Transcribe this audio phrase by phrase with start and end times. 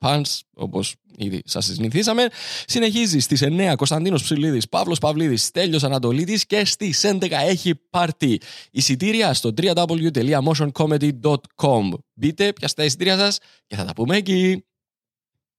[0.00, 2.28] pans, όπως ήδη σας συνηθίσαμε.
[2.66, 8.40] Συνεχίζει στις 9 Κωνσταντίνος Ψηλίδης, Παύλος Παυλίδης, Τέλειο Ανατολίδης και στις 11 έχει πάρτι.
[8.70, 11.90] Εισιτήρια στο www.motioncomedy.com.
[12.14, 14.64] Μπείτε, πιάστε τα εισιτήρια σας και θα τα πούμε εκεί.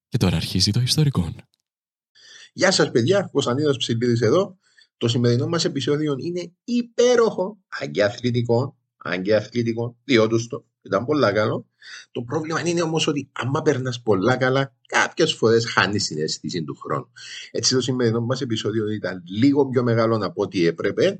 [0.07, 1.33] Και τώρα αρχίζει το ιστορικό.
[2.53, 3.29] Γεια σας, παιδιά.
[3.31, 4.57] Κωνσταντίνος Ψηλίδης εδώ.
[4.97, 11.05] Το σημερινό μας επεισόδιο είναι υπέροχο, αν και αθλητικό, αν και αθλητικό, διότι το ήταν
[11.05, 11.67] πολύ καλό.
[12.11, 16.75] Το πρόβλημα είναι όμως ότι άμα περνάς πολλά καλά, κάποιες φορές χάνεις την αίσθηση του
[16.75, 17.11] χρόνου.
[17.51, 21.19] Έτσι, το σημερινό μας επεισόδιο ήταν λίγο πιο μεγάλο από ό,τι έπρεπε.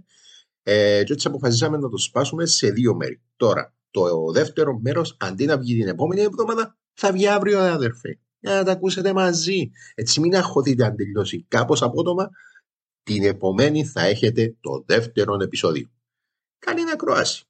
[0.64, 3.22] Ε, και έτσι αποφασίσαμε να το σπάσουμε σε δύο μέρη.
[3.36, 8.20] Τώρα, το δεύτερο μέρος, αντί να βγει την επόμενη εβδομάδα, θα βγει αύριο, αδερφέ.
[8.40, 9.72] Για να τα ακούσετε μαζί.
[9.96, 12.30] Έτσι, μην αγχωθείτε αν τελειώσει κάπως απότομα.
[13.04, 15.92] Την επομένη θα έχετε το δεύτερο επεισόδιο.
[16.60, 17.46] Καλή ακρόαση.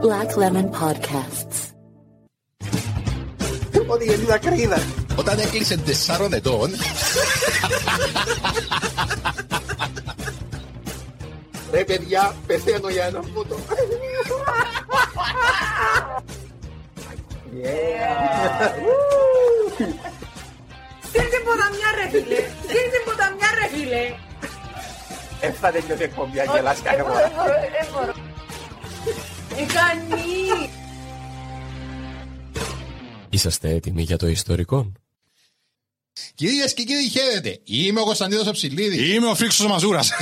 [0.00, 1.58] Black Lemon Podcasts.
[3.86, 4.78] Ότι γιατί τα κρύδα.
[5.18, 6.70] Όταν έκλεισε τεσσάρων ετών,
[11.72, 13.56] Ρε παιδιά, πεθαίνω για ένα φωτό.
[21.02, 22.40] Στείλτε ποταμιά ρε φίλε!
[22.62, 24.14] Στείλτε ποταμιά ρε φίλε!
[25.40, 27.32] Έφτα τελειώσει η εκπομπή, αν γελάς Όχι, κάθε δεν φορά.
[27.36, 28.14] μπορώ, δεν μπορώ.
[29.62, 30.70] Εκανή!
[33.28, 34.92] Είσαστε έτοιμοι για το ιστορικό;
[36.34, 37.60] κυρίες και κύριοι, χαίρετε.
[37.64, 39.14] Είμαι ο Κωνσταντίνος Αψιλίδη.
[39.14, 40.10] Είμαι ο Φρίξος ο Μαζούρας.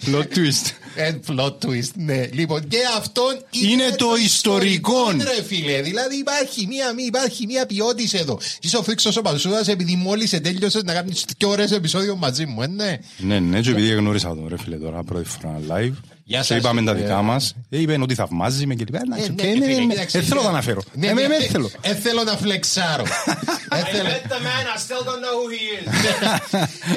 [0.00, 0.66] Plot twist.
[0.96, 2.26] And plot twist, ναι.
[2.32, 5.10] Λοιπόν, και αυτό Είναι το ιστορικό.
[5.10, 8.38] Ρε φίλε, δηλαδή υπάρχει μία, μη, υπάρχει μία ποιότητα εδώ.
[8.60, 12.62] Είσαι ο Φρίξος ο Μαζούρας επειδή μόλις τέλειωσες να κάνεις και ώρες επεισόδιο μαζί μου,
[12.62, 12.98] ε, ναι.
[13.18, 16.11] Ναι, ναι, και επειδή γνώρισα τον ρε φίλε τώρα πρώτη φορά live.
[16.24, 17.54] Γεια Και σας, είπαμε τα ε, δικά μας.
[17.70, 19.00] Ε, Είπε ότι θαυμάζει με και λοιπά.
[19.04, 19.92] Εντάξει, Ε, οκ, ναι, ναι, φίλε, ναι, ναι.
[19.92, 20.52] κοίταξε, Δεν θέλω να ναι.
[20.52, 20.82] αναφέρω.
[20.94, 21.70] Ναι, Ε, ναι, με- με- ναι, θέλω.
[21.80, 23.02] ε, θέλω να φλεξάρω.
[23.02, 25.86] Ε, θέλω- the man, I still don't know who he is.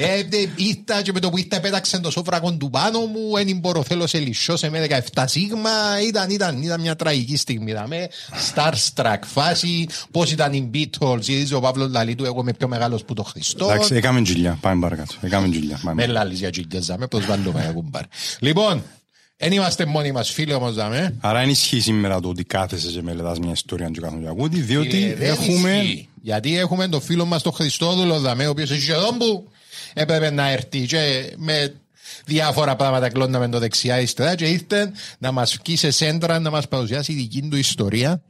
[0.00, 3.58] Ε, ε, Ήρθα και με το που ήρθα πέταξε το σόφρακο του πάνω μου, δεν
[3.58, 5.70] μπορώ, θέλω σε λυσσό, με 17 σίγμα,
[6.08, 8.08] ήταν, ήταν, ήταν μια τραγική στιγμή, είδαμε,
[8.54, 13.04] Starstruck φάση, πώς ήταν οι Beatles, γιατί ο Παύλος λαλή του, εγώ είμαι πιο μεγάλος
[13.04, 13.70] που το Χριστός.
[13.70, 14.58] Εντάξει, έκαμε τζιλιά.
[14.60, 15.14] Πάμε παρακάτω.
[15.20, 15.80] Έκαμε τζιλιά.
[15.84, 16.06] Πάμε.
[16.06, 18.02] Με λάλης για τζιλιάζαμε, προσβάλλουμε για κουμπάρ.
[18.38, 18.82] Λοιπόν,
[19.36, 21.14] δεν είμαστε μόνοι μας φίλοι όμως, δάμε.
[21.20, 24.58] Άρα δεν ισχύει σήμερα το ότι κάθεσαι και μελετάς μια ιστορία και κάθομαι και ακούτη,
[24.58, 25.70] Ε, διότι δεν έχουμε...
[25.70, 26.08] ισχύει.
[26.22, 29.48] Γιατί έχουμε τον φίλο μας τον Χριστόδουλο δαμέ, ο οποίος έχει εδώ που
[29.94, 31.74] έπρεπε να έρθει και με
[32.24, 36.68] διάφορα πράγματα κλώναμε το δεξιά ύστερα και ήρθε να μας βγει σε σέντρα να μας
[36.68, 38.22] παρουσιάσει η δική του ιστορία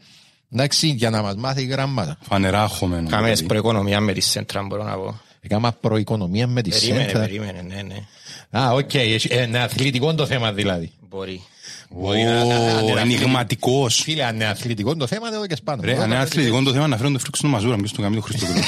[0.53, 2.19] εντάξει, για να μας μάθει γράμματα.
[2.21, 3.09] Φανερά αχωμένο.
[3.09, 3.45] Κάμε δηλαδή.
[3.45, 5.21] προοικονομία με τη Σέντρα, μπορώ να πω.
[5.41, 7.21] Έκανα προοικονομία με τη Περίμενε, σέντρα.
[7.21, 7.97] περίμενε, ναι, ναι.
[8.51, 10.93] Α, οκ, έχει- ε, είναι αθλητικό το θέμα δηλαδή.
[11.09, 11.43] Μπορεί.
[11.91, 14.01] Μπορεί να- να- να- να- Ω, να- ενηγματικός.
[14.01, 15.83] Φίλε, αν είναι αθλητικό το θέμα, εδώ και σπάνω.
[15.85, 18.21] Ρε, αν είναι αθλητικό το θέμα να φέρουν το Φρίξο Μαζούρα, ποιος το κάνει το
[18.21, 18.61] Χριστοδουλό.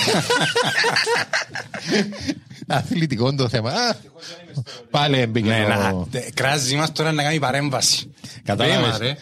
[2.66, 3.70] Αθλητικό το θέμα.
[3.70, 3.94] Α,
[4.90, 8.10] Πάλι μπήκε Ναι, το- να τε- κράζει μας τώρα να κάνει παρέμβαση.
[8.44, 8.98] Κατάλαβες.
[8.98, 9.16] Βέμα, ρε.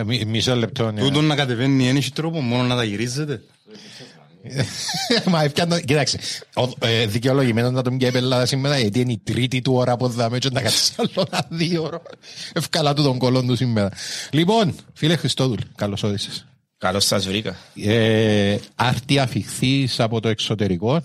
[0.00, 0.90] Ε, μι- Μισό λεπτό.
[0.90, 1.00] ναι.
[1.00, 3.42] Τούτο να κατεβαίνει δεν έχει τρόπο, μόνο να τα γυρίζετε.
[5.26, 6.18] Μα έφτιανα, κοίταξε,
[6.54, 10.08] ο- ε, δικαιολογημένος να τον πιάει πελάτα σήμερα γιατί είναι η τρίτη του ώρα που
[10.08, 12.02] δάμε και να κάτσει άλλο ένα δύο ώρα.
[12.52, 13.88] Ευκαλά του τον κολόν του σήμερα.
[14.30, 16.46] Λοιπόν, φίλε Χριστόδουλ, καλώς όρισες.
[16.78, 17.56] Καλώς σας βρήκα.
[17.84, 21.02] Ε, άρτη αφιχθείς από το εξωτερικό.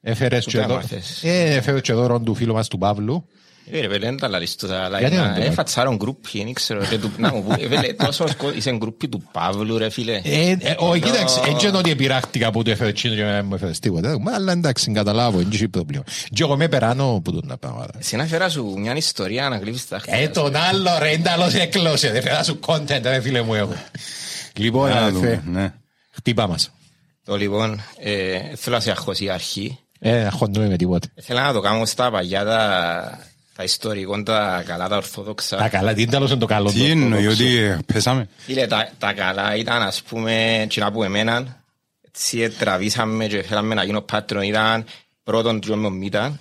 [0.00, 3.26] Έφερες Πού και τα εδώ, μάθες; ε, έφερες και δώρο του φίλου μας του Παύλου.
[3.70, 5.96] Ε, ρε, πέλε, δεν τα λαλείς τούτα, αλλά Γιατί είναι- δεν το ε, λαλείς; φατσάρον
[5.96, 9.22] γκρούπι, δεν ξέρω, ρε, του- να μου πού- ε, πέλε, τόσο σκο- είσαι γκρούπι του
[9.32, 10.20] Παύλου, ρε, φίλε.
[10.24, 13.44] Ε, ε, Όχι, Εδώ- κοίταξε, έτσι είναι ότι επειράχτηκα που του έφερε τσίνο και δεν
[13.46, 14.18] μου έφερες τίποτα.
[14.20, 16.04] Μα, Αλλά εντάξει, καταλάβω, δεν έχει πρόβλημα.
[16.34, 17.92] Και εγώ με περάνω που τον τα πράγματα.
[17.98, 21.54] Εσύ να φέρα σου μια ιστορία να κλείβεις τα Ε, τον άλλο ρε, είναι άλλος
[21.54, 22.10] έκλωσε.
[22.10, 23.74] Δεν φέρα σου content, ρε φίλε μου εγώ.
[24.56, 25.72] Λοιπόν, Να αδερφέ, δούμε, ναι.
[26.10, 26.70] χτύπα μας.
[27.24, 29.78] Το λοιπόν, ε, θέλω να σε αγχώσει η αρχή.
[30.00, 31.08] Ε, χωνούμε με τίποτε.
[31.22, 33.18] Θέλω να το κάνω στα παγιά τα,
[33.56, 35.68] Τα ιστορικών, τα καλά, τα Τα ορθόδοξα.
[35.68, 36.70] καλά, τι τέλος είναι το καλό.
[36.70, 40.92] Τι το εννοεί ορθόδοξο; ότι ε, πέσαμε; Φίλε, τα, τα καλά ήταν, ας πούμε, τσινά
[40.92, 41.56] που εμέναν.
[42.08, 44.42] Έτσι ε, τραβήσαμε και θέλαμε να γίνω πάτρον.
[44.42, 44.84] Ήταν
[45.24, 46.40] πρώτον τριό με μήτα.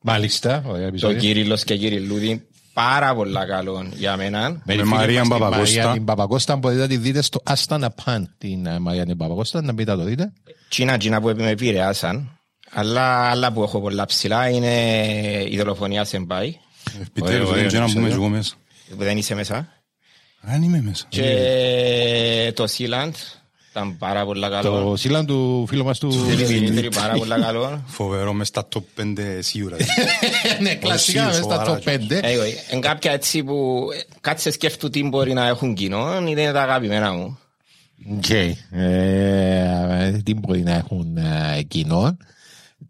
[0.00, 1.18] Μάλιστα, ωραία Το επεισόδιο.
[1.18, 2.46] Κύριλλος και Κυριλούδη.
[2.72, 4.50] Πάρα πολλά καλό για μένα.
[4.50, 5.78] τη Με φίλη Μαρία μας την Παπακώστα.
[5.78, 8.34] Μαρία την Παπακώστα μπορείτε να τη δείτε στο Άστανα Παν.
[8.38, 10.32] Την ε, Μαρία την Παπακώστα, να μπείτε να το δείτε.
[10.68, 12.38] Τσίνα, τσίνα που με επηρεάσαν.
[12.72, 14.74] Αλλά άλλα που έχω πολλά ψηλά είναι
[15.48, 16.56] η δολοφονία σε μπάι.
[17.00, 18.24] Επιτέλους ωραία, δεν ξέρω να μπούμε επεισόδιο.
[18.26, 18.54] εγώ μέσα.
[18.90, 19.68] Που δεν είσαι μέσα.
[20.40, 21.06] Αν είμαι μέσα.
[21.08, 23.12] Και το Sealand
[23.70, 24.90] ήταν πάρα πολλά καλό.
[24.90, 26.10] Το Sealand του φίλου μας του...
[26.10, 27.82] Δημήτρη πάρα πολλά καλό.
[27.86, 29.76] Φοβερό μες στα top 5 σίγουρα.
[30.60, 31.90] Ναι, κλασικά μέσα στα σοβαρά, top 5.
[31.92, 33.86] Anyway, Εν κάποια έτσι που
[34.20, 37.38] κάτσε σκέφτου τι μπορεί να έχουν κοινό, είναι τα αγαπημένα μου.
[38.16, 38.30] Οκ.
[38.30, 42.16] Ε, Τι μπορεί να έχουν ε, κοινό.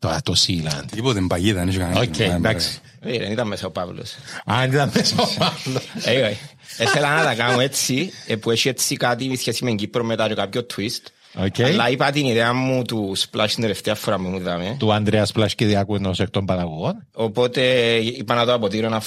[0.02, 0.90] Το το Sealand.
[0.90, 2.06] Τίποτε παγίδα, δεν έχει κανένας.
[2.06, 2.80] Οκ, εντάξει.
[3.00, 4.14] Ε, Δεν ήταν μέσα ο Παύλος.
[4.44, 5.82] Αν ήταν μέσα ο Παύλος.
[6.10, 6.34] Anyway,
[6.78, 10.04] ήθελα να τα κάνω έτσι, ε, που έχει έτσι κάτι με σχέση με την Κύπρο
[10.04, 11.06] μετά και κάποιο twist.
[11.44, 11.60] OK.
[11.60, 14.76] Αλλά είπα την ιδέα μου του Splash την τελευταία φορά που μου είδαμε.
[14.78, 17.06] Του Ανδρέας Πλασκηδιακού ενός εκ των παραγωγών.
[17.12, 17.62] Οπότε
[17.96, 19.00] είπα να το αποτίσω ένα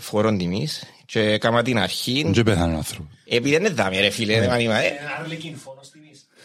[0.00, 2.30] φόρον τιμής και έκανα την αρχή.
[2.32, 3.12] Δεν πέθανε ο άνθρωπος.
[3.24, 4.82] Επειδή δεν δάμε ρε φίλε, δεν είμαι.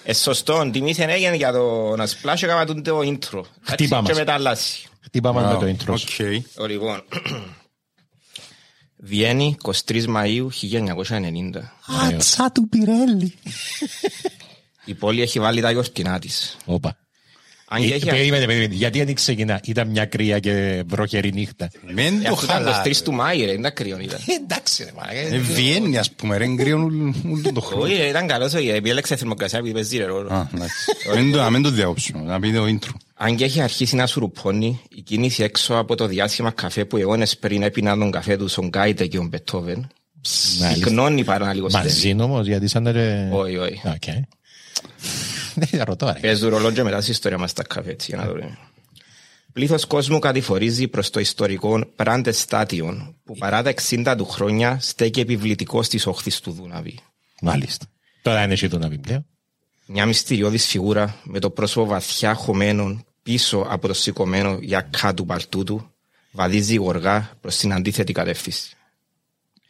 [0.03, 3.41] Ε, Ε, σωστό, τιμής είναι έγινε για το να Splash έκανα τον το intro.
[3.61, 4.17] Χτύπα Και μας.
[4.17, 4.87] μετά αλλάσει.
[5.01, 5.93] Χτύπαμε με το intro.
[6.57, 6.67] OK.
[6.69, 7.03] Λοιπόν,
[9.05, 9.57] Βιέννη,
[9.87, 10.47] 23 Μαΐου
[11.07, 11.61] 1990.
[12.13, 13.33] Άτσα του Πιρέλη.
[14.85, 16.57] Η πόλη έχει βάλει τα γιορτινά της.
[16.65, 16.97] Όπα.
[17.75, 18.05] Αν και Ε, έχει...
[18.05, 18.73] Περίμενε, περίμενε.
[18.75, 19.59] Γιατί δεν ξεκινά.
[19.65, 21.69] Ήταν μια κρύα και βροχερή νύχτα.
[21.93, 22.83] Μεν Ε, το Αυτό ήταν χαλά.
[22.85, 24.19] 23 του Μάη, ρε, δεν τα κρύον ήταν.
[24.43, 26.81] Εντάξει ρε Ε, Βιέννη ας πούμε, ρε, εν κρύον
[27.31, 27.83] όλο το χρόνο.
[27.83, 30.33] Όχι, ρε, ήταν καλός, όχι, επέλεξε θερμοκρασία επειδή παίζει ρε ρόλο.
[30.33, 30.75] Α, εντάξει.
[31.15, 32.89] Μην το- Να μην το διάοψω, να πείτε το intro.
[33.15, 37.37] Αν και έχει αρχίσει να σουρουπώνει, η κίνηση έξω από το διάσημα καφέ που αιώνες
[37.37, 39.87] πριν έπιναν τον καφέ του στον Γκαίτε και τον Μπετόβεν,
[40.21, 43.29] πυκνώνει παρά να λίγο Μαζί όμως, γιατί σαν ρε...
[43.31, 43.81] Όχι, όχι.
[45.57, 45.69] Οκ.
[45.69, 46.19] Δεν ρωτώ ρε.
[46.19, 48.57] Παίζουν ρολό και μετά στη ιστορία μας τα καφέ, έτσι, για να δούμε.
[49.53, 55.19] Πλήθος κόσμου κατηφορίζει προς το ιστορικό Πράτερ Στάντιον, που παρά τα 60 του χρόνια στέκει
[55.19, 56.99] επιβλητικό στις όχθες του Δούναβη.
[57.41, 57.85] Μάλιστα.
[58.21, 59.25] Τώρα είναι εσύ το να βιβλίο.
[59.85, 65.63] Μια μυστηριώδης φιγούρα με το πρόσωπο βαθιά χωμένο πίσω από το σηκωμένο γιακά του παλτού
[65.63, 65.91] του
[66.31, 68.75] βαδίζει γοργά προς την αντίθετη κατεύθυνση.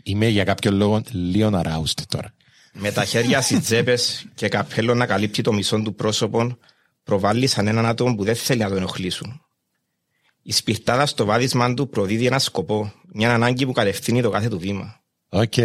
[0.03, 2.33] Είμαι για κάποιο λόγο λίγο αράουστη τώρα.
[2.73, 6.57] Με τα χέρια στις τσέπες και καπέλο να καλύπτει το μισό του πρόσωπο
[7.03, 9.41] προβάλλει σαν έναν άτομο που δεν θέλει να τον ενοχλήσουν.
[10.41, 14.59] Η σπιρτάδα στο βάδισμά του προδίδει ένα σκοπό, μια ανάγκη που κατευθύνει το κάθε του
[14.59, 15.01] βήμα.
[15.29, 15.57] Οκ.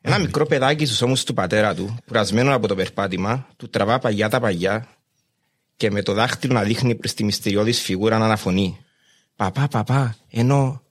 [0.00, 4.28] Ένα μικρό παιδάκι στους ώμους του πατέρα του, κουρασμένο από το περπάτημα, του τραβά παγιά
[4.28, 4.88] τα παγιά
[5.76, 8.78] και με το δάχτυλο να δείχνει προς τη μυστηριώδης φιγούρα να αναφωνεί.
[9.36, 10.82] «Παπά, παπά, ενώ...»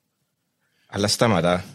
[0.87, 1.65] Αλλά σταματά.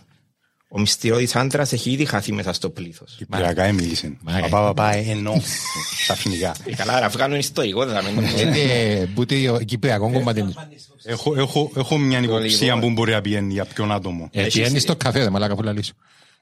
[0.69, 3.15] Ο μυστηριώδης άντρας έχει ήδη χαθεί μέσα στο πλήθος.
[3.17, 4.17] Κυπριακά έμιλησε.
[4.21, 5.43] Μα, Παπά, παπά, ενώ.
[6.03, 6.55] Στα φινικά.
[6.65, 8.25] Ε, Καλά, αφού κάνουν ιστορικό, δεν θα μένουν.
[8.39, 10.45] Είναι μπούτε ο κυπριακό κομμάτι.
[11.05, 14.29] Έχω, έχω, έχω μια υποψία που μπορεί να πηγαίνει για ποιον άτομο.
[14.33, 15.93] Ε, τι είναι στο καφέ, δεν μαλάκα που λαλήσω.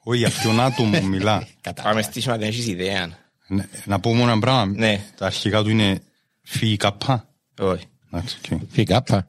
[0.03, 1.47] Όχι, για ποιον άτομο μιλά.
[1.83, 3.19] Πάμε στήσιμα, δεν έχεις ιδέα.
[3.47, 4.73] Ναι, Να πω μόνο ένα πράγμα.
[4.77, 5.01] Ναι.
[5.17, 6.01] Τα αρχικά του είναι
[6.43, 7.29] φι καπά.
[7.61, 7.85] Όχι.
[8.13, 8.61] Εντάξει, οκ.
[8.71, 9.29] Φι κάπα.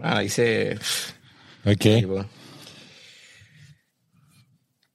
[0.00, 0.76] Α, είσαι...
[1.64, 1.82] Οκ.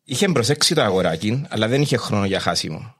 [0.10, 0.26] Λοιπόν.
[0.26, 2.96] Είχε προσέξει το αγοράκι, αλλά δεν είχε χρόνο για χάσιμο.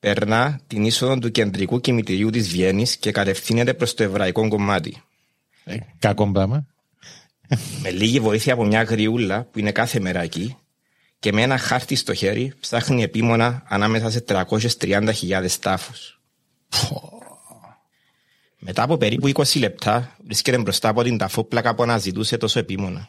[0.00, 5.02] Περνά την είσοδο του κεντρικού κοιμητηρίου της Βιέννης και κατευθύνεται προς το εβραϊκό κομμάτι.
[5.64, 6.66] Ε, Κακό πράγμα.
[7.82, 10.56] Με λίγη βοήθεια από μια γριούλα που είναι κάθε μέρα εκεί
[11.18, 16.20] και με ένα χάρτη στο χέρι ψάχνει επίμονα ανάμεσα σε 330.000 τάφους.
[18.58, 23.08] Μετά από περίπου 20 λεπτά βρίσκεται μπροστά από την ταφόπλακα που αναζητούσε τόσο επίμονα.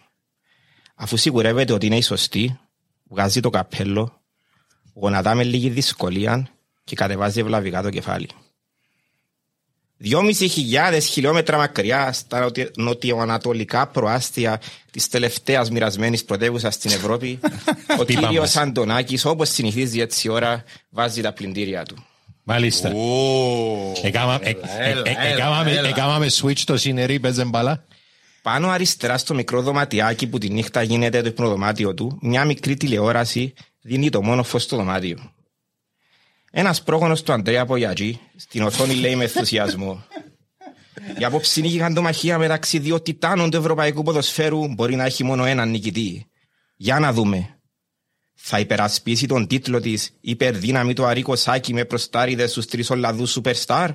[0.96, 2.60] Αφού σιγουρεύεται ότι είναι η σωστή,
[3.10, 4.22] βγάζει το καπέλο,
[4.94, 6.48] γονατά με λίγη δυσκολία
[6.84, 8.28] και κατεβάζει ευλαβικά το κεφάλι.
[10.02, 14.62] Δυόμιση χιλιάδες χιλιόμετρα μακριά στα νοτι- νοτιοανατολικά προάστια
[14.92, 17.40] της τελευταίας μοιρασμένης πρωτεύουσας στην Ευρώπη,
[18.00, 18.58] ο Πίπα κύριος μας.
[18.58, 22.06] Αντωνάκης, όπως συνηθίζει έτσι η ώρα, βάζει τα πλυντήρια του.
[22.44, 22.90] Μάλιστα.
[22.94, 24.56] Ω, Εκάμα- ε- ε-
[24.90, 25.88] έλα, ε- έλα, εκάμαμε- έλα.
[25.88, 27.84] Εκάμαμε switch το σύνερι, παίζε μπαλά.
[28.42, 33.54] Πάνω αριστερά στο μικρό δωματιάκι που τη νύχτα γίνεται το υπνοδωμάτιο του, μια μικρή τηλεόραση
[33.82, 35.34] δίνει το μόνο φως στο δωμάτιο.
[36.52, 40.04] Ένας πρόγονος του Αντρέα Πογιατζή στην οθόνη λέει με ενθουσιασμό.
[41.20, 46.28] Η απόψινή γιγαντομαχία μεταξύ δύο τιτάνων του ευρωπαϊκού ποδοσφαίρου μπορεί να έχει μόνο έναν νικητή.
[46.76, 47.60] Για να δούμε.
[48.34, 53.90] Θα υπερασπίσει τον τίτλο της υπερδύναμη του Αρίκο Σάκη με προστάριδες στους τρεις Ολλανδούς Superstar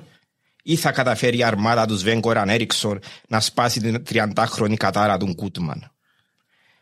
[0.67, 5.35] ή θα καταφέρει η αρμάδα τους Σβέν Κοραν Έριξον να σπάσει την 30χρονη κατάρα του
[5.35, 5.91] Κούτμαν.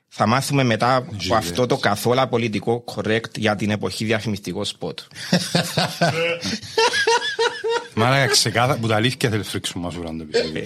[0.07, 4.99] Θα μάθουμε μετά από αυτό το καθόλου πολιτικό correct για την εποχή διαφημιστικό σποτ.
[7.95, 10.63] Μάρακα ξεκάθαρα που τα αλήθεια θέλει φρίξουν μας ουράν το επεισόδιο.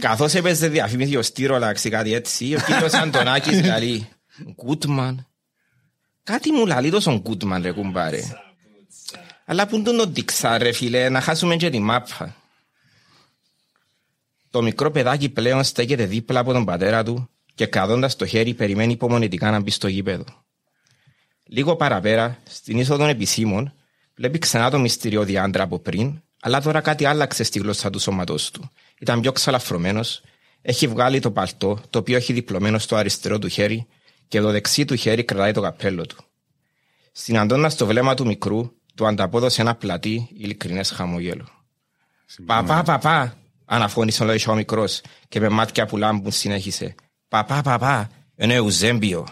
[0.00, 4.08] Καθώς έπαιζε διαφήμιση ο Στύρολαξ ή κάτι έτσι, ο κύριο Αντωνάκης λέει
[4.54, 5.26] Γκούτμαν.
[6.22, 8.20] Κάτι μου λέει τόσο Γκούτμαν, ρε κουμπάρε.
[9.44, 12.36] Αλλά πού τον το δείξα, ρε φίλε, να χάσουμε και τη μάπα.
[14.50, 18.92] Το μικρό παιδάκι πλέον στέκεται δίπλα από τον πατέρα του και κρατώντας το χέρι περιμένει
[18.92, 20.24] υπομονετικά να μπει στο γήπεδο.
[21.44, 23.72] Λίγο παραπέρα, στην είσοδο των επισήμων,
[24.14, 28.50] βλέπει ξανά το μυστηριώδη άντρα από πριν, αλλά τώρα κάτι άλλαξε στη γλώσσα του σώματός
[28.50, 28.70] του.
[29.00, 30.22] Ήταν πιο ξαλαφρωμένος,
[30.62, 33.86] έχει βγάλει το παλτό, το οποίο έχει διπλωμένο στο αριστερό του χέρι
[34.28, 36.24] και το δεξί του χέρι κρατάει το καπέλο του.
[37.12, 41.48] Συναντώντας το βλέμμα του μικρού, του ανταπόδωσε ένα πλατή, ειλικρινές χαμογέλο.
[42.46, 44.84] Παπά, παπά, αναφώνησε ο ο μικρό
[45.28, 46.94] και με μάτια που λάμπουν συνέχισε.
[47.28, 49.26] Παπά, παπά, είναι Ουζέμπιο.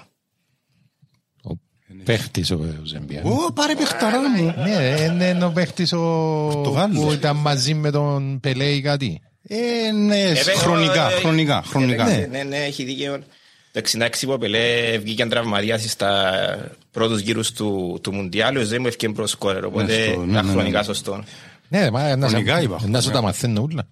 [2.05, 3.23] Παίχτης ο Ζεμπία.
[3.23, 4.55] Ω, πάρε παιχταρά μου.
[4.57, 5.99] Ναι, είναι είναι ο παίχτης ο...
[6.53, 7.05] Πορτογάλος.
[7.05, 9.21] που ήταν μαζί με τον Πελέ ή κάτι.
[9.43, 12.05] Ε, ναι, Ε, χρονικά, ε, χρονικά, χρονικά.
[12.05, 13.19] Ναι, ναι, ναι, έχει δίκαιο.
[13.73, 16.33] Το 66 που ο Πελέ βγήκε τραυματίας στα
[16.91, 20.53] πρώτους γύρους του, του Μουντιάλου, ο Ζέμπιο έφυγε προς σκόρερ, οπότε στο- ναι, ήταν ναι,
[20.53, 20.85] χρονικά ναι.
[20.85, 21.25] σωστό.
[21.69, 22.81] Ναι, μα να Χρονικά σε- είπα.
[22.87, 23.87] να σου τα μαθαίνω όλα.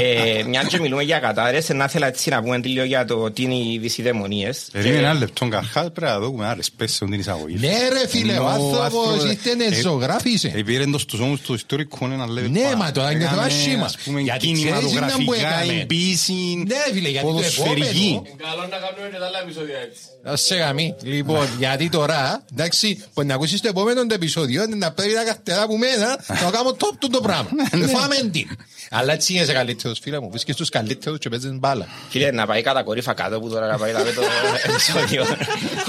[0.00, 3.42] Ε, μια και μιλούμε για κατάρες, να ήθελα έτσι να πούμε λίγο για το τι
[3.42, 4.68] είναι οι δυσιδαιμονίες.
[4.72, 7.56] Περίμενε ένα λεπτό, καταρχάς πρέπει να δούμε άλλες πέσεων την εισαγωγή.
[7.60, 10.52] Ναι ρε φίλε, ο Ενώ άνθρωπος άνθρωπο- ήρθε ε, ζωγράφησε.
[10.56, 12.76] Επήρε το στους ώμους του ιστορικού ένα level Ναι, πάνω.
[12.76, 13.84] μα τώρα είναι Έκανε, το άσχημα.
[13.84, 15.80] ας πούμε, Γιατί ξέρεις είναι που κινηματογραφικά, έκαμε.
[15.80, 16.32] εμπίση,
[16.66, 17.80] Ναι, φίλε, γιατί το ποδοσφαιρική.
[17.86, 20.00] επόμενο- Καλό να κάνουμε και τα άλλα επεισόδια έτσι.
[20.22, 20.94] Να σε γαμί.
[21.02, 25.24] Λοιπόν, γιατί τώρα, εντάξει, που να ακούσεις το επόμενο το επεισόδιο, είναι να παίρνει τα
[25.24, 27.50] καρτερά από μένα, να κάνω top του το πράγμα.
[27.98, 28.48] Φάμε την.
[28.90, 30.30] Αλλά έτσι είσαι καλύτερος, φίλε μου.
[30.30, 31.86] Βρίσκεις τους καλύτερους και παίζεις μπάλα.
[32.08, 34.22] Φίλε, να πάει κατακορύφα κάτω που τώρα να πάει δάμε το
[34.70, 35.24] επεισόδιο.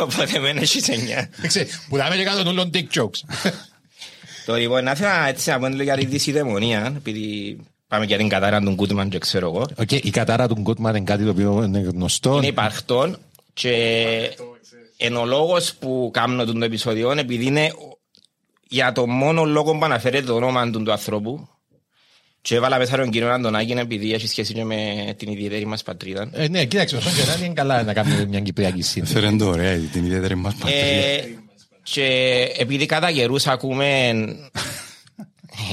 [0.02, 1.30] Οπότε μένει στις εννιά.
[1.48, 3.52] Ξέρεις, Που δάμε και κάτω των dick jokes.
[4.46, 7.58] Το λοιπόν, να ήθελα έτσι να πω λίγο για τη δεισιδαιμονία, επειδή
[7.88, 9.66] πάμε για την κατάρα του Γκούτμαν και ξέρω εγώ.
[9.78, 12.38] Οκ, η κατάρα του Γκούτμαν είναι κάτι το οποίο είναι γνωστό.
[12.38, 13.18] Είναι υπαρκτόν
[13.54, 13.72] και
[14.98, 17.72] είναι ο λόγος που κάνω τον το επεισόδιο επειδή είναι
[18.68, 21.48] για το μόνο λόγο που αναφέρεται το όνομα του, του ανθρώπου
[22.42, 24.76] και έβαλα μέσα τον κύριο Αντωνάκη επειδή έχει σχέση και με
[25.18, 26.30] την ιδιαίτερη μας πατρίδα.
[26.34, 29.18] Ε, ναι, κοίταξε, όσο και να είναι είναι καλά να κάνουμε μια κυπριακή σύνδεση.
[29.18, 30.82] Έφερε το ωραία την ιδιαίτερη μας πατρίδα.
[30.86, 31.24] Ε,
[31.84, 32.06] και
[32.58, 34.10] επειδή κατά καιρούς ακούμε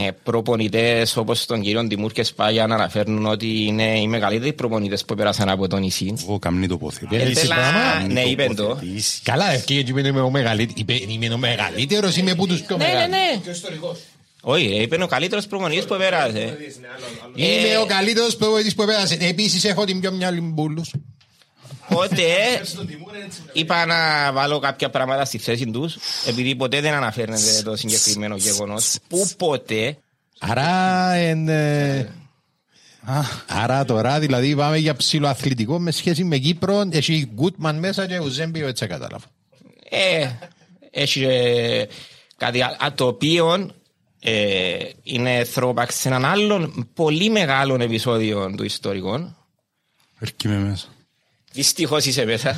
[0.07, 5.05] ε, προπονητές όπως τον κύριο Τιμούρ και Σπάγια να αναφέρουν ότι είναι οι μεγαλύτεροι προπονητές
[5.05, 6.15] που πέρασαν από το νησί.
[6.23, 7.17] Εγώ καμνή τοποθετή.
[7.17, 8.13] Ε, Ήθελα, πράγμα.
[8.13, 8.79] ναι, είπε το.
[9.23, 10.81] Καλά, ευκαιρία και είμαι ο μεγαλύτερος.
[10.81, 13.11] Είπε, Είμαι ο μεγαλύτερος, είμαι που τους πιο Ναι, ναι, μεγάλους.
[13.11, 13.41] ναι.
[14.47, 16.57] Όχι, ρε, είπε ο καλύτερος προπονητής που πέρασε.
[17.35, 19.17] Είμαι Ε, ο καλύτερος προπονητής που επέρασε.
[19.21, 20.95] Επίσης έχω την πιο μυαλή μπούλους.
[21.89, 22.23] Οπότε
[23.53, 25.97] είπα να βάλω κάποια πράγματα στη θέση τους
[26.27, 29.97] επειδή ποτέ δεν αναφέρεται το συγκεκριμένο γεγονός που ποτέ
[30.39, 32.13] Άρα, εν, ε,
[33.47, 36.89] άρα τώρα δηλαδή πάμε για ψηλοαθλητικό με σχέση με Κύπρο.
[36.91, 39.27] Έχει Γκούτμαν μέσα και Ουζέμπιο έτσι κατάλαβα.
[39.91, 40.29] ε,
[40.91, 41.85] έχει ε,
[42.37, 43.71] κάτι άλλο α, το οποίο
[44.27, 49.35] ε, είναι throwback σε έναν άλλον πολύ μεγάλο επεισόδιο του ιστορικού.
[50.19, 50.87] Έρχομαι μέσα.
[51.53, 52.57] Δυστυχώς είσαι μέσα.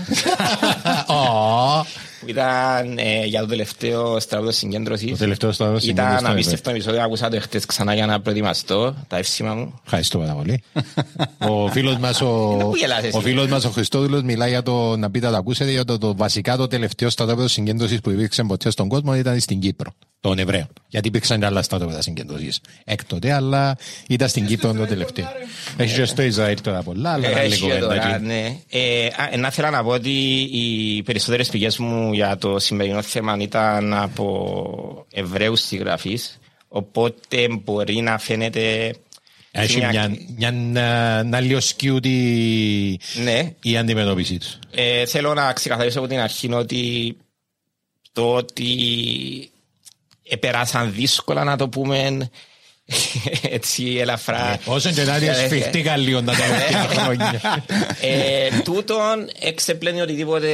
[1.06, 1.86] Ω,
[2.20, 5.10] που ήταν ε, για το τελευταίο στραβό συγκέντρωσης.
[5.10, 8.94] Το τελευταίο στραβό συγκέντρωσης, Ήταν ναι, απίστευτο επεισόδιο, άκουσα το χτες ξανά για να προετοιμαστώ
[9.08, 9.80] τα εύσημα μου.
[9.84, 10.62] Ευχαριστώ πάρα πολύ.
[11.38, 13.16] ο φίλος μας ο, που γελάς εσύ.
[13.16, 15.98] ο, φίλος μας ο Χριστόδουλος μιλάει για το, να πείτε να το ακούσετε, για το,
[15.98, 19.92] το βασικά το τελευταίο στρατόπεδο συγκέντρωσης που υπήρξε ποτέ στον κόσμο ήταν στην Κύπρο,
[20.28, 20.68] των Εβραίων.
[20.88, 23.76] Γιατί υπήρξαν και άλλα στρατόπεδα συγκέντρωσης έκτοτε, αλλά
[24.08, 25.26] ήταν στην Κύπρο το τελευταίο.
[25.76, 28.24] Έχει και στο Ισραήλ τώρα πολλά, αλλά άλλη Έχει κουβέντα τώρα, εκεί.
[28.24, 28.56] ναι.
[28.70, 30.10] Ε, α, να ήθελα να πω ότι
[30.52, 38.18] οι περισσότερες πηγές μου για το σημερινό θέμα ήταν από Εβραίους συγγραφείς, οπότε μπορεί να
[38.18, 38.94] φαίνεται...
[39.58, 44.58] Έχει μια- μια, μια, μια, μια λιοσκιούτη Ναι, η αντιμετώπιση τους.
[44.70, 47.16] Ε, θέλω να ξεκαθαρίσω από την αρχή ότι
[48.12, 48.70] το ότι
[50.28, 52.30] επεράσαν δύσκολα να το πούμε
[53.50, 54.58] έτσι ελαφρά.
[54.64, 57.40] Όσο και να είναι Ε, σφιχτήκα λίγο τα τελευταία χρόνια.
[58.00, 60.50] ε, τούτον εξεπλένει οτιδήποτε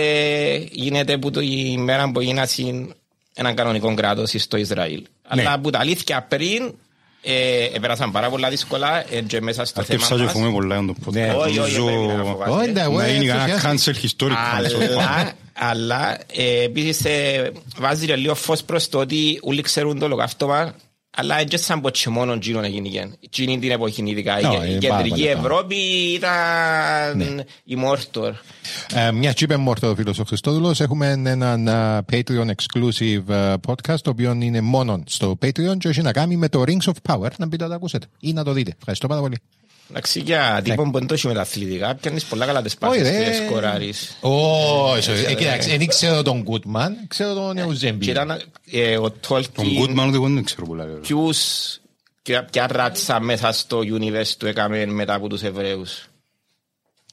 [0.71, 2.87] γίνεται που το η μέρα που γίνασαι
[3.35, 5.03] έναν κανονικό κράτος στο Ισραήλ.
[5.29, 6.75] Αλλά που τα αλήθεια πριν
[7.23, 10.33] ε, επέρασαν πάρα πολλά δύσκολα ε, και μέσα στο θέμα Αρτεύσα και μας.
[10.33, 11.33] φούμε πολλά για το Ναι.
[11.33, 11.37] podcast.
[11.39, 12.55] Όχι, όχι, Νομίζω πρέπει να φοβάστε.
[12.55, 13.93] Όχι, εντάξει, εγώ να γίνει κανένα ενθουσιάστηκα.
[13.93, 14.37] cancel historic.
[14.55, 20.05] Αλλά, αλλά ε, επίσης ε, βάζει και λίγο φως προς το ότι όλοι ξέρουν το
[20.05, 20.75] ολοκαύτωμα
[21.17, 23.11] Αλλά έτσι σαν πω και μόνο εκείνον έγινε.
[23.21, 24.35] Εκείνη την εποχή ειδικά.
[24.35, 25.41] Ναι, Η- είναι Η πάρα κεντρική πολύ Ναι.
[25.41, 25.77] Ευρώπη
[26.15, 28.33] ήταν η Μόρτορ.
[28.95, 33.55] Ε, μια και είπε μόρτο ο φίλος ο Χριστόδουλος, έχουμε έναν α, Patreon exclusive α,
[33.67, 37.15] podcast, το οποίο είναι μόνο στο Patreon και έχει να κάνει με το Rings of
[37.15, 37.29] Power.
[37.39, 38.73] Να μπείτε να το ακούσετε ή να το δείτε.
[38.79, 39.37] Ευχαριστώ πάρα πολύ.
[39.95, 42.99] Εντάξει, για τύπον που δεν το έχει με τα αθλητικά, πιάνεις πολλά καλά τις Όχι,
[43.01, 43.25] πάσες ρε.
[43.25, 44.17] και σκοράρεις.
[44.21, 48.05] Όχι, ε, κοιτάξτε, δεν ξέρω τον Goodman, ξέρω τον Εουζέμπι.
[48.05, 50.85] Και ήταν ε, ο Τον Τόλκιν Goodman ούτε εγώ δεν ξέρω πολλά.
[50.85, 50.91] ρε.
[50.93, 51.39] ποιους
[52.23, 56.07] ποια- ποια ράτσα μέσα στο universe του έκαμε μετά από τους Εβραίους.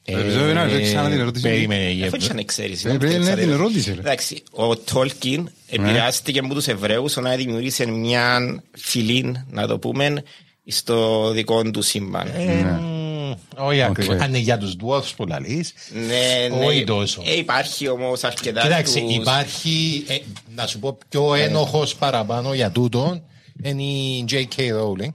[0.04, 1.42] Περισσότερο είναι, δεν ξανά την ερώτηση.
[1.48, 2.84] Περίμενε, η Αφού Ευρω- και να ξέρεις.
[2.84, 3.54] Ε, δεν πρέπει να ξέρεις, την ρε.
[3.54, 4.00] ερώτηση, ρε.
[4.00, 8.38] Εντάξει, ο Τόλκιν επηρεάστηκε από τους Εβραίους να δημιούργησε μια
[8.76, 10.22] φυλή, να το πούμε,
[10.70, 12.26] στο δικό του σύμπαν.
[12.36, 14.20] Μμμ, Όχι ακριβώς.
[14.20, 15.72] Αν είναι για τους dwarfs που λαλείς.
[15.92, 16.64] Ναι, ναι.
[16.66, 17.22] Όχι τόσο.
[17.26, 20.16] Ε, υπάρχει όμως αρκετά Κοιτάξτε, τους- υπάρχει, ε,
[20.54, 23.22] να σου πω, πιο ένοχος παραπάνω για τούτον
[23.62, 24.60] είναι η J.K.
[24.60, 25.12] Rowling.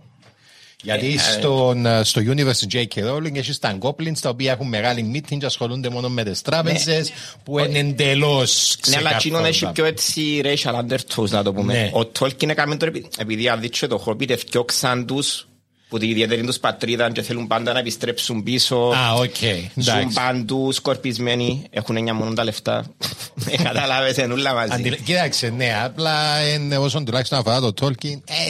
[0.85, 3.09] Γιατί Ε, στον, ε, στο universe J.K.
[3.11, 7.11] Rowling έχεις τα goblins τα οποία έχουν μεγάλη μύτην και ασχολούνται μόνο με τις τράπεζες
[7.43, 9.73] που είναι εντελώς Ναι, αλλά εκείνον έχει ξεκάθαρο.
[9.73, 11.73] πιο έτσι racial undertones, να το πούμε.
[11.73, 11.89] Ναι.
[11.93, 15.47] Ο Τόλκιν έκαμε το επει- επειδή αδείξε το Hobbit, ευκιόξαν τους
[15.89, 18.75] που την ιδιαίτερη τους πατρίδα και θέλουν πάντα να επιστρέψουν πίσω.
[18.75, 19.35] Α, οκ.
[19.75, 20.13] Ζουν Εντάξει.
[20.13, 22.85] παντού σκορπισμένοι, έχουν εννιά μόνο τα λεφτά.
[23.49, 24.71] Ε, Κατάλαβες, είναι όλα μαζί.
[24.73, 28.49] Αντιλα- Κοίταξε, ναι, απλά είναι όσον τουλάχιστον αφορά το Tolkien, ε,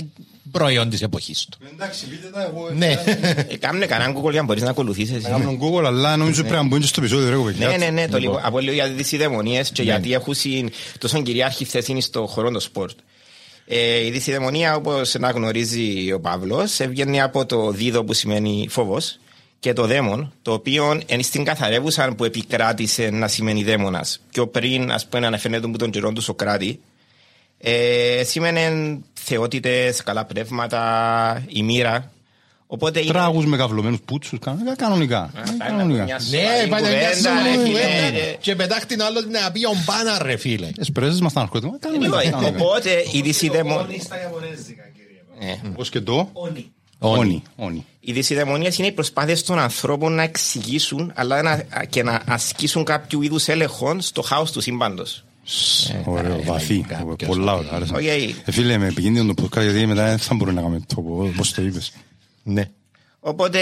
[0.58, 1.58] προϊόν της εποχής του.
[1.74, 2.70] Εντάξει, πείτε τα εγώ.
[2.76, 2.92] Ναι.
[3.52, 5.24] Ε, Κάμνε κανέναν Google για να μπορείς να ακολουθήσεις.
[5.24, 7.68] Να κάνω Google, αλλά νομίζω πρέπει να μπουν και στο επεισόδιο, ρε παιδιά.
[7.68, 8.40] Ναι, ναι, ναι, το λίγο.
[8.44, 12.60] Από λίγο για τις δεισιδαιμονίες και γιατί έχουν συν- τόσο κυρίαρχη θέση στο χώρο του
[12.60, 12.98] σπορτ.
[13.68, 19.20] Ε, η δεισιδαιμονία, όπως να γνωρίζει ο Παύλος, έβγαινε από το δείδω που σημαίνει φόβος
[19.60, 24.20] και το δαίμον, το οποίο είναι στην καθαρεύουσα που επικράτησε να σημαίνει δαίμονας.
[24.32, 26.80] Πιο πριν, ας πούμε, αναφέρεται από τον καιρό του Σοκράτη,
[27.68, 32.12] ε, σήμαινε θεότητες, καλά πνεύματα, η μοίρα.
[32.68, 34.76] Οπότε είναι- Τράγους με καυλωμένους πούτσους, κανονικά.
[34.76, 35.30] κανονικά.
[35.34, 36.04] Πάει να Κανονικά.
[36.04, 37.88] μια Ναι, σοβαρή πάει να μια κουβέντα, σοβαρή ρε, κουβέντα.
[37.88, 38.36] φίλε, ρε.
[38.42, 40.68] Και πετάχτην άλλο να πει ο Μπάνα ρε φίλε.
[40.68, 42.06] Τις πρέζες μας τα ναρκωτικά, κανονικά.
[42.22, 42.64] Λοιπόν, κανονικά.
[42.66, 44.02] Οπότε η δυσιδαιμονία.
[45.76, 46.30] Πώς και το.
[46.34, 46.72] Όνει.
[47.00, 47.42] Όνει.
[47.56, 47.86] Όνει.
[48.00, 53.22] Οι δεισιδαιμονίες είναι οι προσπάθειες των ανθρώπων να εξηγήσουν αλλά να, και να ασκήσουν κάποιο
[53.22, 55.24] είδους έλεγχο στο χάος του σύμπαντος.
[56.06, 56.80] Ωραίο, βαθύ.
[56.88, 57.30] κάποιος.
[57.30, 57.72] Πολλά ωραία.
[57.74, 57.94] άρεσε.
[57.96, 58.04] Οκ.
[58.46, 61.54] Ε, Φίλε, με επικίνδυνο το podcast γιατί μετά δεν θα μπορούμε να κάνουμε το πώς
[61.54, 61.92] το είπες.
[62.44, 62.70] Ναι.
[63.20, 63.60] Οπότε.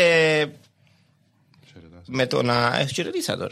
[2.15, 2.77] Με το να.
[2.79, 3.51] Έχει χαιρετήσα τώρα.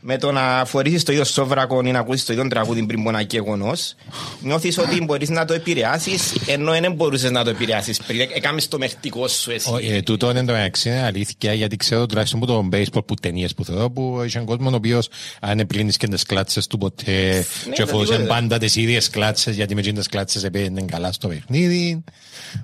[0.00, 3.08] με το να φορήσεις το ίδιο σόβρακο ή να ακούσεις το ίδιο τραγούδι πριν από
[3.08, 3.94] ένα γεγονός,
[4.40, 8.20] νιώθεις ότι μπορείς να το επηρεάσεις ενώ δεν μπορούσες να το επηρεάσεις πριν.
[8.34, 9.70] Έκαμες το μεχτικό σου εσύ.
[9.72, 13.14] Ο- ε, Τούτο είναι το μεταξύ είναι αλήθεια γιατί ξέρω τουλάχιστον από το baseball που
[13.14, 15.08] ταινίες που θεωρώ που είχε κόσμο ο οποίος
[15.40, 18.28] αν επλύνεις και τις κλάτσες του ποτέ και το φορούσε τίποτε.
[18.28, 22.04] πάντα τις ίδιες κλάτσες γιατί με τις κλάτσες επένδυαν καλά στο παιχνίδι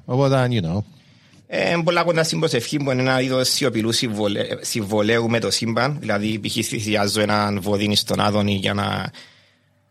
[0.05, 0.79] οπότε you know
[1.47, 4.47] Ε, πολλά κοντά στην προσευχή που είναι ένα είδος σιωπηλού συμβολε...
[4.61, 5.97] συμβολέου με το σύμπαν.
[6.01, 6.53] Δηλαδή, π.χ.
[6.53, 9.11] θυσιάζω έναν βοδίνι στον Άδωνη για να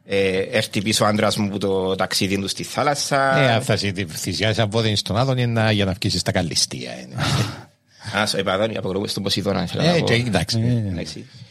[0.05, 3.37] ε, έρθει πίσω ο άντρας μου που το ταξίδι του στη θάλασσα.
[3.37, 6.31] ε, αν θα σε θυσιάσεις αν βόδινες στον Άδων είναι να- για να βγεις στα
[6.31, 7.15] καλυστία είναι.
[8.17, 9.63] Α, στο είπα Άδωνη, αποκρούω στον Ποσειδώνα.
[9.63, 10.05] ήθελα να ε, πω.
[10.05, 11.19] και εντάξει Εντάξει.
[11.19, 11.42] Ε,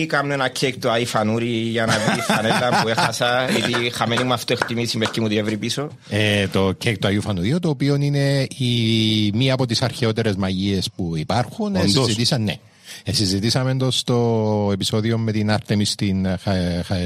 [0.00, 4.32] ή κάνω ένα κέικ το αϊφανούρι για να δει φανέλα που έχασα γιατί χαμένη μου
[4.32, 5.88] αυτό εκτιμήσει μέχρι και μου διεύρει πίσω.
[6.08, 10.90] Ε, το κέικ του Αγίου Φανουδίου, το οποίο είναι η, μία από τις αρχαιότερες μαγείες
[10.96, 11.74] που υπάρχουν.
[11.74, 12.04] Ε, Όντως.
[12.04, 12.58] συζητήσαν, ναι.
[13.04, 16.96] Ε, συζητήσαμε το στο επεισόδιο με την Άρτεμις στην, ε, χα- χα-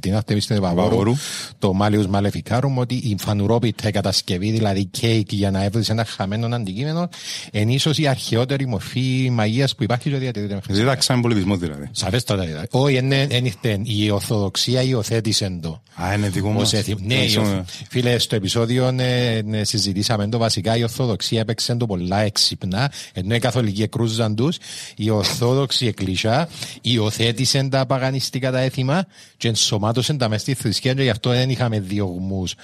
[0.00, 1.14] την Άρτεμις στην Ευαγόρου, Ευαγόρου.
[1.58, 7.08] το Μάλιους Μαλεφικάρουμ, ότι η φανουρόπιτα κατασκευή, δηλαδή κέικ για να έβρισε ένα χαμένο αντικείμενο,
[7.52, 10.90] είναι ίσως η αρχαιότερη μορφή μαγείας που υπάρχει και διατηρείται μέχρι σήμερα.
[10.90, 11.88] Δίδαξα πολιτισμό δηλαδή.
[11.90, 12.44] Σαφέστατα.
[12.44, 12.66] δηλαδή.
[12.70, 15.82] Όχι, είναι, είναι, είναι, η Ορθοδοξία υιοθέτησε το.
[16.02, 16.72] Α, είναι δικό Ως μας.
[16.72, 16.98] έθιμο.
[17.02, 20.76] Ναι, η Ορθ- φίλε, στο επεισόδιο ναι, ναι, συζητήσαμε το βασικά.
[20.76, 24.56] Η Ορθοδοξία έπαιξε το πολλά έξυπνα, ενώ οι Καθολικοί εκρούζαν τους.
[24.96, 26.48] Η Ορθόδοξη Εκκλησιά
[26.80, 31.50] υιοθέτησε τα παγανιστικά τα έθιμα και ενσωμάτωσε τα μέσα στη θρησκεία και γι' αυτό δεν
[31.50, 32.54] είχαμε διωγμούς.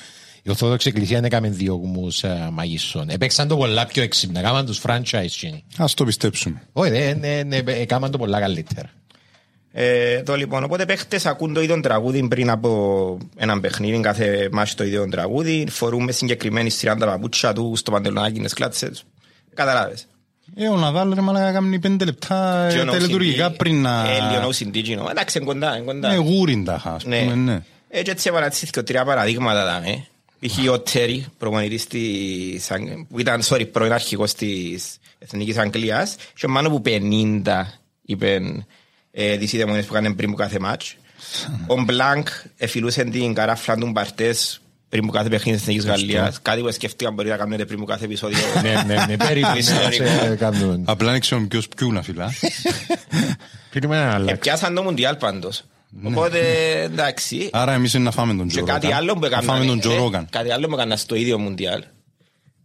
[0.43, 3.09] Η Ορθόδοξη Εκκλησία δεν έκαμε διωγμούς μαγισσών.
[3.09, 4.41] Έπαιξαν το πολλά πιο έξυπνα.
[4.41, 5.27] Κάμαν τους franchise.
[5.27, 5.65] γίνει.
[5.77, 6.63] Ας το πιστέψουμε.
[6.73, 8.91] Όχι, δεν ναι, ναι, έκαναν το πολλά καλύτερα.
[9.73, 14.75] Ε, το λοιπόν, οπότε παίχτες ακούν το ίδιο τραγούδι πριν από έναν παιχνίδι, κάθε μάχη
[14.75, 15.67] το ίδιο τραγούδι.
[15.71, 19.05] Φορούμε συγκεκριμένη σειρά τα παπούτσια τους στο παντελονάκι, τις κλάτσες.
[19.55, 20.07] Καταλάβες.
[20.57, 24.11] Ε, ο Ναδάλ ρε μαλάκα κάνει πέντε λεπτά ε, τελετουργικά πριν να...
[24.11, 25.07] Ε, λίγο συντήγινο.
[25.11, 26.09] Εντάξει, είναι κοντά, είναι κοντά.
[26.09, 27.21] Ναι, γούριν τα ας Ναι.
[27.23, 27.63] πούμε, ναι.
[27.89, 30.05] Ε, και έτσι επανατήθηκα τρία παραδείγματα δάμε.
[30.47, 30.71] Π.χ.
[30.73, 36.49] ο Τέρι, προπονητής της, Αγγ- που ήταν, sorry, πρώην αρχηγός της Εθνικής Αγγλίας και ο
[36.49, 37.43] Μάνο που 50
[38.03, 38.41] είπε
[39.13, 40.97] ε, τις ιδαιμονίες που έκανε πριν από κάθε μάτς.
[41.67, 44.60] Ο Μπλάνκ εφιλούσε την καράφλα του Μπαρτές
[44.91, 46.39] πριν που κάθε παιχνίδι της Εθνικής Γαλλίας.
[46.43, 48.39] Κάτι που σκέφτηκα μπορεί να κάνετε πριν που κάθε επεισόδιο.
[48.63, 49.57] Ναι, ναι, ναι, περίπου.
[49.59, 50.05] Ιστορικό.
[50.05, 50.81] Ε, κάνουμε.
[50.85, 52.29] Απλά δεν ξέρουμε ποιος ποιού να φυλά.
[53.71, 54.37] Φίλοι ένα Ε, άλλα.
[54.37, 55.65] Πιάσαν το Μουντιάλ πάντως.
[56.05, 56.39] Οπότε
[56.83, 57.49] εντάξει.
[57.53, 58.99] Άρα εμείς είναι να φάμε τον Και Τζο κάτι Ρόγκαν.
[59.03, 59.45] άλλο που Να έκαναν.
[59.45, 60.27] φάμε τον Τζο ε, Ρόγκαν.
[60.31, 61.83] Κάτι άλλο που έκαναν στο ίδιο Μουντιάλ.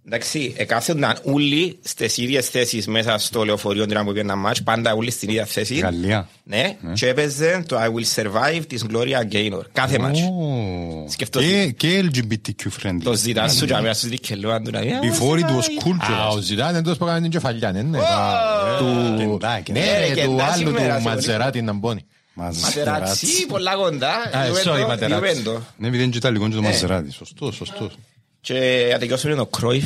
[0.08, 4.64] Εντάξει, εκάθονταν όλοι στις ίδιες θέσεις μέσα στο λεωφορείο την ώρα που πήγαινε ένα μάτς,
[4.64, 5.76] πάντα όλοι στην ίδια θέση.
[5.76, 6.30] Γαλλία.
[6.44, 9.62] Ναι, και έπαιζε το I will survive της Gloria Gaynor.
[9.72, 10.20] Κάθε μάτς.
[10.22, 11.06] Ω.
[11.10, 11.48] Σκεφτόσαι.
[11.48, 12.98] Και- Και LGBTQ friendly.
[13.04, 16.28] Το ζητάς σου για μένα στους δικαιολόγαν του να πει, Before it was cool Α,
[16.28, 16.42] ο Jonas.
[16.42, 17.98] Ζητάν εντός που έκανε την κεφαλιά, ναι, ναι.
[17.98, 19.64] Κεντά, Του- κεντά.
[19.72, 22.06] Ναι, Ε, ρε, κεντά του άλλου σήμερα, του σε Ματζεράτη να μπώνει.
[22.34, 24.10] Ματεράτσι, πολλά κοντά.
[24.38, 25.34] Α, Διούμε sorry, το, Ματεράτσι.
[25.34, 25.62] διούμε το.
[25.78, 26.50] Ναι, επειδή είναι και Ιταλικός Ε.
[26.50, 27.12] και το Μαζεράτη.
[27.12, 27.98] Σωστός, σωστός.
[28.46, 29.84] Και ατεκιώσουμε το Κρόιφ.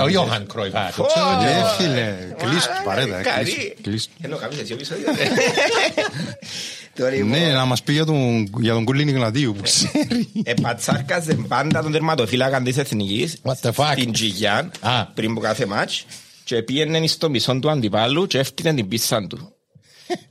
[0.00, 0.74] Ο Ιώχαν Κρόιφ.
[0.74, 1.26] α, το Ω, ξέρω.
[1.28, 3.44] Ε, φίλε, κλείστο, Μα, παρέτα, ε, καλή.
[3.44, 4.12] κλείστο, κλείστο.
[4.20, 5.06] Ενώ κάποιος έτσι ο επεισόδιο.
[6.96, 10.28] Το λοιπόν, Ναι, να μας πει για τον, για τον Κουλίνη Γλαδίου που ξέρει.
[10.42, 13.92] Επατσάρκαζε πάντα τον τερματοφύλακα της Εθνικής What the fuck?
[13.92, 15.04] στην Τζιγιάν Α.
[15.06, 16.04] πριν από κάθε μάτς
[16.44, 19.55] και πήγαινε στο μισό του αντιπάλου και έφτιανε την πίσσα του.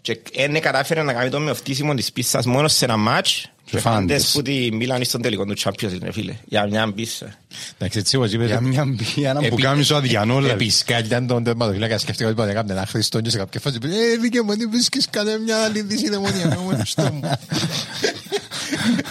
[0.01, 3.81] Και δεν κατάφερε να κάνει το μεοφτίσιμο της πίссας μόνο σε ένα μάτς και φάντες.
[4.21, 7.37] φάντες που τη Μίλαν στον τελικό του Champions League, ρε φίλε, για μια πίσσα.
[7.77, 10.51] Εντάξει, έτσι όπως είπες, Για μια μπία, ένα επί- πουκάμισο αδιανόλα.
[10.51, 13.87] Επισκάλιαν τον τερματοφύλακα, σκέφτηκα ότι μπορεί να κάνει ένα Χριστόν και σε κάποια φάση πει,
[13.87, 17.19] «Ε, δίκαι μου, δεν βρίσκεις κανένα μια άλλη δυσυναιμονία να μου στο μου».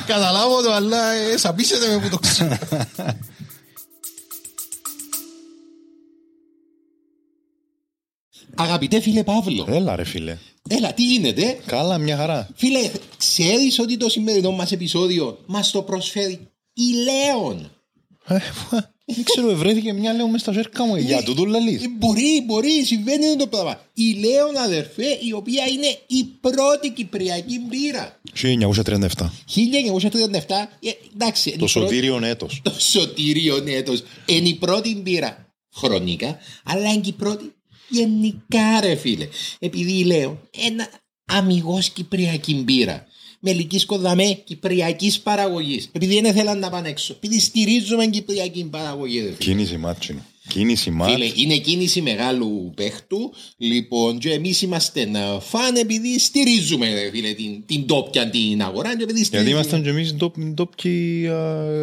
[0.07, 2.59] Καταλάβω το, αλλά ε, σαπίσετε με που το ξέρω.
[8.55, 10.37] Αγαπητέ φίλε Παύλο, Έλα ρε φίλε.
[10.69, 12.49] Έλα τι γίνεται; Καλά, μια χαρά.
[12.55, 17.71] Φίλε, ξέρεις ότι το σημερινό μας επεισόδιο μας το προσφέρει η Λέων;
[18.27, 18.39] Ε,
[19.07, 20.97] Δεν ξέρω, βρέθηκε μια λέω μες στα ζέρκα μου.
[20.97, 21.83] Για τούτο λαλείς.
[21.83, 23.81] Ε, Μπορεί, μπορεί, συμβαίνει το πράγμα.
[23.95, 28.21] Η Λέων αδερφέ, η οποία είναι η πρώτη κυπριακή μπύρα.
[28.33, 29.31] 1937.
[29.47, 31.49] 1937, ε, εντάξει.
[31.51, 32.61] είναι η Το πρώτη- σωτήριον έτος.
[32.65, 34.03] Το σωτήριο έτος.
[34.27, 37.54] Είναι η πρώτη μπύρα χρονικά, αλλά είναι και η πρώτη
[37.89, 39.29] γενικά ρε φίλε.
[39.59, 40.89] Επειδή λέω ένα
[41.25, 43.07] αμυγός κυπριακή μπύρα.
[43.41, 45.89] Με ελκύσκω δαμέ κυπριακής παραγωγής.
[45.93, 47.13] Επειδή δεν θέλαν να πάνε έξω.
[47.13, 49.19] Επειδή στηρίζουμε κυπριακή παραγωγή.
[49.19, 49.37] Ρε φίλε.
[49.37, 50.25] Κίνηση μάτσινο.
[50.49, 51.13] Κίνηση ματ.
[51.13, 53.33] Φίλε, είναι κίνηση μεγάλου παίχτου.
[53.57, 58.97] Λοιπόν, και εμείς είμαστε ε, φαν επειδή στηρίζουμε ρε φίλε, την, την ντόπια την αγορά.
[58.97, 60.15] Και επειδή Γιατί στηρίζουμε- ήμασταν και εμείς
[60.55, 61.29] ντόπιοι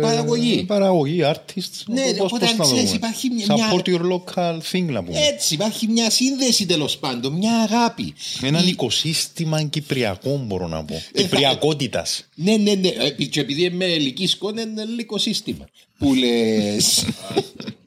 [0.01, 0.63] Παραγωγή.
[0.63, 1.83] Παραγωγή, artists.
[1.87, 2.95] Ναι, Πώς- οπότε πώς να ξέρεις, δούμε.
[2.95, 5.19] υπάρχει μια- Ε, Support your local thing να πούμε.
[5.19, 8.13] Έτσι, υπάρχει μια σύνδεση τέλος πάντων, μια αγάπη.
[8.41, 11.01] Έναν Η- οικοσύστημα κυπριακό μπορώ να πω.
[11.13, 12.27] Ε, Κυπριακότητας.
[12.35, 12.87] Ναι, ναι, ναι.
[12.87, 15.65] Επί- Και επειδή είμαι ελική σκόνη, είναι λίγο σύστημα.
[15.97, 17.05] Που λες.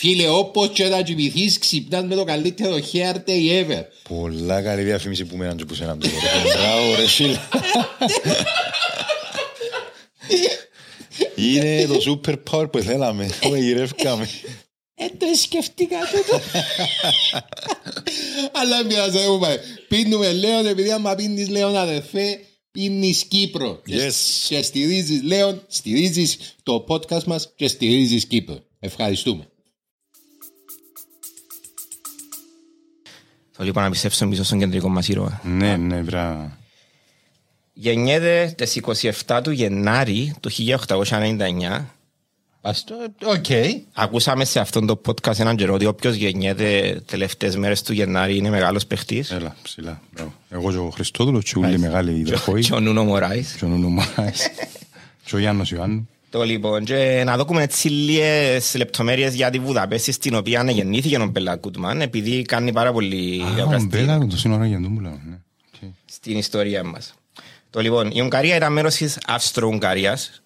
[0.00, 3.82] Φίλε, όπως και να κοιμηθείς, ξυπνάς με το καλύτερο hair day ever.
[4.08, 6.12] Πολλά καλή διαφήμιση που μέναν και που σέναν τώρα.
[6.56, 7.38] Μπράβο ρε φίλε.
[11.52, 13.30] Είναι το super power που θέλαμε.
[13.40, 14.28] Που γυρεύκαμε.
[14.94, 16.40] Ε, το σκεφτήκα τούτο.
[18.60, 19.60] Αλλά μοιάζει, έχουμε.
[19.88, 22.38] Πίνουμε Λέον, επειδή άμα πίνεις Λέον αδερφέ,
[22.70, 23.82] πίνεις Κύπρο.
[23.88, 24.12] Yes.
[24.48, 28.58] Και στηρίζεις Λέον, στηρίζεις το podcast μας και στηρίζεις Κύπρο.
[28.80, 29.48] Ευχαριστούμε.
[33.60, 35.40] Θέλω λοιπόν να πιστέψω πίσω στον κεντρικό μας ήρωα.
[35.44, 36.50] Ναι, ναι, μπράβο.
[37.72, 38.80] Γεννιέται τις
[39.26, 41.84] 27 του Γενάρη του 1899.
[42.60, 42.94] Ας το,
[43.24, 43.44] οκ.
[43.92, 48.50] Ακούσαμε σε αυτόν το podcast έναν καιρό ότι όποιος γεννιέται τελευταίες μέρες του Γενάρη είναι
[48.50, 49.30] μεγάλος παιχτής.
[49.30, 50.00] Έλα, ψηλά.
[50.12, 50.32] μπράβο.
[50.48, 52.60] Εγώ και ο Χριστόδουλος και όλοι μεγάλοι δεχόοι.
[52.60, 53.52] Και ο Νούνο Μοράις.
[53.52, 54.48] Και ο Νούνο Μοράις.
[55.24, 56.08] Και ο Γιάννος Ιωάννου.
[56.30, 61.26] Το λοιπόν, και να δούμε έτσι λίγες λεπτομέρειες για τη Βουδαπέστη στην οποία γεννήθηκε ο
[61.26, 65.00] Μπέλα Γκούτμαν επειδή κάνει πάρα πολύ Α, ο ευραστή Μπέλα, το σύνορα για τον που
[65.00, 65.20] λέω.
[65.24, 65.38] ναι.
[65.74, 65.90] Οκ.
[66.04, 67.14] στην ιστορία μας.
[67.70, 70.42] Το λοιπόν, η Ουγγαρία ήταν μέρος της Αυστρο-Ουγγαρίας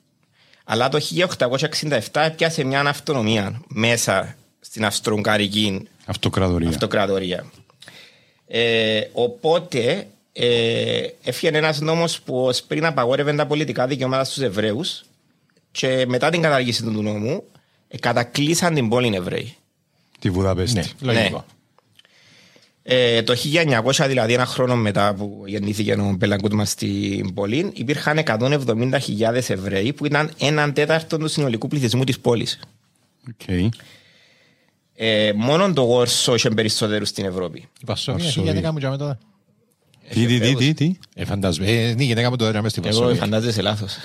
[0.65, 6.69] αλλά το 1867 έπιασε μια αυτονομία μέσα στην Αυστρο-Ουγγαρική Αυτοκρατορία.
[6.69, 7.45] αυτοκρατορία.
[8.47, 15.05] Ε, οπότε ε, έφυγε ένας νόμος που ως πριν απαγόρευε τα πολιτικά δικαιώματα στους Εβραίους
[15.73, 17.43] και μετά την καταργήση του νόμου
[17.89, 19.55] ε, κατακλείσαν την πόλη Εβραίοι.
[20.19, 20.75] Τη Βουδαπέστη.
[20.79, 21.45] Ναι, λογικό.
[22.83, 23.37] Ε, το
[23.85, 29.93] 1900, δηλαδή ένα χρόνο μετά που γεννήθηκε ο Μπέλα Γκούτμαν στην πόλη, υπήρχαν 170.000 Εβραίοι
[29.93, 32.61] που ήταν έναν τέταρτο του συνολικού πληθυσμού της πόλης.
[33.29, 33.49] Οκ.
[34.95, 37.59] Ε, μόνο το Warsaw είχε περισσότερους στην Ευρώπη.
[37.81, 38.51] Η Βαρσοβία, η Βαρσοβία.
[38.53, 39.19] γυναίκα μου τζάμε τώρα.
[40.09, 41.67] Τι, τι, τι, τι, τι; Ε, φαντάζομαι.
[41.67, 43.21] Ε, είναι η γυναίκα μου τώρα τζάμε στην Εγώ Βαρσοβία.
[43.21, 43.97] φαντάζεσαι λάθος.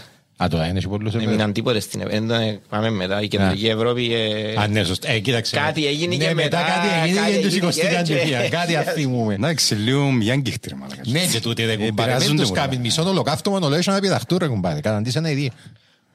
[0.43, 1.37] Α, τώρα είναι σε πολλούς Δεν επίπεδους.
[1.37, 2.33] μείναν τίποτε στην Ευρώπη.
[2.33, 3.21] Ε, Πάμε μετά.
[3.21, 4.13] Η κεντρική Ευρώπη...
[4.13, 5.09] ε, Α, ναι, σωστά.
[5.09, 5.55] Ε, κοίταξε.
[5.55, 8.49] Κάτι έγινε ναι, και μετά, κάτι έγινε κάτι και τους έγινε σηκωστήκαν και- κατευθείαν.
[8.49, 9.33] Κάτι αθήμουμε.
[9.33, 11.01] Εντάξει, λίγο μιάγκυχτη ρε μαλάκα.
[11.05, 12.09] Ναι, και τούτε δεν Ε, κουμπάρε.
[12.11, 12.61] Δεν επηρεάζονται τους πολλά.
[12.61, 14.79] κάνει μισό ολοκαύτωμα να λέει να επιδαχτούν ρε κουμπάρε.
[14.79, 15.49] Καταντήσαν ένα ιδέα.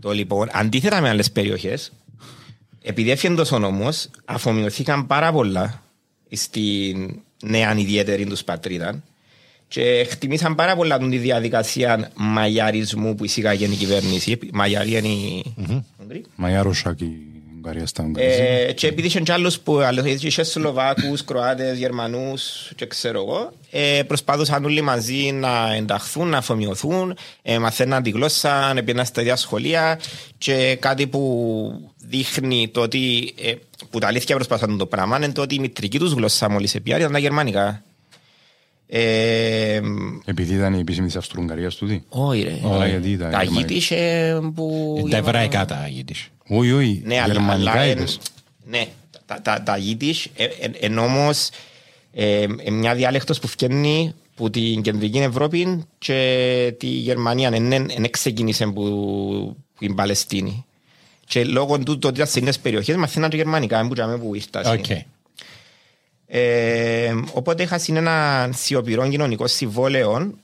[0.01, 1.93] Το λοιπόν, αντίθετα με άλλες περιοχές,
[2.83, 5.83] επειδή έφυγε ο νόμος, αφομοιωθήκαν πάρα πολλά
[6.31, 9.03] στην νέα ιδιαίτερη τους πατρίδα
[9.73, 14.39] και χτιμήσαν πάρα πολλά την τη διαδικασία μαγιαρισμού που εισήγαγε η κυβέρνηση.
[14.53, 15.55] Μαγιαρή είναι η...
[16.03, 16.25] Ουγγρή.
[16.35, 17.11] Μαγιά Ρωσάκη,
[17.57, 18.35] Ουγγαρία στα Ουγγαρία.
[18.35, 23.53] Ε, και επειδή είχαν και άλλους που άλλους, είχε Σλοβάκους, Κροάτες, Γερμανούς και ξέρω εγώ,
[23.71, 29.37] ε, προσπαθούσαν όλοι μαζί να ενταχθούν, να αφομοιωθούν, ε, μαθαίναν τη γλώσσα, πήγαιναν στα ίδια
[29.37, 30.01] σχολεία
[30.39, 33.53] και κάτι που δείχνει το ότι, ε,
[33.91, 36.99] που τα αλήθεια προσπαθούν το πράγμα, είναι το ότι η μητρική τους γλώσσα μόλις επία
[36.99, 37.83] ήταν τα γερμανικά.
[38.94, 39.81] Ε,
[40.24, 42.05] Επειδή ήταν η επίσημη της Αυστρο-Ουγγαρίας τούτη.
[42.09, 42.59] όχι ρε.
[42.62, 43.61] Ωραία, γιατί τα Τα γερμανικά.
[43.61, 44.94] γήτη είχε που...
[45.07, 46.28] Ε, Τα εβραϊκά τα γήτης.
[46.48, 48.18] Όχι, όχι, Ναι, αλλά, γερμανικά αλλά εν- είπες.
[48.70, 48.87] ναι,
[49.26, 51.48] τα, τα, τα Yiddish ε, ε, εν όμως
[52.12, 58.64] ε, ε, μια διάλεκτος που φτιάχνει που την κεντρική Ευρώπη και τη Γερμανία δεν ξεκίνησε
[58.66, 60.64] που, που την Παλαιστίνη.
[61.26, 64.35] Και λόγω του το ότι ήταν σε εκείνες περιοχές μαθαίναν και γερμανικά, δεν μπορούσαμε που
[64.35, 64.72] ήρθαν.
[64.78, 64.85] Οκ.
[66.35, 70.35] Ε, οπότε είχα συν ένα σιωπηρό κοινωνικό συμβόλαιο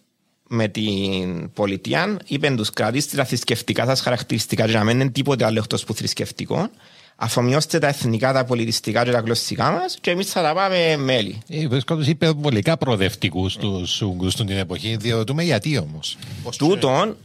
[0.48, 2.18] με την πολιτεία.
[2.26, 5.94] Είπαν τους κρατήστε τα θρησκευτικά σας χαρακτηριστικά και να μην είναι τίποτε άλλο εκτός που
[5.94, 6.70] θρησκευτικό.
[7.16, 11.42] Αφομοιώστε τα εθνικά, τα πολιτιστικά και τα γλωσσικά μας και εμείς θα τα πάμε μέλη.
[11.48, 16.18] Ε, Βρίσκω τους υπερβολικά προοδευτικούς τους Ούγγρους στην την Διοδοτούμε γιατί όμως.
[16.56, 17.16] Τούτον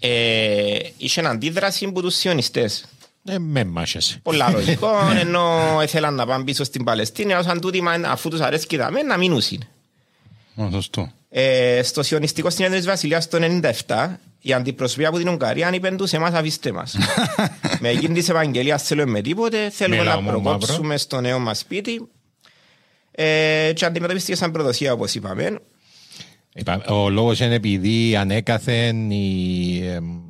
[0.00, 2.84] ε, είχε αντίδραση από τους σιωνιστές.
[3.30, 4.20] Ε, με μάχεσαι.
[4.22, 4.88] Πολλά λογικό,
[5.20, 9.02] ενώ ήθελαν να πάνε πίσω στην Παλαιστίνη, ώσαν τούτοι μα, αφού τους αρέσει και δαμέ,
[9.02, 9.42] να μείνουν.
[10.54, 11.12] Ω, Σωστό.
[11.28, 13.38] Ε, στο σιωνιστικό συνέδριο της Βασιλείας το
[13.86, 16.96] 1997 η αντιπροσωπεία από την Ουγγαρία είπαν τους εμάς αφήστε μας.
[17.80, 21.58] με εκείνη της Ευαγγελίας θέλουμε με τίποτε, θέλουμε Μιλάω να μόνο προκόψουμε στο νέο μας
[21.58, 22.08] σπίτι
[23.10, 25.58] ε, και αντιμετωπίστηκε σαν προδοσία όπως είπαμε.
[26.54, 30.29] Είπα, Ο λόγος είναι επειδή ανέκαθεν η, εμ, η-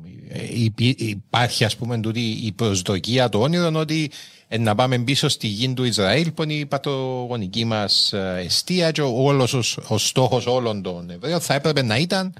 [0.97, 4.11] υπάρχει ας πούμε τούτη η προσδοκία το όνειρο ότι
[4.47, 8.91] ε, να πάμε πίσω στη γη του Ισραήλ που είναι η πατογονική μας ε, αιστεία
[8.91, 12.33] και ο- όλος ο, ο στόχος όλων των Εβραίων θα έπρεπε να ήταν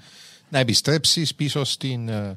[0.50, 2.36] να επιστρέψεις πίσω στην ε,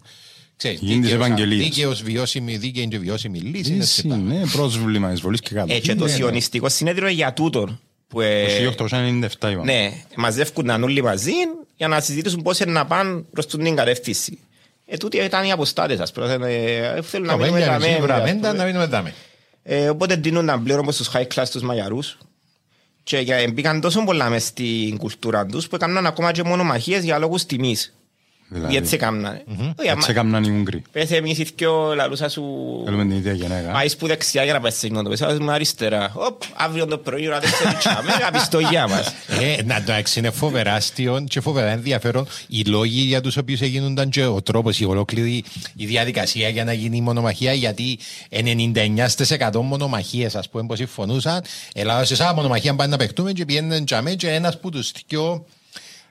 [0.57, 1.65] ξέρεις, Γη της δίκαιος- Ευαγγελίας.
[1.65, 4.17] δίκαιος βιώσιμη, δίκαιη και βιώσιμη λύση είναι Ίση, σχετά.
[4.17, 5.75] ναι, πρόσβλημα εισβολής και κάτω.
[5.75, 7.81] Ε, και το σιωνιστικό συνέδριο για τούτον.
[8.09, 9.73] Που, ε, 1897 είπαμε.
[9.73, 11.33] ναι, μαζεύκουν όλοι μαζί
[11.77, 14.39] για να συζητήσουν πώς είναι να πάνε προς την κατεύθυνση.
[14.87, 16.39] Ε, τούτοι ήταν οι αποστάτες, ας πούμε.
[16.43, 18.59] Ε, θέλουν να Το μείνουμε Βένια, δαμέ, μισή ας βραμέντα, πούμε.
[18.59, 19.15] να μείνουμε δάμε.
[19.63, 22.19] Ε, οπότε δίνονταν πλέον στους high class τους μαγιαρούς
[23.03, 27.19] και για- μπήκαν τόσο πολλά μες στην κουλτούρα τους που έκαναν ακόμα και μονομαχίες για
[27.19, 27.95] λόγους τιμής.
[28.55, 28.73] Δηλαδή.
[28.73, 29.43] Γιατί έκαναν.
[29.77, 30.83] Έτσι έκαναν οι Ούγγροι.
[30.93, 32.43] Πες εμείς οι δυο λαλούσα σου
[32.85, 33.71] Θέλουμε την ίδια γενέκα.
[33.73, 36.13] Πάεις που δεξιά για να πας σε εκείνο το πες, ας πούμε αριστερά.
[36.15, 39.15] Οπ, αύριο το πρωί ώρα τέσσερις τσάμε, απιστογιά μας.
[39.41, 44.09] Ε, να εντάξει, είναι φοβερά αστείο και φοβερά ενδιαφέρον οι λόγοι για τους οποίους έγιναν
[44.11, 45.45] και ο τρόπος, η ολόκληρη
[45.77, 47.53] η διαδικασία για να γίνει η μονομαχία.
[47.53, 47.99] Γιατί
[48.31, 53.85] 99% μονομαχίες, ας πούμε, που συμφωνούσαν, Ελλάδα σε σαν μονομαχία πάνε να παιχτούμε και πιένουν
[53.85, 55.45] τζαμέ και ένας που τους δυο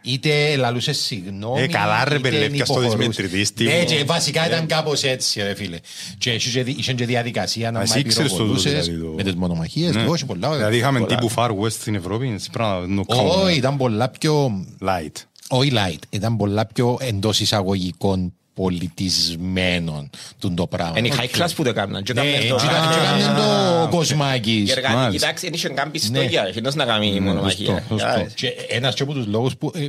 [0.04, 1.62] είτε λαλούσες συγγνώμη.
[1.62, 3.08] Ε, καλά, ρε, είτε παιδί, έπιασε το υποχωρούσε.
[3.08, 3.86] δυσμετρητής Ναι, τύπου.
[3.86, 4.66] και βασικά ήταν Ε.
[4.66, 5.78] κάπως έτσι, ρε φίλε.
[6.18, 9.14] Και είχε και- είχε και διαδικασία να Εσύ μα ήξερες το τούτο, πυροβολούσες δηλαδή, το-
[9.16, 9.96] με τις μονομαχίες.
[9.96, 10.06] Ναι.
[10.08, 10.48] Όχι, πολλά.
[10.48, 10.58] ωραία.
[10.60, 11.16] Δηλαδή είχαμε Πολλά.
[11.16, 13.52] τύπου Far West στην Ευρώπη, έτσι πράγμα το Όχι, κάνουμε.
[13.52, 15.12] ήταν πολλά πιο Light.
[15.50, 20.98] όχι light, ήταν πολλά πιο εντός εισαγωγικών πολιτισμένων του το πράγμα.
[20.98, 22.04] Είναι οι high class που το έκαναν.
[22.04, 23.90] Και Ναι, έκαναν έτσι το- ήταν και έκαναν το οκ.
[23.90, 24.52] κοσμάκι.
[24.68, 25.12] Οι εργάτες, Μάλιστα.
[25.28, 27.66] κοιτάξτε, δεν είχαν καν πιστόγια, εκείνος να κάνει Ναι, μονομαχία.
[27.66, 27.96] σωστό, σωστό.
[28.06, 28.34] Κατάλαβες.
[28.34, 29.88] Και ένας και από τους λόγους που ε,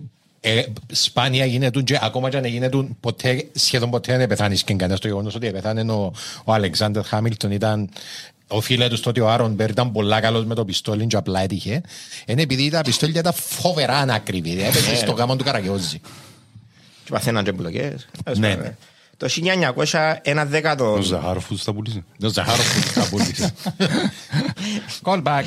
[0.58, 5.00] ε, σπάνια γίνεται και ακόμα και αν γίνεται ποτέ, σχεδόν ποτέ δεν πεθάνεις και κανένας
[5.00, 6.12] το γεγονός ότι πεθάνε ο,
[6.44, 7.88] ο Αλεξάνδρ Χάμιλτον ήταν
[8.48, 11.40] ο φίλε του τότε ο Άρον Μπέρ ήταν πολλά καλός με το πιστόλι και απλά
[11.40, 11.80] έτυχε
[12.26, 16.00] είναι επειδή τα πιστόλια ήταν φοβερά ανάκριβη έπαιζε στο γάμο του Καραγιώζη
[17.04, 18.06] Και παθαίναν και μπλοκές.
[18.36, 18.76] Ναι, ναι.
[19.16, 19.28] Το
[19.90, 20.92] 1900 ένα δέκατο...
[20.92, 22.04] Ο Ζαχάροφ που τα πουλήσει.
[22.22, 23.54] ο Ζαχάροφ που τα πούλησε
[25.04, 25.42] call back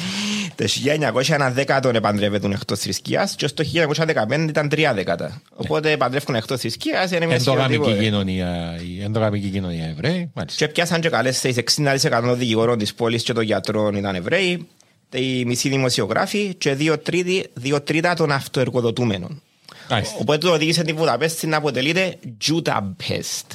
[0.55, 0.65] Το
[1.13, 3.63] 1900 ένα δέκατο επαντρεύεται εκτός θρησκείας και στο
[3.95, 5.41] 1915 ήταν τρία δέκατα.
[5.55, 10.71] Οπότε παντρεύκουν εκτός θρησκείας, είναι μια ενδογαμική σχεδόν κοινωνία η ενδογαμική κοινωνία Εβραίοι μάλιστα Και
[10.71, 14.67] πιάσαν και καλές θέσεις 60% των δικηγόρων της πόλης και των γιατρών ήταν Εβραίοι,
[15.13, 19.41] οι μισοί δημοσιογράφοι και δύο, τρίτη, δύο τρίτα των αυτοεργοδοτούμενων.
[19.89, 20.15] Μάλιστα.
[20.19, 23.51] Οπότε το οδήγησε την Βουδαπέστη να αποτελείται Τζούταμπεστ.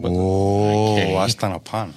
[0.00, 1.92] Ω, άστα να πάνε.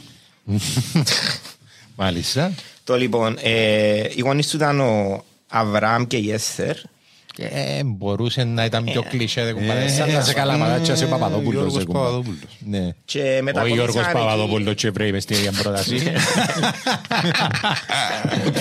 [1.96, 2.52] Μάλιστα.
[2.84, 6.76] Το λοιπόν, ε, οι γονείς του ήταν ο Αβραάμ και η Έσθερ.
[7.42, 9.88] Ε, μπορούσε να ήταν πιο Ε, κλεισέ, δεν Ε, κουμπάρε.
[9.88, 11.52] Σαν να σε καλά μαλάτσια σε Παπαδόπουλος.
[11.54, 12.06] Γιώργος δεν κουμπάρε.
[12.06, 12.58] Παπαδόπουλος.
[12.66, 12.90] Ναι.
[13.06, 16.12] Και Ο μετακόμισαν Γιώργος εκεί- Παπαδόπουλος και πρέπει μες στην ίδια πρόταση.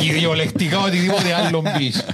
[0.01, 2.05] Κυριολεκτικά οτιδήποτε άλλο πεις.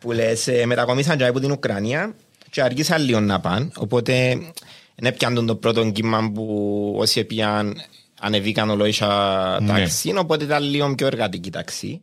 [0.00, 2.14] Που λες, ε, μετακομίσαν και από την Ουκρανία
[2.50, 3.68] και αργήσαν λίγο να πάνε.
[3.76, 4.38] Οπότε
[4.94, 7.76] δεν πιάνουν το πρώτο κύμα που όσοι πήγαν
[8.20, 9.06] ανεβήκαν ολόισα
[9.60, 9.66] Ναι.
[9.68, 12.00] ταξί, οπότε ήταν λίγο πιο εργατική ταξί.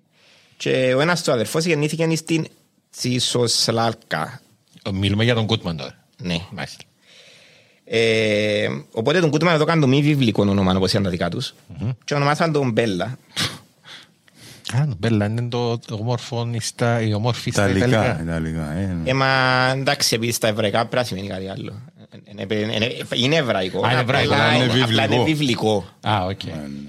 [0.57, 2.47] Και ο ένας του αδερφός γεννήθηκε στην
[2.91, 4.41] Τσισοσλάλκα.
[4.93, 6.05] Μιλούμε για τον Κούτμαν τώρα.
[6.17, 6.37] Ναι.
[6.51, 6.83] Μάλιστα.
[7.89, 11.53] Ε, οπότε τον Κούτμαν εδώ κάνουν το μη βιβλικό όνομα όπως ήταν τα δικά τους
[12.03, 13.17] και ονομάσαν τον Μπέλα.
[14.75, 18.21] Α, το Μπέλα είναι το το όμορφο στα- η ομόρφη στα Ιταλικά, Ιταλικά.
[18.23, 18.71] Ιταλικά.
[18.77, 19.09] ε, ναι.
[19.09, 19.27] Ε, μα
[19.75, 21.81] εντάξει, επειδή στα εβραϊκά πρέπει να σημαίνει κάτι άλλο.
[22.37, 23.85] Ε, ε, ε, ε, Είναι εβραϊκό.
[23.85, 25.23] Α, είναι εβραϊκό, απλά- είναι Απλά είναι βιβλικό.
[25.23, 25.85] βιβλικό.
[26.07, 26.39] Α, οκ.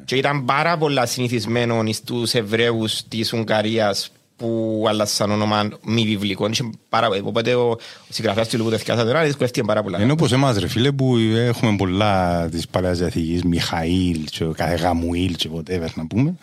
[0.05, 6.49] Και ήταν πάρα πολλά συνηθισμένο στους Εβραίους της Ουγγαρίας που άλλασαν όνομα μη βιβλικό.
[6.49, 7.77] Είχε πάρα- Οπότε ο, ο
[8.09, 10.03] συγγραφέας του Λουκού Τεθιάσα τώρα δυσκολεύτηκε πάρα πολλά.
[10.03, 14.75] Είναι όπως εμάς ρε φίλε που έχουμε πολλά της παλαιάς διαθήκης, Μιχαήλ και ο κάθε
[14.75, 16.35] Σαμουήλ και whatever να πούμε.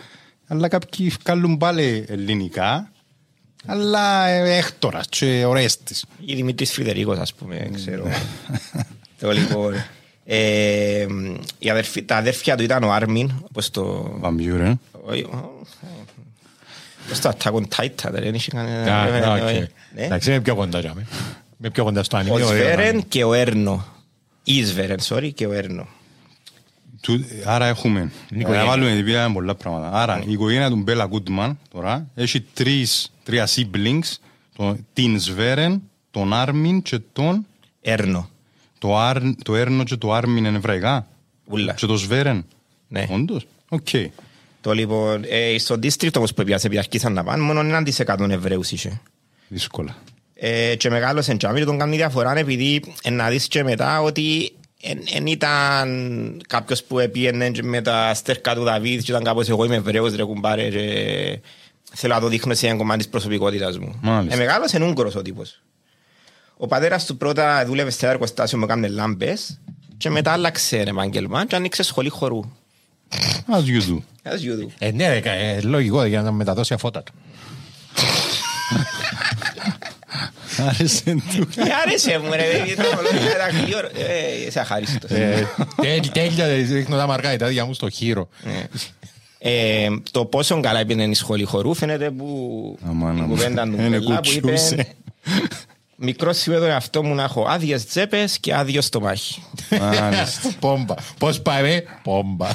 [0.47, 2.91] Αλλά κάποιοι βγάλουν πάλι ελληνικά,
[3.65, 6.05] αλλά ε, Έκτορας και Ορέστης.
[6.25, 8.08] Ή Δημήτρης Φρυδερίκος ας πούμε, ξέρω.
[9.19, 9.73] το λοιπόν.
[10.25, 11.05] Ε,
[11.60, 14.12] οι αδερφοί- τα αδέρφια του ήταν ο Άρμιν, όπως το...
[14.19, 14.79] Βαμπιούρ, ε.
[15.05, 15.53] όχι, ο-
[17.10, 19.01] Πώς το Attack on Titan, δεν είχε κανένα...
[19.01, 19.49] Α, ε, οκ.
[19.49, 20.01] ε, ναι.
[20.03, 20.79] Εντάξει, είμαι πιο κοντά.
[20.79, 21.05] τζάμε.
[21.60, 22.41] Είμαι πιο κοντά στο Ο anime.
[22.45, 23.86] Σβέρεν και ο Έρνο.
[24.43, 25.88] Ή Σβέρεν, sorry, και ο Έρνο.
[27.05, 28.63] Του- Άρα έχουμε, οικογένεια.
[28.63, 29.91] να βάλουμε επειδή είναι πολλά πράγματα.
[29.91, 34.13] Άρα η οικογένεια του Μπέλα Γκούτμαν τώρα έχει τρεις, τρία siblings,
[34.55, 37.45] το, την Σβέρεν, τον Άρμιν και τον
[37.81, 38.29] Έρνο.
[38.79, 41.07] το, Αρ, το Έρνο και το Άρμιν είναι εβραϊκά;
[41.45, 41.73] Ούλα.
[41.73, 42.45] Και το Σβέρεν;
[42.87, 43.07] Ναι.
[43.11, 43.87] Όντως; Οκ.
[44.61, 47.99] Το λοιπόν, ε, στο district όμως που έπιασε, επειδή αρχίσαν να πάνε, μόνο έναν της
[47.99, 49.01] εκατόν Εβραίους είχε.
[49.47, 49.95] Δύσκολα.
[50.33, 54.51] Ε, και μεγάλος εν τζάμι, τον κάνει διαφορά επειδή ε, να δεις και μετά ότι
[55.13, 55.87] δεν ήταν
[56.47, 60.15] κάποιος που έπιενε και με τα στέρκα του Δαβίδ και ήταν κάπως εγώ είμαι Εβραίος
[60.15, 61.39] ρε κουμπάρε και
[61.93, 63.99] θέλω να το δείχνω σε ένα κομμάτι της προσωπικότητας μου.
[64.01, 64.35] Μάλιστα.
[64.35, 65.61] Ε, μεγάλος είναι Ούγγρος ο τύπος.
[66.57, 69.59] Ο πατέρας του πρώτα δούλευε σε ένα εργοστάσιο που έκανε λάμπες
[69.97, 72.39] και μετά άλλαξε επάγγελμα και άνοιξε σχολή χορού.
[73.47, 73.97] As you do.
[74.23, 74.67] As you do.
[74.79, 77.13] Ε, ναι, ρε, κα- ε, λογικό για να μεταδώσει αφότα του.
[80.59, 81.03] Άρεσε
[81.35, 81.47] του.
[81.55, 83.87] Ε, Άρεσε μου ρε, παιδί, ήταν ολόκληρο ένα γλυόρο.
[83.87, 85.09] Ε, Είσαι αχαρίστητος.
[85.11, 85.47] Ε,
[85.81, 88.29] τέλ- Τέλεια, ε, δείχνω τα μαργά, τα διά μου στο χείρο.
[89.39, 93.29] Ε, το πόσο καλά έπαιρνε η σχολή χορού φαίνεται που Αμάν, η αμάν.
[93.29, 94.87] κουβέντα του Είναι Μπελά που είπε κουτσούσε.
[95.95, 99.43] μικρό σημείο εαυτό μου να έχω άδειες τσέπες και άδειο στομάχι.
[99.79, 100.49] Μάλιστα.
[100.59, 100.93] Πόμπα.
[101.19, 102.47] Πώς πάει, ε; Πόμπα.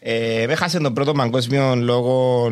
[0.00, 2.48] Ε, με χάσε τον πρώτο παγκόσμιο λόγω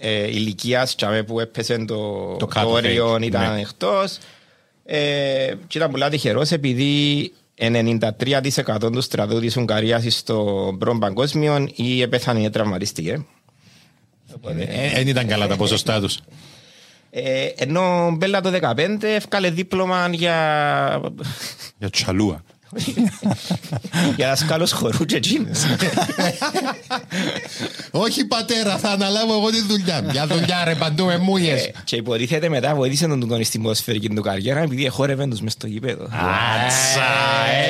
[0.00, 3.60] ε, ηλικίας τσάμε που έπεσε το, Το το, cut όριο, rate, ήταν ναι.
[3.60, 4.18] εκτός.
[4.84, 12.02] Ε, και ήταν πολλά τυχερός επειδή 93% τους στρατούς της Ουγγαρίας στο πρώτο παγκόσμιο ή
[12.02, 13.24] επέθανε ή τραυματίστηκε.
[14.94, 16.18] Δεν ήταν καλά τα ποσοστά τους.
[17.10, 21.00] Ε, ενώ ο Μπέλα το 2015 έφκαλε δίπλωμα για,
[21.78, 22.42] Για τσαλούα.
[24.16, 25.58] για δασκάλος χορού και εκείνος.
[27.90, 30.02] Όχι πατέρα, θα αναλάβω εγώ τη δουλειά.
[30.02, 31.64] Μια δουλειά ρε παντού με μούγες.
[31.64, 35.52] Ε, και υποτίθεται μετά βοήθησε τον τον στην ποδοσφαιρική του καριέρα επειδή εχόρευε τους μες
[35.52, 36.04] στο γήπεδο.
[36.04, 37.10] Άτσα,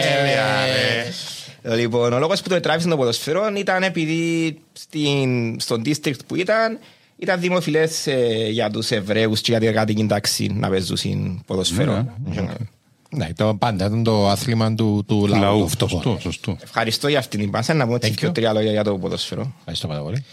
[0.03, 1.77] έλεα ρε.
[1.77, 6.79] Λοιπόν, ο λόγος που το τράβησε το ποδοσφαιρό ήταν επειδή στην, στον district που ήταν
[7.17, 12.15] ήταν δημοφιλές ε, για τους Εβραίους και για την εργατική τάξη να παίζουν ποδοσφαιρό.
[13.17, 15.41] Ναι, το πάντα ήταν το άθλημα του, του λαού.
[15.41, 15.61] Λαού.
[15.61, 16.01] το φτωχό.
[16.03, 16.57] Σωστό, σωστό.
[16.63, 17.75] Ευχαριστώ για αυτήν την πάσα.
[17.75, 18.35] Να πούμε έτσι Thank και you.
[18.35, 19.53] τρία λόγια για το ποδοσφαιρό.
[19.59, 20.25] Ευχαριστώ πάρα πολύ.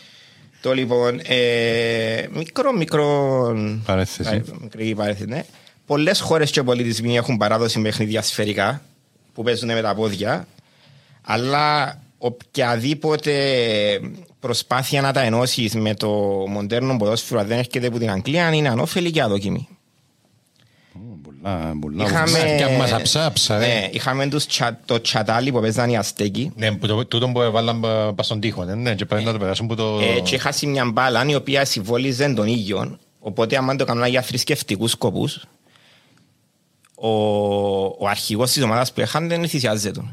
[0.62, 3.54] Το λοιπόν, ε, μικρό, μικρό.
[3.86, 4.30] Παρέθεση.
[4.36, 5.44] ε, Μικρή παρέθεση, ναι.
[5.86, 8.82] Πολλές χώρες και πολιτισμοί έχουν παράδοση παιχνίδια σφαιρικά
[9.34, 10.48] που παίζουν με τα πόδια.
[11.22, 13.34] Αλλά οποιαδήποτε
[14.40, 16.10] προσπάθεια να τα ενώσεις με το
[16.48, 19.68] μοντέρνο ποδόσφαιρο, αν δεν έρχεται από την Αγγλία, είναι ανώφελη και αδόκιμη.
[21.42, 22.04] Πολλά, πολλά.
[22.06, 23.60] Είχαμε, Και μας αψάψα, ε.
[23.68, 26.52] ναι, είχαμε τους, τσα- το τσατάλι που παίζαν οι Αστέκοι.
[26.56, 29.32] Ναι, που το- τούτο που έβαλαν πα- πας στον τοίχο, ναι, ναι, και πρέπει να
[29.32, 30.00] το περάσουν που το...
[30.00, 32.98] Ε, και είχα μια μπάλα η οποία συμβόλιζε τον ήλιο.
[33.20, 35.46] Οπότε, άμα το κάνουν για θρησκευτικούς σκοπούς,
[36.96, 37.10] ο,
[37.86, 40.02] ο αρχηγός της ομάδας που είχαν δεν θυσιάζεται.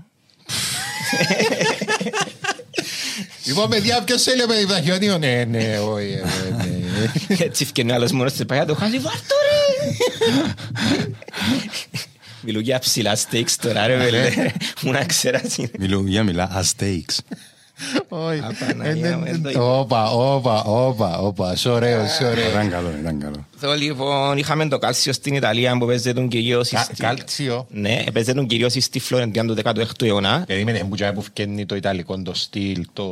[3.47, 5.19] Λοιπόν, παιδιά, ποιος θέλει με διδαχιονίο.
[5.19, 7.37] Ναι, ναι, όχι, ε, ναι.
[7.45, 9.44] Έτσι φτιάχνει ο άλλος μόνος της παγιά το χάζει «Βάρτο ρε!»
[12.41, 14.31] Μιλούν για ψηλά steaks τώρα ρε βέλε.
[14.83, 15.71] Μου να ξέρας είναι.
[15.79, 17.19] Μιλούν για μιλά Aztecs.
[18.09, 18.41] Όχι.
[18.63, 19.51] Απαναγία Ε, μου, ναι, δεν το ναι.
[19.55, 19.79] είπα.
[19.79, 21.57] Όπα, όπα, όπα, όπα.
[21.67, 22.51] Ωραίο, ωραίο.
[22.51, 23.47] Ήταν καλό, ήταν καλό.
[23.61, 27.67] Το λοιπόν, είχαμε το κάλσιο στην Ιταλία που παίζεται τον κυρίως Κα- στη- Κάλτσιο.
[27.71, 30.45] Ναι, παίζεται τον κυρίως στη Φλωρεντία του 16ου αιώνα.
[30.47, 33.03] Περίμενε, μου τζάμε που φκένει το ιταλικό το στυλ, το...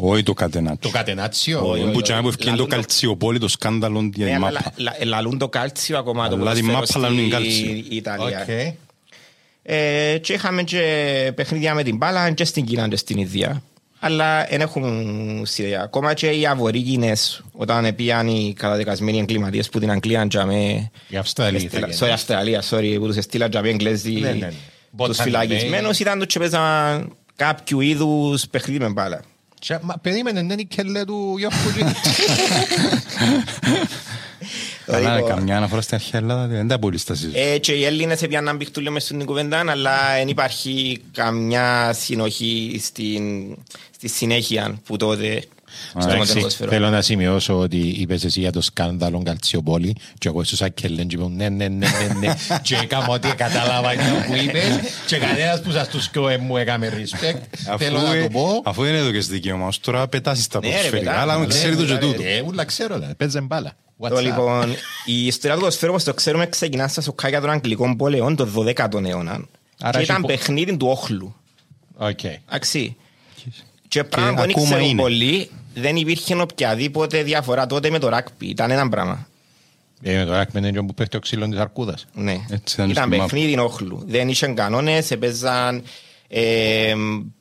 [0.00, 0.90] Όχι το Το κατενάτσιο.
[0.90, 1.68] κατενάτσιο.
[1.70, 4.38] Όχι, Που τσάμε που ευκαιρία το Λαλούν το- καλτσιοπόλη, το σκάνδαλο για Ναι, τη αλλά
[4.52, 4.72] μάπα.
[4.76, 7.84] λα- λα- λαλούν το κάλτσιο ακόμα το Αλλά τη ποδοσφαίρο μάπα λαλούν στη κάλτσιο.
[7.88, 8.44] Ιταλία.
[9.68, 9.72] Οκ.
[9.72, 13.62] Ε, και είχαμε και παιχνίδια με την μπάλα και στην Κίνα και στην Ινδία.
[14.00, 15.82] Αλλά δεν έχουν ουσία.
[15.82, 20.90] Ακόμα και οι αβορήγινες όταν πήγαν οι καταδικασμένοι εγκληματίες που την Αγγλία και με...
[21.08, 21.60] Η Αυστραλία.
[21.60, 21.88] ήθελε.
[21.98, 24.46] Sorry, Αυστραλία, sorry, που τους έστειλαν και με Εγγλέζοι Ναι, ναι, ναι.
[24.48, 24.56] τους
[24.90, 25.46] Μποτανημένοι.
[25.46, 29.20] φυλακισμένους ήταν τους και παίζαν κάποιου είδους παιχνίδι με μπάλα.
[29.60, 31.82] Τσα- Μα περίμενε, δεν είναι η κελέ του Γιώργου Τζι.
[34.86, 37.32] Καλά, Λοιπόν, καμιά αναφορά στην αρχαία Ελλάδα δεν τα πολύ στασίζουν.
[37.34, 43.56] Ε, και οι Έλληνες έπιαναν πιχτούλιο μες στην κουβέντα, αλλά δεν υπάρχει καμιά συνοχή στην,
[43.94, 45.42] στη συνέχεια που τότε
[45.88, 46.70] στο Εντάξει, μοντέρνο ποδόσφαιρο.
[46.70, 51.16] Θέλω να σημειώσω ότι είπες εσύ για το σκάνδαλο Καλτσιοπόλη και εγώ στους Ακελέν και
[51.16, 55.60] είπα ναι, ναι, ναι, ναι, ναι και έκανα ότι κατάλαβα αυτό που είπες και κανένας
[55.62, 57.40] που σας τους κόε μου έκαμε respect
[57.78, 61.10] θέλω να το πω Αφού δεν έδωκες δικαίωμα, ως τώρα πετάσεις τα Ναι, ρε, ποδοσφαιρικά,
[61.10, 61.20] πετά.
[61.22, 62.22] αλλά με Ναι, ξέρει το και ναι, τούτο.
[62.24, 63.72] Ε, ούλα ξέρω, ρε, παίζε μπάλα.
[63.98, 64.22] What's Το, up?
[64.22, 64.70] λοιπόν,
[65.04, 69.04] η ιστορία του ποδοσφαίρου, όπως το ξέρουμε, ξεκινάς στα σοκάκια των Αγγλικών πόλεων το 12ο
[69.04, 69.32] αιώνα.
[69.80, 71.34] Άρα και έχει ήταν πο- παιχνίδι του όχλου.
[71.96, 72.18] Οκ.
[73.88, 73.88] Εντάξει.
[73.88, 75.02] Και πράγμα που δεν ακόμα ξέρουν είναι.
[75.02, 78.46] πολλοί, δεν υπήρχε οποιαδήποτε διαφορά τότε με το ράγκμπι.
[78.46, 79.26] Ήταν ένα πράγμα.
[80.02, 82.06] Ε, το ράγκμπι εν είναι που πέφτει ο ξύλος της αρκούδας.
[82.14, 82.32] Ναι.
[82.50, 83.30] Έτσι ήταν Ήταν στη μάπα.
[83.30, 84.02] παιχνίδι όχλου.
[84.06, 85.82] Δεν είχε κανόνες, έπαιζαν
[86.28, 86.94] ε,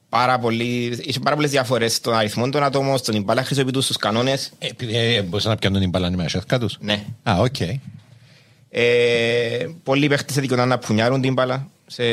[0.09, 4.51] πάρα, πολύ, είχε πάρα πολλές διαφορές στον αριθμό των ατόμων, στον μπάλα χρησιμοποιητού, στου κανόνες.
[4.59, 6.77] Ε, επειδή, ε, μπορούσαν να πιάνουν την μπάλα με τα σιέρκα τους.
[6.79, 7.03] Ναι.
[7.23, 7.59] Α, οκ.
[8.69, 12.03] Ε, πολλοί παίχτες δικαιούνταν να πουνιάρουν την μπάλα σε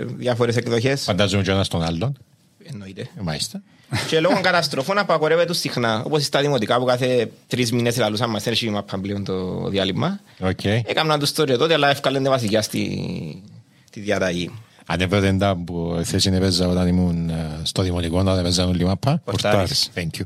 [0.00, 1.02] διάφορε εκδοχές.
[1.02, 2.16] Φαντάζομαι και ο ένας τον άλλον.
[2.64, 3.00] Εννοείται.
[3.00, 3.62] Ε, Μάλιστα.
[4.08, 6.02] Και λόγω καταστροφών απαγορεύεται τους συχνά.
[6.06, 10.20] Όπως στα δημοτικά που κάθε τρεις μήνες λαλούσαν μας έρχεται η μαπά πλέον το διάλειμμα.
[10.40, 10.64] Οκ.
[10.64, 13.42] Έκαναν τους το τότε, αλλά εύκολα βασιλιά στη,
[13.90, 14.50] τη διαταγή.
[14.86, 19.20] Ανέβαινε τα που θέση έπαιζα όταν ήμουν ε, στο δημοτικό να έπαιζαν όλοι μάπα.
[19.24, 19.90] Πορτάρις.
[19.94, 20.22] Thank you.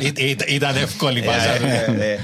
[0.00, 1.52] Ή- ή- Ήταν εύκολη Ε, πάσα.
[1.66, 2.18] ε, ε.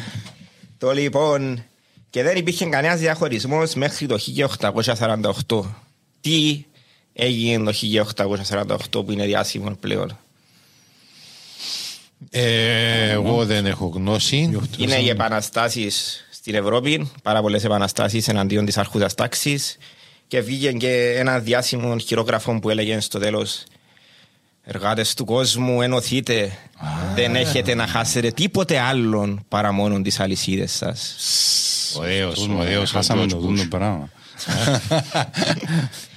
[0.78, 1.64] Το λοιπόν,
[2.10, 4.18] και δεν υπήρχε κανένας διαχωρισμός μέχρι το
[5.48, 5.60] 1848.
[6.20, 6.64] Τι
[7.16, 7.78] έγινε το
[8.50, 10.18] 1848 που είναι διάσημο πλέον.
[12.30, 14.60] Ε, Εγώ δεν έχω γνώση.
[14.76, 19.76] Είναι οι επαναστάσεις στην Ευρώπη, πάρα πολλές επαναστάσεις εναντίον της αρχούδας τάξης.
[20.28, 23.62] Και βγήκε και ένα διάσημο χειρόγραφο που έλεγε στο τέλος.
[24.62, 26.58] Εργάτες του κόσμου, ενωθείτε.
[27.14, 31.16] Δεν έχετε να χάσετε τίποτε άλλον παρά μόνο τις αλυσίδες σας.
[31.98, 32.90] Ωραίος, ωραίος.
[32.90, 33.40] ο Χάσαμε George το Bush.
[33.40, 34.10] δούμε πράγμα.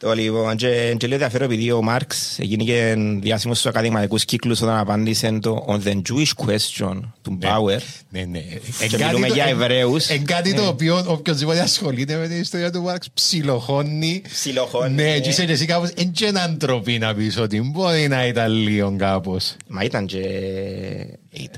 [0.00, 4.62] Το λοιπόν, και, και λέω ενδιαφέρον επειδή ο Μάρξ έγινε και διάσημος στους ακαδηματικούς κύκλους
[4.62, 7.78] όταν απάντησε το on the Jewish question του Bauer.
[8.08, 8.40] Ναι, ναι.
[8.88, 10.08] Και μιλούμε για Εβραίους.
[10.08, 14.22] Είναι κάτι το οποίο οποιοςδήποτε ασχολείται με την ιστορία του Μάρξ ψιλοχώνει.
[14.28, 15.18] Ψιλοχώνει, Ναι, ναι.
[15.18, 18.52] και είσαι και εσύ κάπως εν και έναν τροπή να πεις ότι μπορεί να ήταν
[18.52, 19.56] λίγο κάπως.
[19.66, 20.22] Μα ήταν και...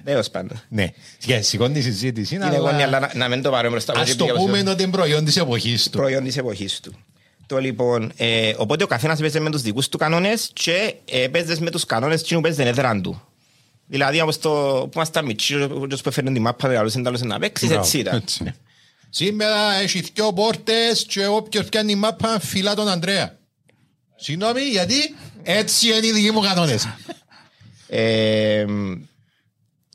[0.05, 0.61] Τέλος πάντων.
[0.69, 0.87] Ναι.
[1.27, 2.35] Και σηκώνει η συζήτηση.
[2.35, 3.93] Είναι γόνια, αλλά να, να μην το πάρουμε μπροστά.
[3.97, 5.99] Ας το πούμε ότι είναι προϊόν της εποχής του.
[5.99, 6.93] προϊόν της εποχής του.
[7.53, 11.71] Το λοιπόν, ε, οπότε ο καθένας έπαιζε με τους δικούς του κανόνες και έπαιζες με
[11.71, 13.23] τους κανόνες και παίζες έδραν του.
[13.87, 17.39] Δηλαδή, όπως το που ήμασταν μητσί, ο που έφερνε την μάπα, λαλούσαν τα άλλους να
[17.39, 18.17] παίξεις, έτσι ήταν.
[18.17, 18.55] Έτσι.
[19.11, 23.39] Σήμερα έχει δυο πόρτες και όποιος πιάνει μάπα φυλά τον Ανδρέα.
[24.17, 26.89] Συγγνώμη, γιατί έτσι είναι οι δικοί μου κανόνες.
[27.89, 28.65] Ε,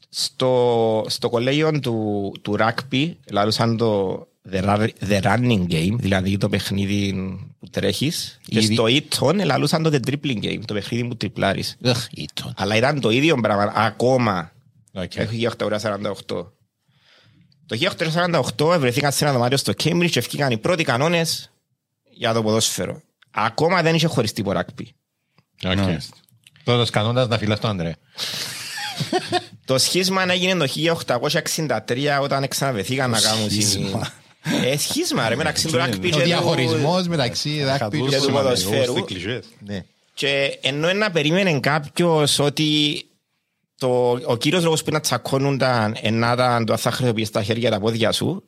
[0.10, 6.50] στο, στο κολέγιο του, του rugby λαλούσαν το the, ra- the running game, δηλαδή το
[6.50, 7.14] παιχνίδι
[7.60, 11.76] που τρέχεις και Ήδη- στο Eton λαλούσαν το the dribbling game, το παιχνίδι που τριπλάρεις.
[11.82, 12.54] Εχ, ήταν.
[12.58, 14.52] Αλλά ήταν το ίδιο πράγμα ακόμα
[14.94, 15.12] Οκ.
[15.14, 16.52] το 1848.
[17.66, 17.76] Το
[18.58, 21.52] 1848 βρεθήκαν σε ένα δωμάτιο στο Cambridge και βγήκαν οι πρώτοι κανόνες
[22.14, 23.02] για το ποδόσφαιρο.
[23.32, 24.86] Ακόμα δεν είχε χωριστεί το rugby.
[25.66, 25.78] Οκ.
[26.64, 27.96] Πρώτος κανόνας να φυλάς τον Ανδρέα.
[29.66, 34.12] Το σχίσμα έγινε το 1863 όταν ξαναβρεθήκαν να κάνουν Σχίσμα.
[34.66, 36.20] Ε, σχίσμα ρε μεταξύ του rugby Ο και του...
[36.20, 38.94] διαχωρισμός μεταξύ ράγκμπι και του ποδοσφαίρου.
[39.60, 39.84] Ναι.
[40.14, 43.02] Και ενώ να περίμενε κάποιος ότι
[43.78, 47.70] το, ο κύριος λόγος που να τσακώνονταν ενώ ήταν το αν θα χρησιμοποιείς τα χέρια
[47.70, 48.44] και τα πόδια σου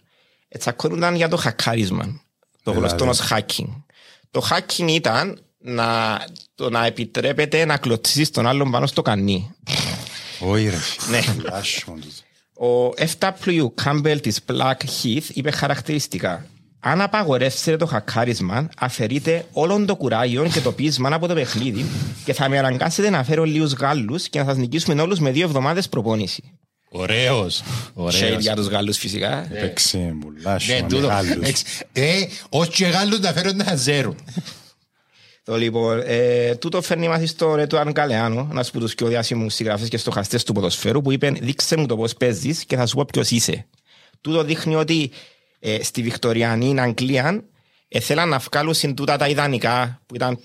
[0.47, 2.21] ε, τσακώνονταν για το χακάρισμα
[2.63, 3.83] το γνωστό ως hacking
[4.31, 6.19] το hacking ήταν να,
[6.55, 9.51] το να επιτρέπεται να κλωτσίσεις τον άλλον πάνω στο κανί
[10.39, 10.77] Όχι ρε.
[11.09, 11.19] Ναι.
[12.59, 12.87] Λάσσο τούτο.
[12.87, 13.67] Ο F.W.
[13.83, 16.45] Campbell της Black Heath είπε χαρακτηριστικά
[16.81, 21.85] αν απαγορεύσετε το χακάρισμα, αφαιρείτε όλο το κουράγιο και το πείσμα από το παιχνίδι
[22.25, 25.45] και θα με αναγκάσετε να φέρω λίγους Γάλλους και να σας νικήσουμε όλους με δύο
[25.45, 26.43] εβδομάδες προπόνηση.
[26.91, 27.61] Ωραίος.
[27.63, 28.41] Shade Ωραίος.
[28.41, 29.47] για τους Γάλλους φυσικά.
[29.59, 31.07] Παίξε πολλά Ναι, σιμα τούτο.
[31.07, 31.47] μεγάλους.
[31.47, 32.11] Εξ- Ε,
[32.49, 34.15] ως και Γάλλους να φέρουν να ζέρουν.
[35.49, 39.89] Το λοιπόν, ε, τούτο φέρνει μας στο Ρετουάν Καλεάνο, ένας από τους πιο διάσημους συγγραφείς
[39.89, 43.05] και στοχαστές του ποδοσφαίρου, που είπε «Δείξε μου το πώς παίζεις και θα σου πω
[43.05, 43.65] ποιος είσαι».
[44.21, 45.11] Τούτο δείχνει ότι
[45.59, 47.43] ε, στη Βικτοριανή Αγγλία
[47.87, 50.39] ε, θέλαν να βγάλουν τούτα τα ιδανικά που ήταν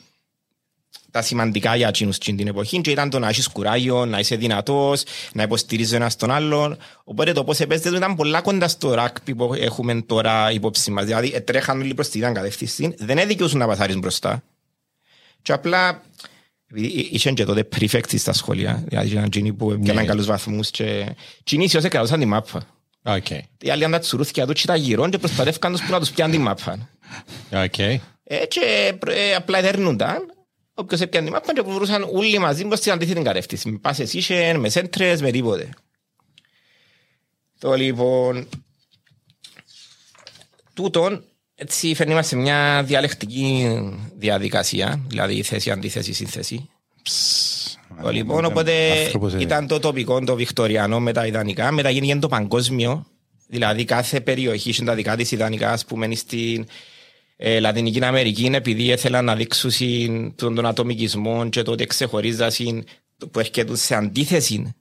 [1.10, 4.36] τα σημαντικά για εκείνους εκείνη την εποχή και ήταν το να έχεις κουράγιο, να είσαι
[4.36, 5.02] δυνατός,
[5.32, 6.76] να υποστηρίζεις ο ένας τον άλλον.
[7.04, 11.04] Οπότε το πώς έπαιζες του ήταν πολλά κοντά στο ράκπι που έχουμε τώρα υπόψη μας.
[11.04, 14.42] Δηλαδή ε, τρέχαν όλοι προς την ίδια κατεύθυνση, δεν έδικαιούσαν να πασάρεις μπροστά.
[15.44, 16.02] Και απλά
[16.70, 20.70] επειδή εί- είχαν και τότε prefects στα σχολεία, δηλαδή ήταν εκείνοι που έπιαναν καλούς βαθμούς
[20.70, 22.66] και εκείνοι ίσως κρατούσαν τη μάπα.
[23.02, 23.30] Οκ.
[23.60, 26.10] Οι άλλοι αν τα τσουρούθηκια του και τα γύρω και προσπαθεύκαν τους που να τους
[26.10, 26.88] πιάνουν τη μάπα.
[27.52, 27.78] Οκ.
[27.78, 28.00] Ε,
[28.48, 30.32] και ε, απλά εδέρνονταν.
[30.74, 33.70] Όποιος έπιανε τη μάπα και βρούσαν όλοι μαζί προς την αντίθετη κατεύθυνση.
[33.70, 35.68] Με πάσες είχε, με σέντρες, με τίποτε.
[37.58, 38.48] Το λοιπόν...
[40.74, 41.24] Τούτον,
[41.54, 43.68] έτσι φέρνει μας σε μια διαλεκτική
[44.16, 46.68] διαδικασία, δηλαδή θέση, αντίθεση, σύνθεση.
[48.02, 52.16] Το λοιπόν, οπότε Άνθρωπος, ε, ήταν το τοπικό, το βικτοριανό με τα ιδανικά, μετά γίνηκε
[52.16, 53.06] το παγκόσμιο,
[53.48, 56.66] δηλαδή κάθε περιοχή είχε τα δικά της ιδανικά, ας πούμε, στην
[57.36, 62.84] ε, Λατινική Αμερική, επειδή ήθελαν να δείξουν συν- τον, τον ατομικισμό και το ότι ξεχωρίζασαν
[63.30, 64.74] που έρχεται σε αντίθεση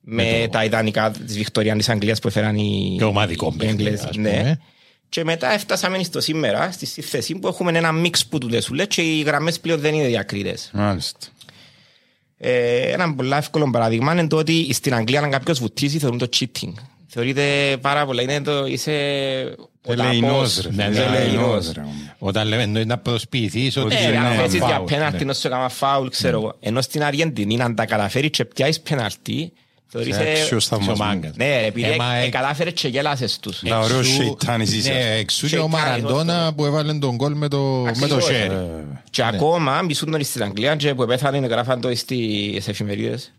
[0.00, 4.04] με, τα ιδανικά της Βικτοριανής Αγγλίας που έφεραν οι, Και ομαδικό οι παιχνίδι, Έγγλες.
[4.04, 4.30] ας Ναι.
[4.38, 4.60] πούμε.
[5.08, 8.86] Και μετά έφτασαμε στο σήμερα, στη στη θέση που έχουμε ένα μίξ που του λες
[8.88, 10.70] και οι γραμμές πλέον δεν είναι διακρίτες.
[10.72, 11.18] Μάλιστα.
[12.38, 16.28] Ε, ένα πολύ εύκολο παράδειγμα είναι το ότι στην Αγγλία αν κάποιος βουτήσει θεωρούν το
[16.38, 16.72] cheating.
[17.06, 18.22] Θεωρείται πάρα πολλά.
[18.22, 18.92] Είναι το είσαι
[19.82, 20.70] Ελεηνός, ρε.
[20.70, 21.72] Ναι, φίλε, ναι, ελεηνός, ναι.
[21.72, 22.16] ρε, ομοιά.
[22.18, 25.24] Όταν λέμε εννοείς να προσποιηθείς ότι Ναι, είναι αν ένα παίζεις για φάουλ, πέναλτι ναι.
[25.24, 26.56] να σου έκανα φάουλ, ξέρω εγώ.
[26.60, 29.52] Ενώ στην Αργεντινή, αν τα καταφέρεις και πιάσεις πέναλτι,
[29.88, 30.20] θεωρείσαι...
[30.20, 30.98] Άξιος θαυμασμός.
[30.98, 31.36] Ξομάγκας.
[31.36, 33.62] Ναι, ρε, επειδή Ε, μα, ε, ε, κατάφερες και γέλασες τους.
[33.62, 34.92] Να ωραίος Εξού- σεϊτάνης είσαι.
[34.92, 36.54] Ναι, εξού και ο Σεϊτάνης, Μαραντόνα όσο.
[36.54, 38.24] που έβαλε τον γκολ με το, με το Ακριβώς.
[38.24, 38.54] χέρι.
[38.54, 43.32] Ε, Και ακόμα μισούν τον στην Αγγλία και που επέθανε γράφαν το στις εφημερίδες.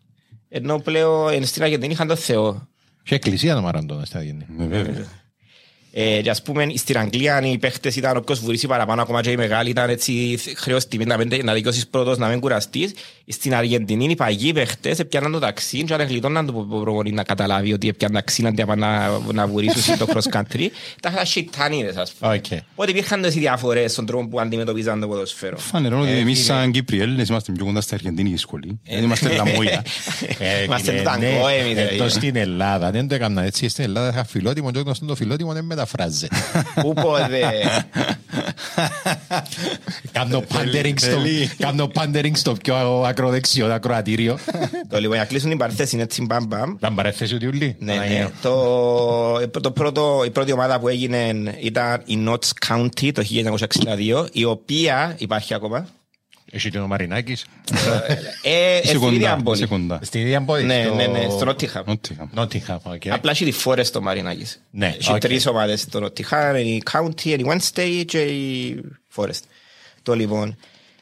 [0.50, 2.68] Ενώ πλέον ε, στην Αργεντινή είχαν το Θεό.
[3.04, 5.06] Και εκκλησία το Μαραντόνα στην Αργεντινή; ναι, βέβαια.
[5.92, 9.38] Ε, και ας πούμε στην Αγγλία οι παίχτες ήταν όποιος βουρήσει παραπάνω ακόμα και οι
[9.38, 12.92] μεγάλοι ήταν έτσι χρέος τιμή να, μην, να δικαιώσεις πρώτος να μην κουραστείς.
[13.32, 17.74] Στην Αργεντινή οι παγιοί παίχτες έπιαναν το ταξί και αν γλιτώναν το προπονητή να καταλάβει
[17.74, 20.68] ότι έπιαν ταξί αντί από να, να βουρήσουν το cross country.
[21.02, 22.34] Τα είχαν σιτάνιδες ας πούμε.
[22.36, 22.46] Οκ.
[22.74, 25.58] Οπότε υπήρχαν τόσοι διαφορές στον τρόπο που αντιμετωπίζαν το ποδοσφαίρο.
[25.58, 28.80] Φανερό ότι εμείς σαν Κύπροι Έλληνες είμαστε πιο κοντά στην Αργεντινή σχολή.
[28.90, 29.84] Δεν είμαστε λαμόγια.
[30.40, 32.10] Ε, Είμαστε φίλε, τάνγκο, ναι, εμείς, Εδώ ε.
[32.10, 33.70] στην Ελλάδα δεν το έκανα έτσι.
[33.70, 36.36] Στην Ελλάδα είχα φιλότιμο και γνωστό το φιλότιμο δεν μεταφράζεται.
[36.82, 37.42] Πού πότε.
[40.12, 41.50] Κάνω pandering στο- θέλει.
[41.58, 44.38] Κάνω pandering στο πιο ακροδεξιό ακροατήριο.
[44.90, 46.76] Το λοιπόν για κλείσουν οι παρθές είναι έτσι μπαμ μπαμ.
[46.80, 47.76] Να παρέθεση ότι ούλοι.
[47.80, 48.30] Ναι, ναι.
[48.42, 53.24] Το, το πρώτο, η πρώτη ομάδα που έγινε ήταν η Notts County το
[54.22, 55.88] 1962, η οποία υπάρχει ακόμα.
[56.52, 57.46] Έχει και ο Μαρινάκης.
[58.44, 59.44] Ε, Είσαι στην ίδια κοντά.
[59.44, 59.58] πόλη.
[59.58, 60.00] Είσαι κοντά.
[60.04, 60.64] Στην ίδια πόλη.
[60.64, 61.84] Ναι, στο- ναι, ναι, στο Νότιγχαμ.
[61.88, 62.28] Νότιγχαμ.
[62.34, 63.02] Νότιγχαμ, οκ.
[63.10, 64.62] Απλά έχει τη Forest το Μαρινάκης.
[64.72, 65.20] Ναι, Έχει οκ.
[65.20, 68.82] τρεις ομάδες στο Νότιγχαμ, η County, η Wednesday και η
[69.16, 69.42] Forest.
[70.04, 70.58] Το λοιπόν.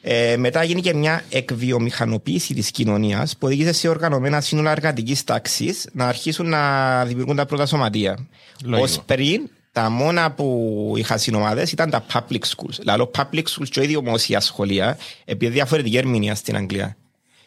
[0.09, 5.87] Ε, μετά γίνει και μια εκβιομηχανοποίηση της κοινωνίας που οδήγησε σε οργανωμένα σύνολα εργατικής τάξης
[5.91, 8.27] να αρχίσουν να δημιουργούν τα πρώτα σωματεία.
[8.63, 8.83] Λογικό.
[8.83, 12.75] Ως πριν, τα μόνα που είχαν συνομάδες ήταν τα public schools.
[12.79, 16.97] Δηλαδή, public schools και η δημόσια σχολεία, επειδή διαφορετική ερμηνεία στην Αγγλία.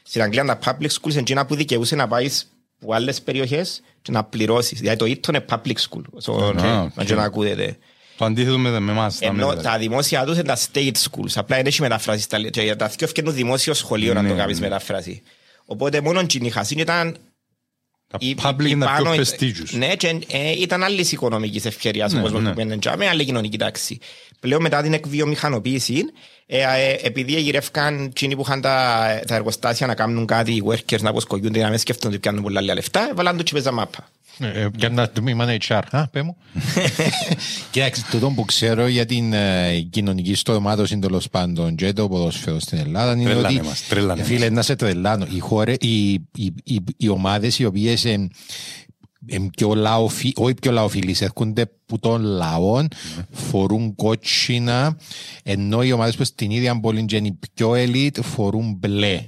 [0.02, 2.50] Στην Αγγλία τα public schools είναι εκείνα που δικαιούσε να πάεις
[2.82, 4.80] από άλλες περιοχές και να πληρώσεις.
[4.80, 6.02] Δηλαδή το ήττο είναι public school.
[6.22, 7.76] So, Α, να και να ακούγεται.
[8.20, 9.18] Το αντίθετο με με εμάς.
[9.18, 9.62] τα Ενώ μέτρα.
[9.62, 11.32] τα δημόσια τους είναι τα state schools.
[11.34, 12.24] Απλά δεν έχει μεταφράσεις.
[12.24, 14.66] στα- και για Τα δυο ευκαινούν δημόσιο σχολείο να το Ναι, κάνεις ναι.
[14.68, 15.22] μεταφράση.
[15.64, 17.16] Οπότε μόνο η χασίν ήταν
[18.06, 19.70] Τα η- public η είναι τα πιο πάνω- prestigious.
[19.70, 22.48] Ναι, και ε, ήταν άλλης οικονομικής ευκαιρίας Ναι, ο κόσμο ναι.
[22.48, 23.98] που πήγαινε τζάμε, άλλη κοινωνική τάξη.
[24.40, 26.04] Πλέον μετά την εκβιομηχανοποίηση,
[26.46, 31.00] ε, ε, επειδή γυρεύκαν εκείνοι που είχαν τα, τα εργοστάσια να κάνουν κάτι, οι workers
[31.00, 34.08] να αποσκογιούνται, να μην σκέφτονται ότι πιάνουν πολλά λεφτά, έβαλαν του τσιπέζα μάπα.
[34.40, 35.82] Ε, Για να τμήμα HR.
[35.90, 36.36] Α, πέ μου.
[37.70, 42.78] Κοιτάξτε, το που ξέρω για την ε, κοινωνική στρωμάτωση τέλος πάντων και το ποδοσφαίρο στην
[42.78, 43.66] Ελλάδα είναι Τρελάνε ότι.
[43.66, 45.26] μας, τρελάνε φίλε, να σε τρελάνω.
[45.30, 48.04] Οι, χώρε, οι, οι, οι, οι ομάδες οι οποίες
[49.56, 52.88] πιο λαοφι, όχι πιο λαοφιλείς, έρχονται που των λαών,
[53.30, 54.96] φορούν κότσινα,
[55.42, 59.24] ενώ οι ομάδες που στην ίδια πόλη και είναι οι πιο elite φορούν μπλε.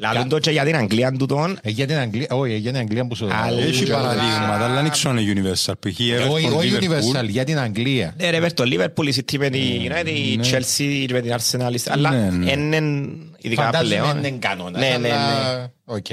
[0.00, 1.58] Λαλούν το και για την Αγγλία τούτον.
[1.62, 4.82] Ε, Για την Αγγλία, όχι, για την Αγγλία που σου Αλλά- Έχει Τζο- παραδείγματα, αλλά
[4.82, 5.72] δεν ξέρω αν είναι Universal.
[5.80, 6.00] Π.χ.
[6.00, 7.16] Ε, Everton, Όχι, όχι Liverpool.
[7.20, 8.14] Universal, για την Αγγλία.
[8.18, 11.74] Ναι ρε, πες το Liverpool, η City με τη United, η Chelsea με την Arsenal,
[11.88, 12.50] αλλά Ναι, ναι.
[12.52, 13.08] είναι
[13.40, 14.18] ειδικά Φαντάζομαι πλέον.
[14.18, 15.12] είναι κανόνας, Ναι, ναι, ναι.
[15.12, 16.06] αλλά- Οκ.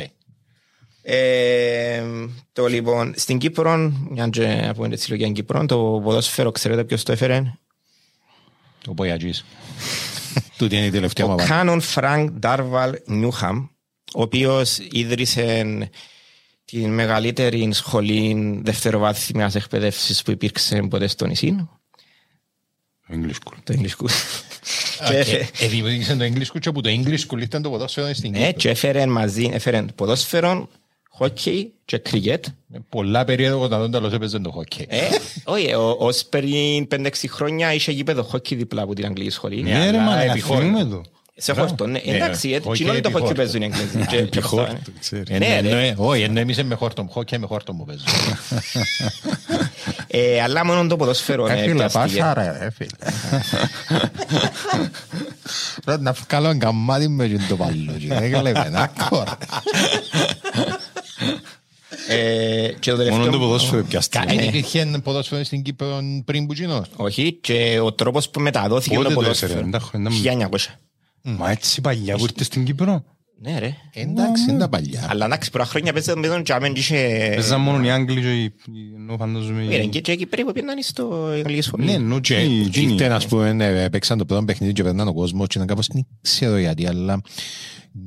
[1.02, 2.02] Ε,
[2.54, 7.12] το λοιπόν, στην Κύπρο, μια και από την συλλογία Κύπρο, το ποδόσφαιρο, ξέρετε ποιος το
[7.12, 7.44] έφερε;
[8.88, 9.46] Ο Μπογιατζής.
[10.58, 11.56] Τούτη είναι η τελευταία μου Ο απάντηση.
[11.58, 13.66] Canon Φρανκ Ντάρβαλ Νιούχαμ,
[14.16, 15.90] ο οποίος ίδρυσε
[16.66, 21.68] την μεγαλύτερη σχολή δευτεροβάθμιας εκπαίδευσης που υπήρξε ποτέ στο νησί,
[23.12, 23.58] English school.
[23.64, 24.10] το English School.
[25.12, 28.14] Ε, Και- ε, δημιούργησαν το English School και από το English School ήταν το ποδόσφαιρο
[28.14, 28.52] στην Ναι, Κύπρο.
[28.52, 30.70] και έφερε μαζί, έφερε ποδόσφαιρο,
[31.10, 32.46] χόκκι και κρικέτ.
[32.68, 34.86] Με Πολλά περίοδο όταν τον τέλος έπαιζε το χόκκι.
[34.90, 35.00] Ε,
[35.44, 39.62] όχι, ο- ως πριν 5-6 χρόνια είχε γήπεδο χόκκι δίπλα από την αγγλική σχολή.
[39.62, 40.60] Ναι ρε αλλά μα, επιχώρα.
[40.60, 41.02] θυμούμε το.
[41.38, 42.02] Σε χόρτο, ναι.
[42.06, 43.60] Ναι, Εντάξει, ε, χόκκι κοινό είναι το χόκκι επιχόρτο.
[43.60, 43.98] παίζουν οι Αγγλέζοι.
[43.98, 45.00] Και- και Επιχόρτο, μπροστά, ναι.
[45.00, 45.30] ξέρεις.
[45.30, 45.76] Ε, Ναι, ναι, ρε.
[45.82, 48.04] ναι, Όχι, ενώ εμείς με χόρτο μου, χόκκι με χόρτο μου παίζω.
[50.08, 52.18] Ε, Αλλά μόνο το ποδόσφαιρο Ε, ναι, φίλε, πιάστηκε.
[52.20, 52.90] πάσα ρε, ε, φίλε.
[55.86, 58.08] Πρέπει να βγάλω ένα καμάτι με και το παλούτσι.
[58.08, 59.30] Δεν κλέβε, να κόρε.
[62.08, 63.40] Ε, Και το Μόνο το τελευταίο...
[63.40, 64.24] ποδόσφαιρο πιάστηκε.
[64.28, 66.86] Δεν υπήρχε ποδόσφαιρο στην Κύπρο πριν που γίνω.
[66.96, 69.52] Όχι, και ο τρόπος που μεταδόθηκε Πότε το το ποδόσφαιρο.
[69.52, 70.80] έφερε, εντάξει, ήταν- 1900.
[71.26, 73.04] Μα έτσι παλιά που ήρθε στην Κύπρο.
[73.42, 73.76] Ναι ρε.
[73.94, 75.06] Εντάξει, είναι τα παλιά.
[75.10, 77.32] Αλλά εντάξει, πρώτα χρόνια παίζαν με τον Τζάμεν και είχε...
[77.36, 79.62] Παίζαν μόνο οι Άγγλοι και οι- οι- ενώ φαντάζομαι...
[79.64, 81.86] οι- Μira, και και εκεί περίπου πήγαιναν στο αγγλική σχολή.
[81.86, 85.10] Ναι, ενώ Και και- και- ήρθαν, ας πούμε, ε, παίξαν το πρώτο παιχνίδι και περνάνε
[85.10, 87.22] ο κόσμος και ήταν κάπως, δεν ξέρω γιατί, αλλά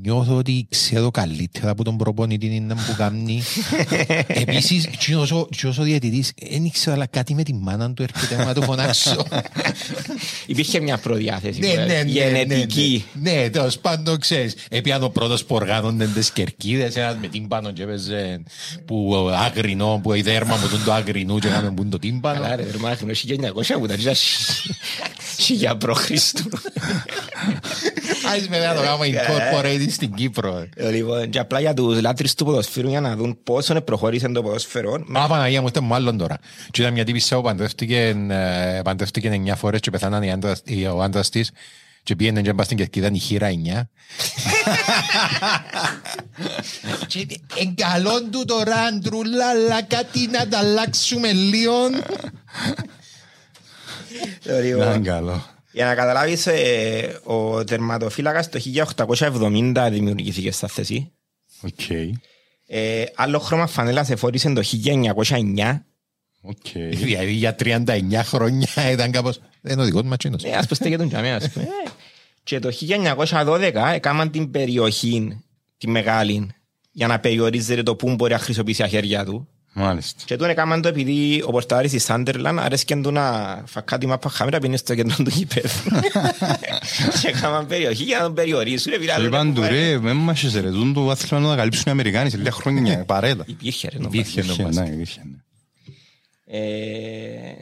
[0.02, 3.42] νιώθω ότι ξέρω καλύτερα από τον προπονητή είναι που κάνει.
[4.26, 8.44] Επίσης, και όσο- και όσο διαιτητής, δεν ήξερα, αλλά κάτι με τη μάνα του έρχεται
[8.44, 9.26] να το φωνάξω.
[10.46, 11.60] Υπήρχε μια προδιάθεση.
[11.60, 13.04] Ναι, που, ναι, ναι, Γενετική.
[13.22, 17.70] Ναι, ναι, τέλος πάντων, ξέρεις, έπιανε ο πρώτος που οργάνωνε τις κερκίδες, ένας με τίμπανο
[17.72, 18.42] και έπαιζε
[18.84, 22.40] που άγρινο, που η δέρμα μου τον το άγρινου και έκαμε που είναι το τίμπανο.
[22.40, 24.14] Καλά ρε, ρε μάχνο, 1900 που ήταν τζα
[25.38, 26.10] χιλιά π.Χ.
[28.32, 29.06] Άις με να το κάνουμε
[29.78, 30.68] incorporated στην Κύπρο.
[30.90, 35.02] Λοιπόν, και απλά για τους λάτρεις του ποδοσφαίρου για να δουν πόσο προχώρησε το ποδοσφαίρο.
[35.06, 36.38] Μα Παναγία μου, είστε μάλλον τώρα.
[36.70, 40.86] Και ήταν μια τύπισσα που παντρεύτηκε, ε, παντρεύτηκε 9 φορές και πεθάναν οι άντρας- οι-
[40.86, 41.50] ο άντρας της
[42.02, 43.86] και πήγαινε και μπας στην κερκίδα η χείρα 9.
[47.06, 47.26] Και
[47.56, 51.88] εγκαλών του τώρα αντρούλα, αλλά κάτι να τα αλλάξουμε λίγο.
[54.44, 55.42] Να Λοιπόν, είναι καλό.
[55.78, 61.12] Για να καταλάβεις, ε, ο τερματοφύλακας το 1870 δημιουργήθηκε στα θέση.
[61.62, 61.90] Οκ.
[62.66, 65.86] Ε, άλλο χρώμα φανέλας εφόρησε το 1909.
[66.40, 66.56] Οκ.
[66.72, 69.40] Δηλαδή για 39 χρόνια ήταν κάπως...
[69.60, 70.44] Δεν είναι ο δικός μας τζείνος.
[70.44, 71.64] Ε, ας πω στέκεται τζιαμαί, ας πούμε.
[71.64, 71.90] Ε,
[72.42, 72.70] Και το
[73.28, 75.40] 1912 έκαναν την περιοχή,
[75.78, 76.50] τη μεγάλη,
[76.90, 79.48] για να περιορίζεται το που μπορεί να χρησιμοποιήσει τα χέρια του.
[79.80, 80.22] Μάλιστα.
[80.24, 84.28] Και τον έκαναν το επειδή ο πορτάρης της Σάντερλαν αρέσκεν του να φακά τη μάπα
[84.30, 85.68] χαμήρα πήγαινε στο κέντρο του γηπέδου.
[87.20, 88.92] Και έκαναν περιοχή για να τον περιορίσουν.
[88.92, 89.90] επειδή Και άλλο είπαν του δεν μπορεί.
[89.90, 93.04] ρε, με μάχες ρε, τούν το άθλημα να το καλύψουν οι Αμερικάνοι σε λίγα χρόνια,
[93.04, 93.44] παρέτα.
[93.46, 93.98] Υπήρχε ρε.
[94.04, 94.80] Υπήρχε Είχε, νομίζω.
[94.82, 95.36] ναι, είχε, ναι.
[96.58, 97.54] Ε,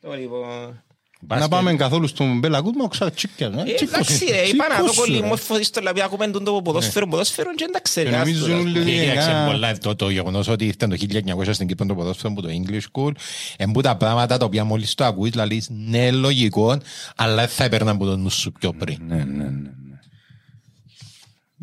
[0.00, 0.82] Το λοιπόν...
[1.28, 3.48] Να πάμε καθόλου στον Μπέλα Κούτμα, ξα τσίκια.
[3.48, 3.60] ναι.
[3.62, 8.02] Ε, Εντάξει ρε, είπα να το κολλημόρφωση στο λαπιά ακούμε το ποδόσφαιρο, ποδόσφαιρο και εντάξει
[8.02, 8.10] ρε.
[8.10, 10.96] Και νομίζω άστο, όλοι ότι είναι Κοίταξε κα- πολλά το, το γεγονός ότι ήρθε το
[11.44, 13.10] 1900 στην Κύπρο το ποδόσφαιρο από το English School
[13.56, 16.78] εμπού τα πράγματα τα οποία μόλις το ακούεις δηλαδή ναι λογικό
[17.16, 18.98] αλλά δεν θα έπαιρναν από το νου σου πιο πριν.
[19.08, 19.70] Ναι, ναι, ναι.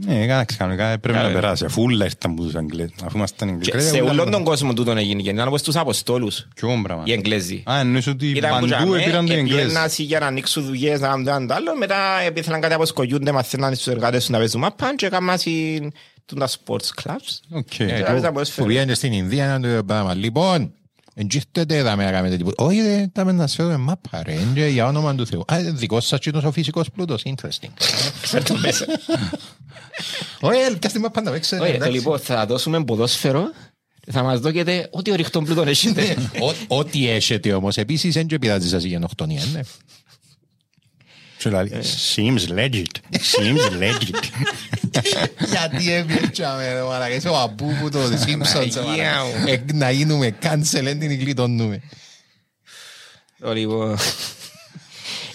[0.05, 0.13] Ναι.
[0.13, 1.65] Ναι, εντάξει, κανονικά πρέπει να περάσει.
[1.65, 2.89] Αφού όλα ήρθαν από τους Αγγλές.
[3.03, 3.89] Αφού ήμασταν Και Αγγλές.
[3.91, 7.03] σε όλον τον κόσμο τούτον έγινε γενικά, όπως τους Αποστόλους, Ποιο πράγμα.
[7.05, 7.63] οι Εγγλέζοι.
[7.71, 9.61] Α, εννοείς ότι Ήταν που παντού τζαμέ, πήραν το Εγγλές.
[9.61, 11.95] επήγαιναν για να ανοίξουν δουλειές, να κάνουν το ένα το άλλο, μετά
[12.35, 15.25] ήθελαν κάτι αποσκογιούνται, μαθαίναν στους εργάτες τους να παίζουν μάπαν και έκαναν
[16.39, 17.39] τα sports clubs.
[17.49, 17.79] Οκ.
[17.79, 18.67] Ε, Τράβηζα το- Που ποδόσφαιρο.
[18.67, 20.13] πήγαινε στην Ινδία να το πράγμα.
[20.13, 20.73] Λοιπόν,
[21.15, 22.63] εντζήστετε εδώ με να κάνετε τίποτα.
[22.63, 25.43] Όχι, δεν τα με να σε μάπα ρε, είναι για όνομα του Θεού.
[25.53, 27.69] Α, δικός σας κοινός ο φυσικός πλούτος, interesting.
[28.21, 28.85] Φέρ' το μέσα.
[30.41, 31.61] Όχι, έλκα στη μάπα να παίξετε.
[31.61, 31.93] Όχι, το εντάξει.
[31.93, 33.43] λοιπόν, θα δώσουμε ποδόσφαιρο
[33.99, 36.15] και θα μας δώκετε ό,τι οριχτών πλούτων έχετε.
[36.39, 39.59] Ό- Ό,τι έχετε όμως, επίσης δεν και πειράζει σας η γενοκτονία, ναι.
[41.39, 41.69] Και λέει,
[42.15, 42.93] Seems legit.
[43.11, 44.23] Seems legit.
[45.49, 49.23] Γιατί έπιετσαμε, ρε μαλάκα, είσαι ο αμπού που το Simpsons, ρε Αγία μαλάκα.
[49.39, 49.47] μου.
[49.47, 51.81] Ε, Να γίνουμε cancel, δεν την γλιτώνουμε.
[53.39, 53.97] Το λοιπόν...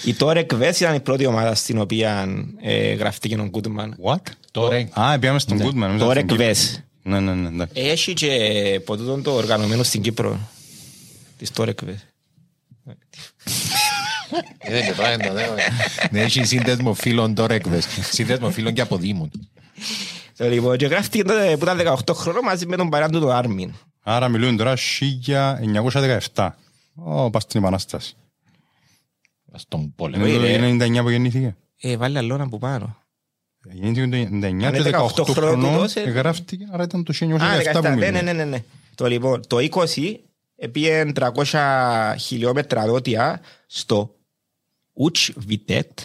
[0.04, 2.26] Η Torek Βες ήταν η πρώτη ομάδα στην οποία
[2.62, 3.96] ε, γραφτήκε ο Γκούτμαν.
[4.04, 4.20] What?
[4.50, 5.74] Τώρα, Α, πήγαμε στον Goodman.
[5.74, 6.36] νόμιζα Torek στην Κύπρο.
[6.44, 6.82] Βες.
[7.02, 7.48] Ναι, ναι, ναι.
[7.48, 7.80] εντάξει.
[7.82, 8.30] Έχει και
[8.84, 10.48] ποτέ το οργανωμένο στην Κύπρο.
[11.38, 11.50] Της
[14.96, 15.48] Torek Βες.
[16.10, 17.86] ναι, έχει σύνδεσμο φίλων τώρα έκβες.
[18.10, 19.30] Σύνδεσμο φίλων και αποδήμων.
[20.36, 23.30] Το λοιπόν, και γράφτηκε τότε που ήταν 18 χρόνο μαζί με τον παρέα του το
[23.30, 23.72] Άρμιν.
[24.02, 24.74] Άρα μιλούν τώρα
[26.34, 26.48] 1917.
[26.94, 28.16] Ω, πας στην Επανάσταση.
[29.54, 30.24] Στον πόλεμο.
[30.26, 31.56] Ε, Είναι το 99 που γεννήθηκε.
[31.80, 32.96] Ε, βάλε άλλο να που πάνω.
[33.72, 36.00] Γεννήθηκε το 99 Αν και είναι 18 18 χρονών χρονών τούτος, ε.
[36.00, 38.24] γράφτηκε, άρα ήταν το Α, 1917 που 17, ναι, ναι, μιλούν.
[38.24, 38.62] ναι, ναι, ναι.
[38.94, 40.14] Το λοιπόν, το 20
[40.72, 44.14] πήγε 300 χιλιόμετρα δότια στο
[44.94, 45.98] Ούτς Βιτέτ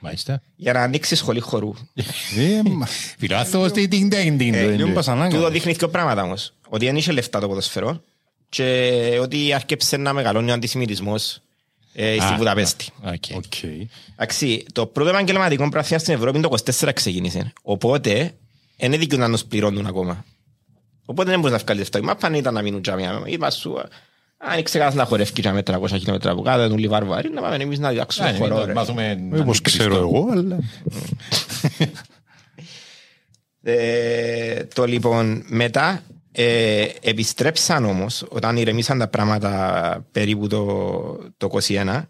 [0.00, 0.42] Μάλιστα.
[0.56, 1.72] για να ανοίξει σχολή χορού.
[2.36, 2.86] Ε, μα-
[3.18, 4.54] Φιλάθος, τι τιν τιν τιν.
[4.54, 5.34] ε, λίγο πασανάγκας.
[5.34, 6.52] Τούτο δείχνει δύο πράγματα όμως.
[6.68, 8.00] Ότι δεν είχε λεφτά το ποδοσφαιρό
[8.48, 11.40] και ότι άρχισε να μεγαλώνει ο αντισημιτισμός
[11.94, 12.86] ε, στη Α, Βουδαπέστη.
[13.02, 13.24] Οκ.
[13.36, 13.62] Οκ.
[14.12, 17.52] Εντάξει, το πρώτο επαγγελματικό πραθιά στην Ευρώπη το 24 ξεκίνησε.
[17.62, 18.34] Οπότε,
[18.76, 20.24] δεν δίκαιο να τους πληρώνουν ακόμα.
[21.04, 22.02] Οπότε δεν μπορείς να βγάλεις λεφτά.
[22.02, 23.22] Μα πάνε ήταν να μείνουν τζάμια.
[23.26, 23.74] Είπα σου,
[24.50, 27.90] αν ξεχάσεις να χορεύει τζάμια 300 χιλιόμετρα από κάτω, τον λιβάρβαρι, να πάμε εμείς να
[27.90, 28.56] διδάξουμε Α, χορό.
[28.56, 28.72] μην ρε.
[28.72, 30.08] μάθουμε Ε, να Όπως μην ξέρω Χριστό.
[30.16, 30.58] εγώ, αλλά...
[33.64, 40.66] Ε, το λοιπόν μετά ε, επιστρέψαν όμως όταν ηρεμήσαν τα πράγματα περίπου το,
[41.36, 42.02] το 21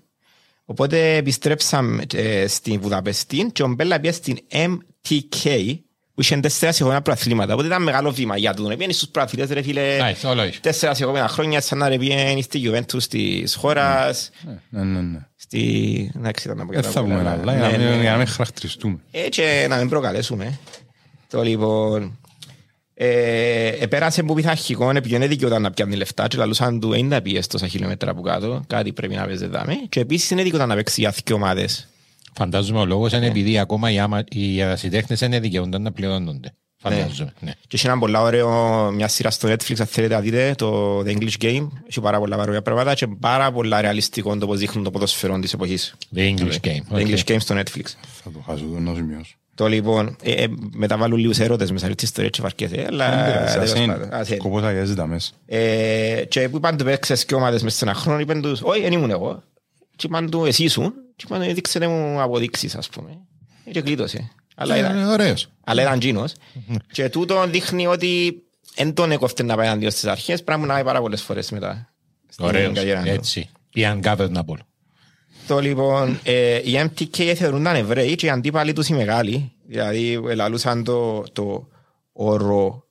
[0.65, 5.75] οπότε επιστρέψαν ε, στην Βουδαπεστή και ο Μπέλα πήγε στην MTK
[6.15, 9.63] που είχε τέσσερα συγχωρημένα προαθλήματα οπότε ήταν μεγάλο βήμα για τον πήγαινε στους προαθλητές ρε
[9.63, 10.61] φίλε Nice, όλο έχει.
[10.61, 14.31] τέσσερα συγχωρημένα χρόνια σαν να ρε πήγαινε στη Juventus της χώρας
[14.71, 15.19] Ναι, ναι, ναι.
[15.37, 16.13] στη...
[16.17, 17.97] εντάξει ήταν να πω για Δεν τα θα πούμε πολλά, άλλα, ναι, για να μην-
[17.97, 18.01] ναι.
[18.03, 18.99] για να μην χαρακτηριστούμε.
[19.11, 20.59] Έτσι να μην προκαλέσουμε.
[21.29, 22.17] Το λοιπόν...
[22.95, 27.23] Ε, επέρασε που πειθαρχικό, επειδή δεν δικαιόταν να πιάνει λεφτά και λαλούσαν του «Ain't να
[27.23, 29.75] πιες τόσα χιλιόμετρα από κάτω, κάτι πρέπει να παίζει δάμε».
[29.89, 31.89] Και επίσης δεν δικαιόταν να παίξει για δύο ομάδες.
[32.35, 36.55] Φαντάζομαι ο λόγος είναι επειδή ακόμα οι, άμα, οι ερασιτέχνες δεν δικαιούνται να πληρώνονται.
[36.77, 37.33] Φαντάζομαι.
[37.41, 37.51] Ναι.
[37.51, 38.51] Και έχει ένα πολλά ωραίο,
[38.91, 41.69] μια σειρά στο Netflix, αν θέλετε να δείτε, το The English Game.
[41.89, 45.53] Έχει πάρα πολλά παρόμοια πράγματα και πάρα πολλά ρεαλιστικό το πώς δείχνουν το ποδοσφαιρό της
[45.53, 45.95] εποχής.
[46.15, 46.93] The English game.
[46.93, 47.07] The Okay.
[47.07, 47.85] English Game στο Netflix.
[48.23, 49.35] Θα το χάσω το να σημειώσω.
[49.55, 53.11] Το λοιπόν, ε, ε, μεταβάλλουν λίγους ερώτες μέσα σε ιστορία και βαρκέται, αλλά...
[53.53, 54.09] τέλος πάντων.
[54.13, 54.39] Ας είναι.
[54.39, 55.33] Σκοπός αγιάζει τα μέσα.
[55.47, 58.81] Ε, και που είπαν του παίξες και ομάδες μες σε ένα χρόνο, είπαν τους, όχι,
[58.81, 59.43] δεν ήμουν εγώ.
[59.97, 60.93] Και είπαν τους, εσύ ήσουν.
[61.17, 63.19] Και είπαν, «Ε, δείξτε μου αποδείξεις, ας πούμε.
[63.65, 64.31] Ε, Και κλείτωσε.
[64.57, 65.49] Αλλά ήταν, Ε, Ωραίος.
[65.65, 66.33] αλλά ήταν τζίνος.
[66.93, 68.43] και τούτο δείχνει ότι
[68.75, 71.93] δεν τον έκοφτε να πάει αντίο στις αρχές, πράγμα να πάει πάρα πολλές φορές μετά.
[72.29, 72.73] στην Ωραίος.
[72.75, 73.09] καριέρα του.
[73.09, 73.49] Έτσι.
[73.75, 74.59] Η Uncovered Napoli.
[75.47, 80.85] Το λοιπόν, ε, οι MTK θεωρούνταν Εβραίοι και οι αντίπαλοι τους οι μεγάλοι, δηλαδή ελαλούσαν
[80.85, 81.69] το, το
[82.13, 82.85] όρο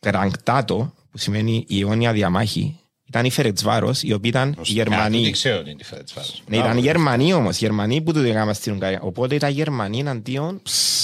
[0.00, 5.30] κραγκτάτο, που σημαίνει η αιώνια διαμάχη, ήταν οι Φερετσβάρος, οι οποίοι ήταν οι Δεν Γερμανοί.
[5.30, 6.32] ξέρω τι είναι τη Φέτς βάζω.
[6.46, 9.00] Ναι, ήταν οι Γερμανοί όμως, οι Γερμανοί που του έκαναν στην Ουγγαρία.
[9.02, 10.60] Οπότε ήταν Γερμανοί εναντίον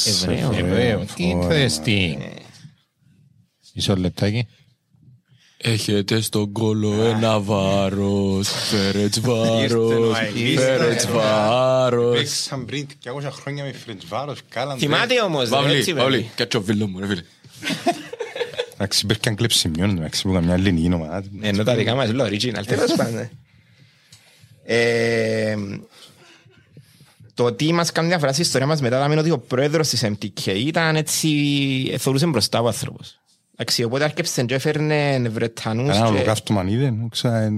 [0.07, 0.55] Εβραίων.
[0.55, 1.07] Εβραίων.
[1.19, 2.17] Interesting.
[3.75, 4.47] Μισό λεπτάκι.
[5.65, 10.17] Έχετε στον κόλο ένα βάρος, Φέρετς βάρος,
[10.57, 12.17] Φέρετς βάρος.
[12.17, 14.79] Παίξαν πριν 200 χρόνια με Φρεντζβάρος, κάλαν.
[14.79, 16.31] Θυμάται όμως, ρε, Παύλη, έτσι Παύλη, βέβαια.
[16.35, 17.23] κάτσε ο φίλο μου ρε φίλε.
[18.83, 21.23] Εντάξει, υπήρχε αν κλέψει σημειών, εντάξει, που καμιά ελληνική ομάδα.
[21.33, 23.29] Ναι, ενώ τα δικά μας είναι original, τέλος πάντων.
[24.65, 25.55] Ε,
[27.35, 30.47] Το τι μας κάνει διαφορά στην ιστορία μας μετά ήταν ότι ο πρόεδρος της MTK
[30.47, 31.29] ήταν έτσι,
[31.93, 33.19] ε, θεωρούσε μπροστά ο άνθρωπος.
[33.53, 36.13] Εντάξει, οπότε άρχισε και έφερνε Βρετανούς Ένα και...
[36.13, 37.43] ολοκαύτωμα είδε, νου, ξα-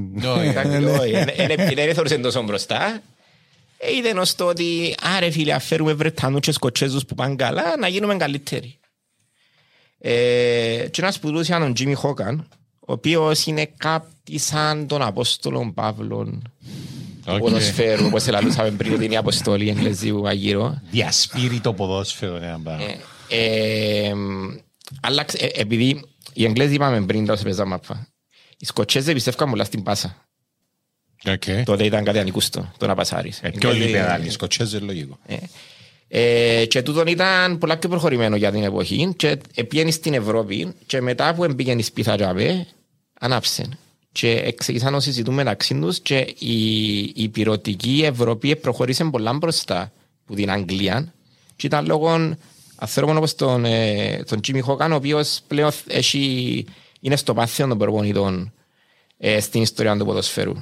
[0.42, 3.00] Εντάξει, όχι, εν- εν- Δεν θεωρούσε τόσο μπροστά.
[3.78, 7.88] Ε, Είδε ως το ότι άρε φίλε αφαίρουμε Βρετανούς και Σκοτσέζους που πάνε καλά να
[7.88, 8.78] γίνουμε καλύτεροι.
[10.06, 12.48] Ε, και ένας που ήταν ο Τζίμι Χόγκαν
[12.80, 16.42] ο οποίος είναι κάτι σαν τον Απόστολο Παύλον
[17.24, 17.38] του Οκ.
[17.38, 20.80] ποδοσφαίρου όπως ελαλούσαμε πριν ότι είναι η Αποστολή Εγγλέζιου Αγύρω.
[20.90, 22.36] Διασπείρει το ποδόσφαιρο.
[22.36, 22.84] ένα πράγμα.
[23.28, 24.12] Ε, ε,
[25.00, 28.06] άλλαξε, ε, επειδή οι Εγγλέζοι είπαμε πριν τα παίζαμε μάπα.
[28.58, 30.26] Οι Σκοτσέζοι πιστεύκαν πολλά στην πάσα.
[31.26, 31.42] Οκ.
[31.64, 33.38] Τότε ήταν κάτι ανήκουστο το να πασάρεις.
[33.42, 34.30] Ε, Πιο Εγγλέζοι- liberal.
[34.30, 35.18] Σκοτσέζε λογικό.
[36.16, 39.38] Ε, ε, και τούτον ήταν πολλά πιο προχωρημένο για την εποχή και
[39.68, 42.66] πήγαινε στην Ευρώπη και μετά που πήγαινε στη Πιθαγιαβέ
[43.20, 43.68] ανάψε.
[44.12, 49.92] Και εξήγησαν να συζητούν μεταξύ τους και η, η πυρωτική Ευρώπη προχωρήσε πολλά μπροστά
[50.24, 51.12] από την Αγγλία
[51.56, 52.36] και ήταν λόγω
[52.76, 56.64] ανθρώπων όπως τον, ε, τον Τζίμι Χόκαν ο οποίος πλέον έχει,
[57.00, 58.52] είναι στο πάθειο των προπονητών
[59.18, 60.54] ε, στην ιστορία του ποδοσφαίρου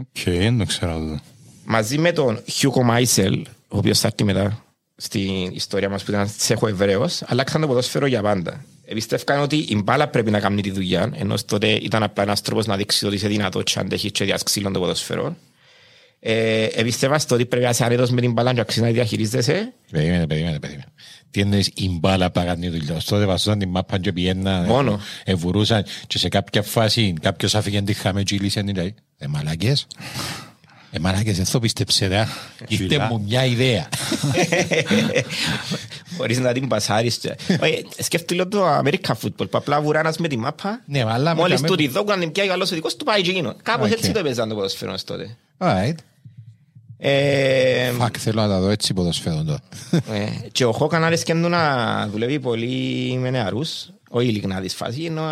[0.00, 1.20] Οκ, δεν το ξέρω αυτό.
[1.64, 4.64] μαζί με τον Χούγκο Μάιζλ, ο οποίος θα έρθει μετά
[4.96, 8.64] στην ιστορία μας που ήταν Τσέχο Εβραίο, αλλάξαν το ποδόσφαιρο για πάντα.
[8.84, 12.66] Επιστεύκαν ότι η μπάλα πρέπει να κάνει τη δουλειά, ενώ τότε ήταν απλά ένας τρόπος
[12.66, 15.36] να δείξει ότι είσαι δυνατό και αντέχει και διασκύλων το ποδόσφαιρο.
[16.20, 19.72] Ε, επιστεύα στο ότι πρέπει να είσαι άνετος με την μπάλα και αξίζει να διαχειρίζεσαι.
[19.90, 20.92] Περίμενε, περίμενε, περίμενε.
[21.30, 24.64] Τι εννοείς η μπάλα που έκανε τη δουλειά; Τότε βαστούσαν την μάπα και πιέναν.
[24.64, 25.00] Μόνο.
[25.24, 28.66] Εβουρούσαν και σε κάποια φάση κάποιος άφηγε τη χάμε και λύσαν.
[28.66, 29.86] Δηλαδή, ε, μαλακές.
[30.90, 32.24] Ε, μαλάκες, δεν το πίστεψε, δε.
[32.68, 33.06] Ήρθε Φιλά.
[33.06, 33.88] μου μια ιδέα.
[36.16, 37.18] Μπορείς να την πασάρεις.
[37.62, 40.82] Όχι, Σκέφτομαι λίγο το American football, που απλά βουράν με τη μάπα.
[40.86, 42.96] Ναι, αλλά με Μόλις τα- του τη δω, όταν την πιάει ο άλλος ο δικός
[42.96, 43.54] του πάει και εκείνο.
[43.62, 43.96] Κάπως Οκ.
[43.98, 45.36] έτσι το έπαιζαν το ποδοσφαίρο μας τότε.
[45.58, 45.94] Alright.
[47.00, 49.60] Ε, Fuck, θέλω να τα δω έτσι ποδοσφαίρο τώρα.
[50.12, 53.90] ε, Και ο Χόγκαν άρεσκε του να δουλεύει πολύ με νεαρούς.
[54.08, 55.30] Όχι ειλικρινά της φάση, ενώ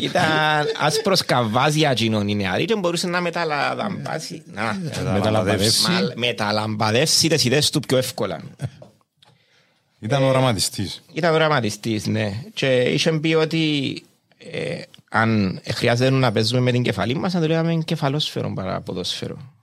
[0.00, 0.22] ήταν
[0.80, 4.80] άσπρος καβάζια εκείνον οι νεαροί και μπορούσε να μεταλαμπαδεύσει να,
[5.12, 5.90] Μεταλαμπαδεύσει.
[5.90, 8.40] μα- μεταλαμπαδεύσει τις ιδέες του πιο εύκολα.
[10.00, 11.02] Ήταν οραματιστής.
[11.12, 12.42] Ήταν δραματιστής, ναι.
[12.54, 14.02] Και είχε πει ότι
[14.52, 19.54] ε, αν χρειάζεται να παίζουμε με την κεφαλή μας, να το λέγαμε κεφαλόσφαιρο παρά ποδόσφαιρο.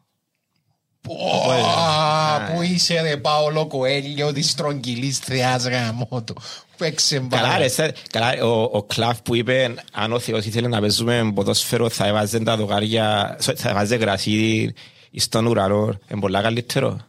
[2.54, 6.36] Πού είσαι ρε Παόλο Κοέλιο της στρογγυλής θεάς γαμώ του.
[6.78, 7.44] Παίξε μπάλα.
[7.44, 11.32] Καλά, ρε, σε- καλά, ο, ο Κλαφ που είπε αν ο Θεός ήθελε να παίζουμε
[11.36, 14.74] ποδόσφαιρο θα έβαζε τα δοκάρια, θα έβαζε γρασίδι
[15.16, 16.00] στον ουρανό.
[16.12, 17.00] Είναι πολλά καλύτερο.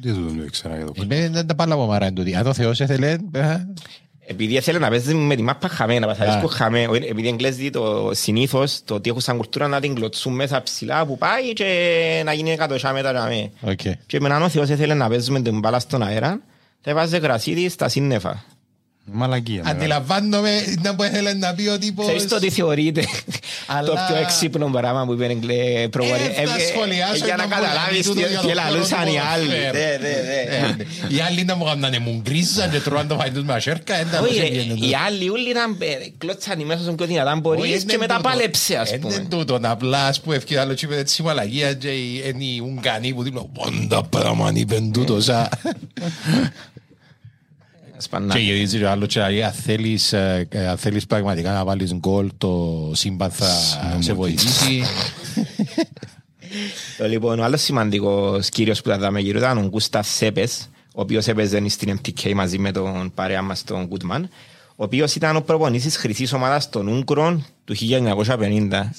[0.00, 0.92] Δεν το το ήξερα εδώ.
[1.08, 2.34] Ε, Δεν τα πάλα από μαρά εντούτοι.
[2.34, 3.16] Αν το Θεός έθελε...
[4.28, 6.50] ε, Επειδή ήθελε να παίζει με τη μάπα χαμένα, να πασαρίσκω Α.
[6.50, 6.86] χαμέ.
[6.86, 10.62] Όχι, Επειδή οι Εγγλέζοι το συνήθως, το ότι έχουν σαν κουλτούρα να την κλωτσούν μέσα
[10.62, 13.50] ψηλά που πάει και να γίνει εκατοσιά μέτρα για μέ.
[13.72, 13.80] Οκ.
[14.06, 16.40] Και με έναν ο Θεός ήθελε να παίζουμε την μπάλα στον αέρα,
[16.80, 18.44] θα έβαζε γρασίδι στα σύννεφα.
[19.12, 19.62] Μαλακία.
[19.62, 19.76] μεγάλη.
[19.78, 20.50] Αντιλαμβάνομαι
[20.82, 22.06] να που ήθελε να πει ότι πως...
[22.06, 23.04] Ξέρεις το ότι θεωρείται
[23.66, 26.20] Αλλά- το πιο έξυπνο πράγμα που είπε η προβολή.
[26.36, 29.10] Ε, θα σχολιάσω Για να τον καταλάβεις Πολωνί τι τούτο τι για το λαλούσαν οι
[29.10, 29.46] χώρο του άλλοι.
[29.46, 29.72] ποδοσφαίρου.
[29.78, 31.14] Ναι, ναι, ναι.
[31.14, 33.94] Ε, Οι άλλοι να μου κάνανε μου γκρίζαν και τρώαν το φάι τους με ασέρκα.
[34.00, 34.98] ε, δεν Όχι, τα ρε, πήγαινε οι το.
[35.06, 35.86] άλλοι όλοι ήταν ε,
[36.18, 38.28] κλωτσάνοι μέσα στον πιο δυνατά Όχι, μπορείς είναι και μετά τούτο.
[38.28, 39.26] πάλεψε ας Είναι πούμε.
[39.28, 43.22] τούτο, απλά ας πούμε ευκαιρία άλλο τσίπε έτσι μαλαγία και οι- είναι οι Ουγγανοί που
[43.22, 45.48] δίπλα «Πόντα πράγμα είπεν τούτο σαν».
[48.00, 48.34] Σπανά.
[48.34, 51.94] Και γυρίζει ο άλλος και λέει «Αν θέλεις, ε, ε, αν θέλεις πραγματικά να βάλεις
[51.94, 53.46] γκολ το σύμπαν θα
[53.98, 54.82] σε βοηθήσει.
[56.98, 61.00] Το, Λοιπόν, ο άλλος σημαντικός κύριος που θα δάμε γύρω ήταν ο Γκούσταφ Σέπες, ο
[61.00, 64.28] οποίος έπαιζε στην MTK μαζί με τον παρέα μας τον Γκούτμαν,
[64.76, 68.90] ο οποίος ήταν ο προπονητής της χρυσής ομάδας των Ούγκρων του 1950.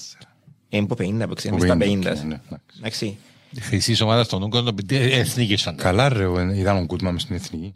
[0.69, 1.77] Ε, από 50 που ξέρουμε, στα 50.
[1.77, 2.37] ναι, εντάξει.
[2.77, 3.17] Εντάξει.
[3.51, 5.75] Η χρυσής ομάδας των Ούγκρων τον εθνίκησαν.
[5.75, 7.75] Καλά ρε, ο- ήταν ο Κούτμα μες στην εθνική.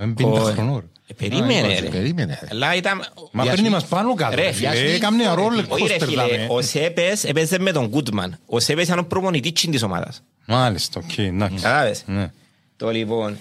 [0.00, 0.76] Είναι 50 Ο- χρονών.
[0.78, 0.86] ρε.
[1.06, 1.88] Ε, Περίμενε ρε.
[1.88, 2.38] Περίμενε.
[2.50, 3.04] Αλλά ήταν...
[3.32, 4.34] Μα Διασ- παίρνει μας πάνω κάτω.
[4.36, 4.70] Ρε, ρε, φίλε.
[4.70, 8.38] διασ- Έκαμνε ρόλο Όχι ρε φίλε, ο Σέπες έπαιζε με τον Γκούτμαν.
[8.46, 10.22] Ο Σέπες ήταν ο προπονητής της ομάδας.
[10.46, 11.54] Μάλιστα, οκ, εντάξει.
[11.62, 12.30] Κατάλαβες; Ναι.
[12.76, 13.36] Το λοιπόν.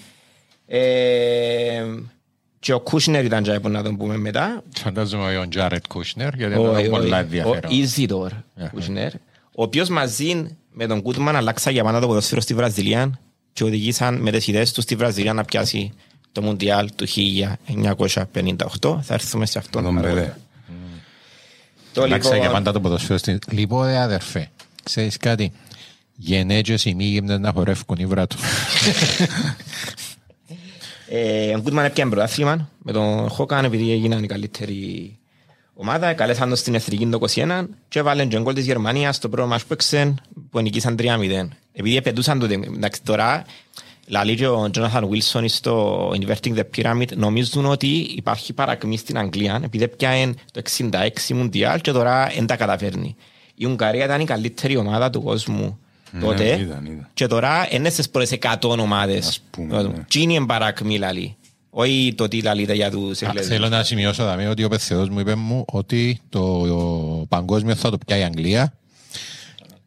[0.67, 1.83] Ε,
[2.59, 4.63] και ο Κούσνερ ήταν τζιαι που να τον πούμε μετά.
[4.77, 7.71] Φαντάζομαι ο Τζάρετ Κούσνερ γιατί Ο- ήταν πολλά ο- Ο ενδιαφέρον.
[7.71, 8.31] Ιζίδωρ
[8.71, 9.13] Κούσνερ.
[9.55, 13.19] Ο οποίος μαζί με τον Γκούτμαν αλλάξα για πάνω το ποδόσφαιρο στη Βραζιλία
[13.53, 15.93] και οδηγήσαν με τις ιδέες του στη Βραζιλία να πιάσει
[16.33, 18.99] το Μουντιάλ του 1958.
[19.01, 19.83] Θα έρθουμε σε αυτόν.
[19.83, 20.21] Τον αργότερα.
[20.21, 20.33] Μπελέ.
[21.93, 23.39] Το Αλλάξα για λοιπόν, πάντα το ποδοσφαίρο στην...
[23.51, 24.49] Λοιπόν, ρε αδερφέ,
[24.83, 25.51] ξέρεις κάτι;
[26.15, 28.37] Γενέτζες οι μήγυμνες να χορεύκουν οι βράτου.
[31.07, 35.17] ε, ο Κούτμαν έπιανε πρωτάθλημα με τον Χόκαν επειδή έγιναν η καλύτερη
[35.73, 36.13] ομάδα.
[36.13, 39.63] Καλέσαν τον στην εθνική το 21 και έβαλαν και γκολ της Γερμανίας στο πρώτο μας
[39.63, 41.47] που έξεν που νικήσαν 3-0.
[41.73, 43.45] Επειδή επαιδούσαν το εντάξει, τώρα
[44.07, 49.61] Λαλεί και ο Τζόναθαν Βίλσον στο Inverting the Pyramid νομίζουν ότι υπάρχει παρακμή στην Αγγλία
[49.63, 53.15] επειδή πιάνε το 66 Μουντιάλ και τώρα δεν τα καταφέρνει.
[53.55, 55.79] Η Ουγγαρία ήταν η καλύτερη ομάδα του κόσμου
[56.21, 57.07] τότε ήταν, ήταν.
[57.13, 59.27] και τώρα είναι στις πρώτες 100 ομάδες.
[59.27, 60.05] Ας πούμε, ναι.
[60.07, 61.35] Τι είναι η παρακμή λαλεί.
[61.69, 63.51] Όχι το τι λαλείτε για τους Α, Εγγλέζους.
[63.51, 67.89] Θέλω να σημειώσω δαμέ ότι ο Πεθεός μου είπε μου ότι το ο παγκόσμιο θα
[67.89, 68.73] το πιάει η Αγγλία.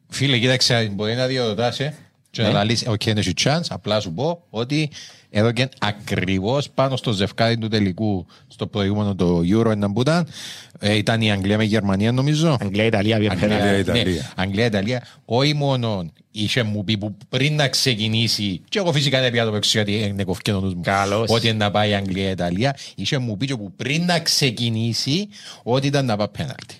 [0.09, 1.95] Φίλε, κοίταξε, μπορεί να διοδοτάσαι
[2.37, 4.91] και να λαλείς, οκ, είναι chance, απλά σου πω ότι
[5.31, 10.29] εδώ και ακριβώς πάνω στο ζευκάρι του τελικού στο προηγούμενο το Euro έναν που ήταν,
[10.79, 12.57] ε, ήταν η Αγγλία με η Γερμανία νομίζω.
[12.61, 13.79] Αγγλία, Ιταλία, Αγγλία, Αγγλία, Ιταλία.
[13.79, 14.05] Ιταλία.
[14.05, 15.07] Ναι, Αγγλία, Ιταλία.
[15.25, 19.51] Όχι μόνο είχε μου πει που πριν να ξεκινήσει, και εγώ φυσικά δεν πια το
[19.51, 21.31] παίξω γιατί είναι κοφκέ ο νους μου, Καλώς.
[21.31, 22.77] ότι είναι να πάει η Αγγλία, Ιταλία.
[22.95, 25.29] Είχε μου πει και που πριν να ξεκινήσει
[25.63, 26.77] ότι ήταν να πάει πέναλτι.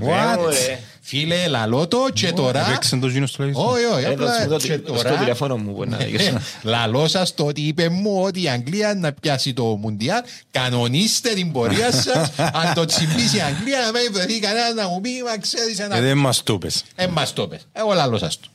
[0.00, 0.78] Βέβαια, ρε.
[1.00, 2.68] Φίλε, λαλό το και τώρα...
[2.68, 3.64] Έπαιξε το γίνο στο λογιστή.
[3.64, 5.16] Όχι, όχι, Ε, δώσ' μου απλά το- και δώσ' το τώρα...
[5.16, 6.38] τηλεφώνο μου που να δείξω.
[6.62, 11.52] Λαλό σας το ότι είπε μου ότι η Αγγλία να πιάσει το Μουντιάλ κανονίστε την
[11.52, 12.32] πορεία σας
[12.62, 15.96] αν το τσιμπήσει η Αγγλία να μην βρεθεί κανένα να μου πει μα ξέρεις ένα
[15.96, 16.84] Ε, Δεν μας το πες.
[16.94, 17.66] Ε, μας το πες.
[17.72, 18.48] Εγώ λαλό σας το.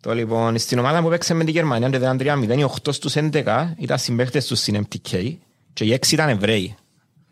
[0.00, 3.14] Το λοιπόν, στην ομάδα που παίξαμε με τη Γερμανία, το ήταν 3-0, οι 8 στους
[3.16, 5.34] 11 ήταν συμπαίχτες τους στην MTK
[5.72, 6.76] και οι 6 ήταν Εβραίοι.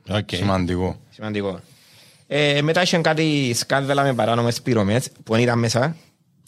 [0.08, 0.28] Οκ.
[0.32, 1.00] Σημαντικό.
[1.14, 1.60] Σημαντικό.
[2.26, 5.96] Ε, μετά είχαν κάτι σκάνδαλα με παράνομες πληρωμές που δεν ήταν μέσα.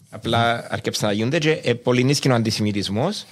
[0.09, 3.25] Απλά αρκέψαν να γίνονται και ε, πολύ νίσκει ο αντισημιτισμός.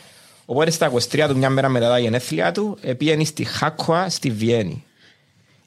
[0.46, 4.32] Οπότε στα 23 του μια μέρα μετά τα γενέθλια του ε, πήγαινε στη Χάκοα στη
[4.32, 4.84] Βιέννη.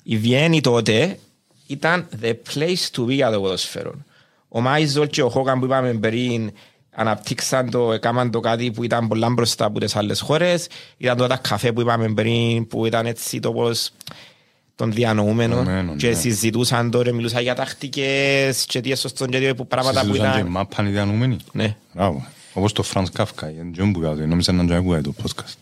[0.03, 1.19] Η Βιέννη τότε
[1.67, 3.95] ήταν the place to be για το ποδοσφαίρο.
[4.49, 6.53] Ο Μάιζλ και ο Χόγκαν που είπαμε πριν
[6.91, 10.67] αναπτύξαν το, έκαναν το κάτι που ήταν πολλά μπροστά από τις άλλες χώρες.
[10.97, 13.93] Ήταν το τα καφέ που είπαμε πριν που ήταν έτσι το πώς
[14.81, 16.15] των διανοούμενων Διανοούμενων, και ναι.
[16.15, 20.39] συζητούσαν τώρα, μιλούσαν για τακτικές και τι σωστόν και τι που πράγματα που Συζητούσαν και
[20.39, 20.51] ήταν...
[20.51, 21.37] μάπαν οι διανοούμενοι.
[21.53, 21.77] Ναι.
[21.93, 22.27] Μπράβο.
[22.53, 25.55] Όπως το Φρανς Κάφκα, είναι τζον που κάτω, νόμιζα να τζον το podcast.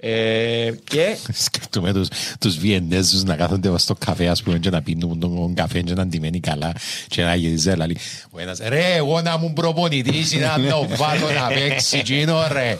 [0.00, 1.16] Ε, και
[1.46, 2.08] Σκεφτούμε τους,
[2.40, 6.06] τους Βιενέζους να κάθονται στο καφέ ας πούμε και να πίνουν τον καφέ και να
[6.06, 6.72] ντυμένοι καλά
[7.08, 7.96] και να γυρίζει δηλαδή
[8.30, 12.78] ο ένας ρε εγώ να μου προπονητής ή να το βάλω να παίξει εκείνο ρε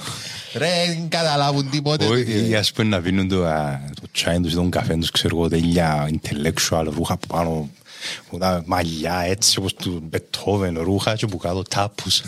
[0.59, 4.55] ρε δεν καταλάβουν τίποτε Όχι, ας πούμε να πίνουν το, α, το τσάιν τους ή
[4.55, 7.71] τον καφέ τους, ξέρω εγώ, τέλεια intellectual ρούχα από πάνω,
[8.29, 12.23] που τα μαλλιά έτσι όπως του Μπετόβεν ρούχα και που κάτω τάπους.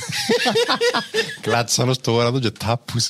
[1.43, 3.09] Κλάτσαν ως το ώρα τους και τάπους.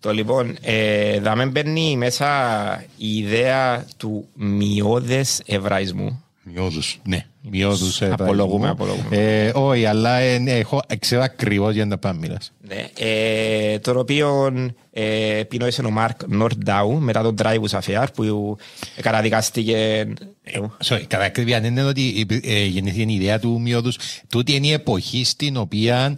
[0.00, 6.24] Το λοιπόν, ε, δάμε μπαίνει μέσα η ιδέα του μειώδες εβραϊσμού.
[6.44, 6.98] Μειώδους.
[7.04, 8.70] ναι μειώδους ε, Απολογούμε, πράγμα.
[8.70, 9.16] απολογούμε.
[9.16, 13.98] Ε, όχι αλλά ε, ναι, έχω ξέρω ακριβώς για να πάμε μιλάς Ναι, ε, το
[13.98, 14.52] οποίο
[14.90, 18.56] ε, επινόησε ο Μάρκ Νορντάου μετά τον Drivus Affair που
[19.00, 19.76] καταδικάστηκε...
[20.42, 23.98] ε, Sorry, κατά ακρίβεια δεν είναι ότι ε, γεννήθηκε η ιδέα του μειώδους.
[24.28, 26.16] Τούτη είναι η εποχή στην οποία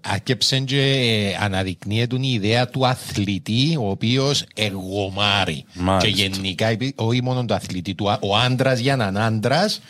[0.00, 5.64] άρχεψε και ε, αναδεικνύεται η ιδέα του αθλητή ο οποίος εγωμάρει.
[5.74, 6.08] Μάλιστα.
[6.08, 9.80] Και γενικά, υπή- όχι μόνο του αθλητή, του, α- ο άντρας για έναν άντρας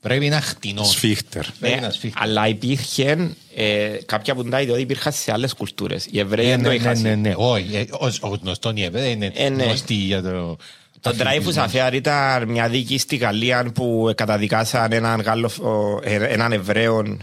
[0.00, 0.92] πρέπει να χτινώσει.
[0.96, 1.44] Σφίχτερ.
[1.60, 2.18] Πρέπει ναι, να σφίχτει.
[2.22, 6.06] αλλά υπήρχε ε, κάποια που τα διότι υπήρχαν σε άλλες κουλτούρες.
[6.10, 7.00] Οι Εβραίοι Ε, δεν το ναι, ναι, είχαν.
[7.00, 7.76] ναι, ναι, όχι.
[7.76, 9.64] ε, ως- ως γνωστό είναι βέβαια, είναι Ε, ναι.
[9.64, 10.56] γνωστή για το...
[11.00, 16.52] Το Dreyfus Affair ήταν μια δίκη στη Γαλλία που καταδικάσαν έναν, Γάλλο, ο- ε, έναν
[16.52, 17.16] Εβραίο,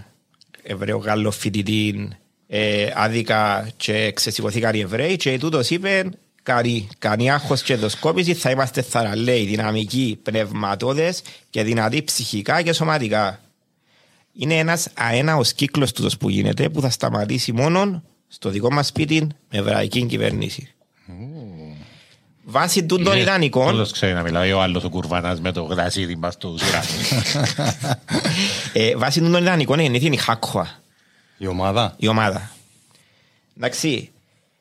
[0.64, 2.08] Εβραίο Γάλλο φοιτητή
[2.48, 6.10] ε, άδικα και ξεσηκωθήκαν οι Εβραίοι και τούτος είπε
[6.44, 13.40] Καρή, κανεί άγχος και δοσκόπηση θα είμαστε θαραλέοι, δυναμικοί, πνευματώδες και δυνατοί ψυχικά και σωματικά.
[14.34, 19.28] Είναι ένας αέναος κύκλος τούτος που γίνεται που θα σταματήσει μόνο στο δικό μας σπίτι
[19.50, 20.74] με εβραϊκή κυβέρνηση.
[22.44, 26.38] Βάσει τούτων ιδανικών, Όλος ξέρει να μιλάει ο άλλος ο κουρβανάς με το γρασίδι μας
[26.38, 27.26] του ουρανού.
[28.74, 30.83] Ε, βάσει των ιδανικών γεννήθηκε η Χάκχοα,
[31.38, 32.52] Η ομάδα; η ομάδα.
[33.58, 34.12] Εντάξει,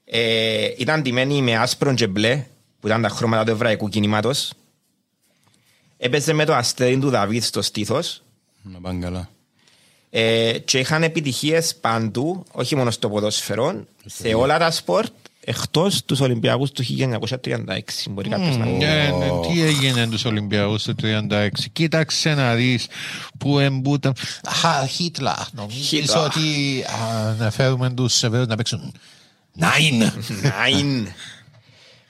[0.04, 2.46] ε, ήταν ντυμένη με άσπρο και μπλε,
[2.80, 4.52] που ήταν τα χρώματα του εβραϊκού κινήματος.
[5.98, 8.22] Έπαιζε με το αστέρι του Δαβίδ στο στήθος
[8.62, 9.28] Να πάνε καλά.
[10.10, 15.12] ε, και είχαν επιτυχίες παντού, όχι μόνο στο ποδόσφαιρο, σε όλα τα σπορτ,
[15.45, 18.11] εκτός τους Ολυμπιακούς του 1936.
[18.11, 21.49] Μπορεί κάποιος να Ναι, ναι, τι έγινε τους Ολυμπιακούς το 36.
[21.72, 22.86] Κοίταξε να δεις
[23.38, 24.14] που εμπούταν.
[24.49, 25.47] Χα, Χίτλα.
[25.53, 26.22] Νομίζεις Χίτλα.
[26.24, 26.40] ότι
[26.82, 28.93] α, να φέρουμε τους Εβραίους να παίξουν;
[29.55, 30.12] Νάιν.
[30.43, 31.07] Νάιν.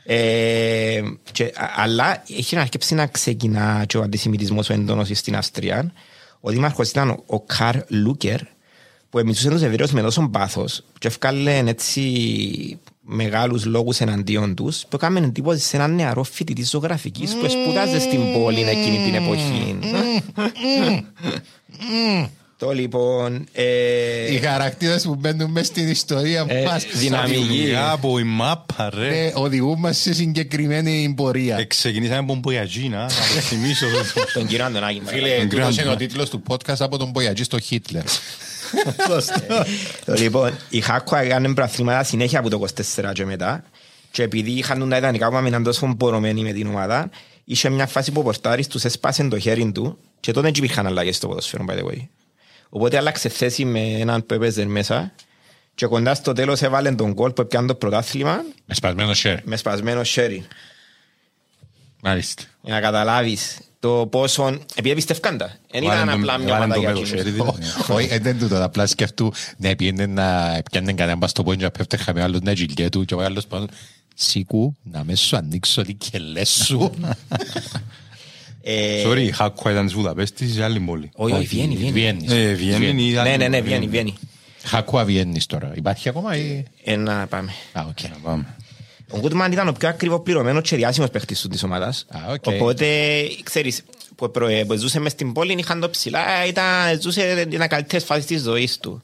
[0.05, 1.01] Ε,
[1.33, 5.93] και, α- αλλά έχει αρχίσει να ξεκινά και ο αντισημιτισμός ο έντονος στην Αυστρία.
[6.41, 8.41] Ο δήμαρχος ήταν ο- ο Καρλ Λούκερ
[9.11, 14.96] που εμισούσε τους Εβραίους με τόσο πάθος και έφκαλε έτσι μεγάλους λόγους εναντίον τους που
[14.96, 19.78] έκαμε εντύπωση σε έναν νεαρό φοιτητή ζωγραφικής που σπουδάζε στην πόλη εκείνη την εποχή.
[22.57, 23.46] Το λοιπόν...
[23.53, 27.38] ε, Οι χαρακτήρες που μπαίνουν μέσα στην ιστορία Ε, μας δυναμική.
[27.44, 29.09] Δουλειά από η μάπα ρε.
[29.09, 31.57] ναι, οδηγούν μας σε συγκεκριμένη πορεία.
[31.59, 33.86] Ε, Ξεκινήσαμε από Μπουγιατζίνα, να το θυμίσω.
[34.34, 35.03] τον κύριο Αντωνάκη.
[35.05, 35.48] Φίλε, παρακαλώ.
[35.48, 35.80] τούτος Grand.
[35.82, 38.03] είναι ο τίτλος του podcast από τον Μπογιατζή στο Χίτλερ.
[40.05, 42.64] Το λοιπόν, η Χάκο έκανε προαθλήματα συνέχεια από το
[42.97, 43.64] 24 και μετά
[44.11, 47.11] και επειδή είχαν τα ιδανικά που άμεναν τόσο μπορωμένοι με την ομάδα
[47.45, 50.87] είχε μια φάση που ο Πορτάρης τους έσπασε το χέρι του και τότε δεν υπήρχαν
[50.87, 52.07] αλλαγές στο ποδοσφαίρο by the way.
[52.68, 55.12] Οπότε άλλαξε θέση με έναν που έπαιζε μέσα
[55.75, 59.39] και κοντά στο τέλος έβαλε τον γκολ που έπιανε το πρωτάθλημα Με σπασμένο σέρ.
[59.45, 60.47] με σπασμένο χέρι.
[62.03, 62.43] Μάλιστα.
[62.61, 64.59] Για να καταλάβεις το πόσο...
[64.74, 65.57] Επειδή πιστεύκαν τα.
[65.70, 67.20] Δεν ήταν Βάλεν τον- απλά μια βάλεν ομάδα τον για με το εκείνους.
[67.22, 67.62] χέρι, δηλαδή.
[67.89, 68.62] Όχι, ε, δεν τούτο.
[68.64, 72.89] Απλά σκεφτού να πιένε να πιάνε κανένα πας στο πόντζα πέφτε χαμέ άλλος να γιλιέ
[72.89, 73.66] του και ο άλλος πάνω
[74.14, 76.93] Σίκου, να μες σου ανοίξω τι κελές σου.
[78.62, 81.11] Ε, sorry, η Χάκοα ήταν της Βουδαπέστης ή άλλη πόλη.
[81.14, 81.93] Όχι, όχι, βγαίνει, βγαίνει.
[81.93, 82.30] Βιέννης.
[82.33, 83.68] Ε, Βιέννη ή άλλη Ναι, ναι, ναι, πόλη.
[83.68, 84.14] βγαίνει, βγαίνει.
[84.64, 85.72] Χάκοα Βιέννης τώρα.
[85.74, 86.62] Υπάρχει ακόμα ή...
[86.85, 87.53] Ένα πάμε.
[87.72, 88.01] Α, οκ.
[88.03, 88.47] Να πάμε.
[89.12, 92.06] Ο Γκούτμαν ήταν ο πιο ακριβοπληρωμένος και διάσημος παίχτης του της ομάδας.
[92.08, 92.46] Α, οκ.
[92.46, 92.86] Οπότε,
[93.42, 93.82] ξέρεις,
[94.14, 98.26] που, προ, που ζούσε μες στην πόλη είχαν το ψηλά, ήταν, ζούσε την καλύτερη φάση
[98.26, 99.02] της ζωής του.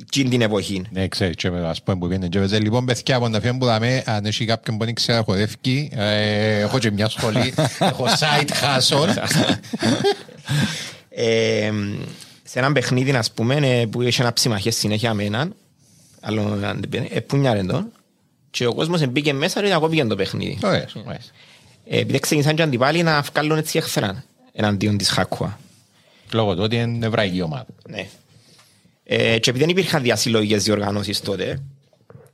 [0.00, 0.82] Εκείνη την εποχή.
[0.90, 2.58] Ναι, ξέρεις, και ας πούμε που πήγαινε και έπαιζε.
[2.58, 5.90] Λοιπόν, παιδιά, από να φύγουν που δαμέ, αν έχει κάποιον που δεν ξέρει να χορεύκει,
[5.94, 9.14] ε, έχω και μια σχολή, έχω side hustle.
[11.14, 11.72] Ε,
[12.42, 15.54] σε έναν παιχνίδι, ας πούμε, ε, που είχε ένα ψημαχές συνέχεια με έναν,
[16.20, 16.58] άλλο
[17.10, 17.92] ε, πούνιαρε τον,
[18.52, 20.58] και ο κόσμος μπήκε μέσα και ακόμη το παιχνίδι.
[20.62, 21.30] Ωραίος, ωραίος.
[21.86, 25.58] Ε, επειδή ξεκίνησαν και αντιπάλοι να βγάλουν έτσι εχθρά εναντίον της Χάκουα.
[26.32, 27.66] Λόγω του ότι είναι εβραϊκή ομάδα.
[27.88, 28.08] Ναι.
[29.04, 31.62] Ε, και επειδή δεν υπήρχαν διασυλλογικές διοργανώσεις τότε,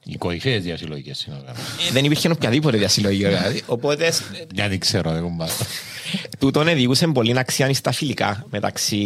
[0.04, 1.88] Οι κορυφαίες διασυλλογικές συνοργανώσεις.
[1.88, 3.62] ε, δεν υπήρχε οποιαδήποτε διασυλλογική διοργάνωση.
[3.66, 4.12] Οπότε ε,
[4.52, 5.48] Για δεν ξέρω, δεν κουμπάω.
[6.38, 8.98] τούτον οδηγούσε πολύ αξία στα φιλικά μεταξύ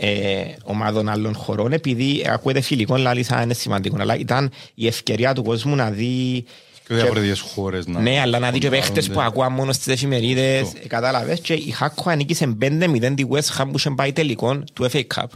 [0.00, 3.96] ε, ομάδων άλλων χωρών επειδή ακούεται φιλικό λάλη σαν είναι σημαντικό.
[4.00, 6.44] Αλλά ήταν η ευκαιρία του κόσμου να δει
[6.88, 8.00] Και διαφορετικές χώρες να...
[8.00, 8.94] ναι, αλλά να δει και κοντράρονται.
[8.94, 11.40] παίχτες που ακούαν μόνο στις εφημερίδες, ε, κατάλαβες.
[11.40, 15.26] Και η Χάκο ανήκησε 5-0 τη West Ham που είχε πάει τελικό του FA Cup.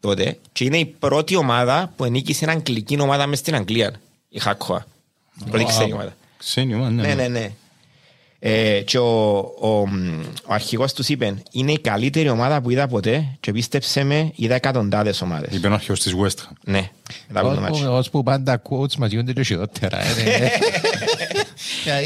[0.00, 0.38] Τότε.
[0.52, 4.84] Και είναι η πρώτη ομάδα που ανήκησε στην αγγλική ομάδα μες στην Αγγλία η Χάκο.
[5.46, 6.16] Η πρώτη ξένη ομάδα.
[6.38, 7.02] Ξένη ομάδα, ναι.
[7.02, 7.50] ναι, ναι, ναι.
[8.38, 9.68] Ε, και ο, ο,
[10.46, 14.54] ο αρχηγός τους είπε είναι η καλύτερη ομάδα που είδα ποτέ και πίστεψε με είδα
[14.54, 15.54] εκατοντάδες ομάδες.
[15.54, 16.52] Είπε ο αρχαίος της West Ham.
[16.64, 16.90] Ναι,
[17.28, 17.96] μετά από το μάτσο.
[17.96, 20.00] Ως που πάντα quotes μας γίνονται και χειρότερα.
[20.00, 20.50] ε, ναι.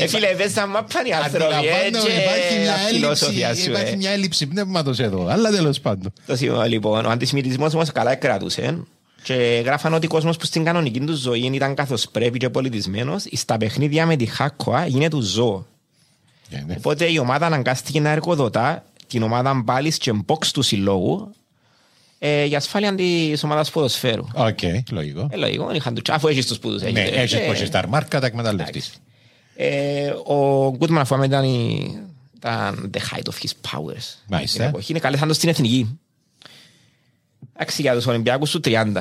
[0.02, 3.64] Ε, φίλε, δεν σαν μάπαν οι άνθρωποι, ε, Αντιλαμβάνομαι, υπάρχει και μια η φιλοσοφία έλλειψη,
[3.64, 3.96] σου, υπάρχει ε.
[3.96, 6.12] μια έλλειψη πνεύματος εδώ, αλλά τέλος πάντων.
[6.26, 8.78] Το σημείο, λοιπόν, ο αντισημιτισμός όμως καλά κρατούσε
[9.22, 13.24] και γράφαν ότι ο κόσμος που στην κανονική του ζωή ήταν καθώς πρέπει και πολιτισμένος
[13.32, 15.66] στα παιχνίδια με τη Χάκοα γίνεται του ζώο.
[16.50, 16.74] Ε, ναι.
[16.78, 21.34] Οπότε η ομάδα αναγκάστηκε να εργοδοτά την ομάδα πάλης και μποξ του συλλόγου
[22.18, 24.26] ε, για ασφάλεια της ομάδας ποδοσφαίρου.
[24.34, 24.58] Οκ,
[24.90, 25.28] λογικό.
[25.30, 27.16] Ε, λογικό, είχαν του αφού έχεις τους που τους Ναι, έχεις.
[27.16, 28.92] έχεις Ε, πως έχεις τα αρμάρκα, τα εκμεταλλευτείς.
[29.56, 31.92] ε, ο Γκούτμαν αφού ήταν, η,
[32.36, 34.04] ήταν the height of his powers.
[34.28, 34.58] Μάλιστα.
[34.58, 34.90] Την εποχή.
[34.90, 35.98] Είναι καλέσαν το στην εθνική.
[37.56, 38.92] Εντάξει για τους Ολυμπιακούς του 30.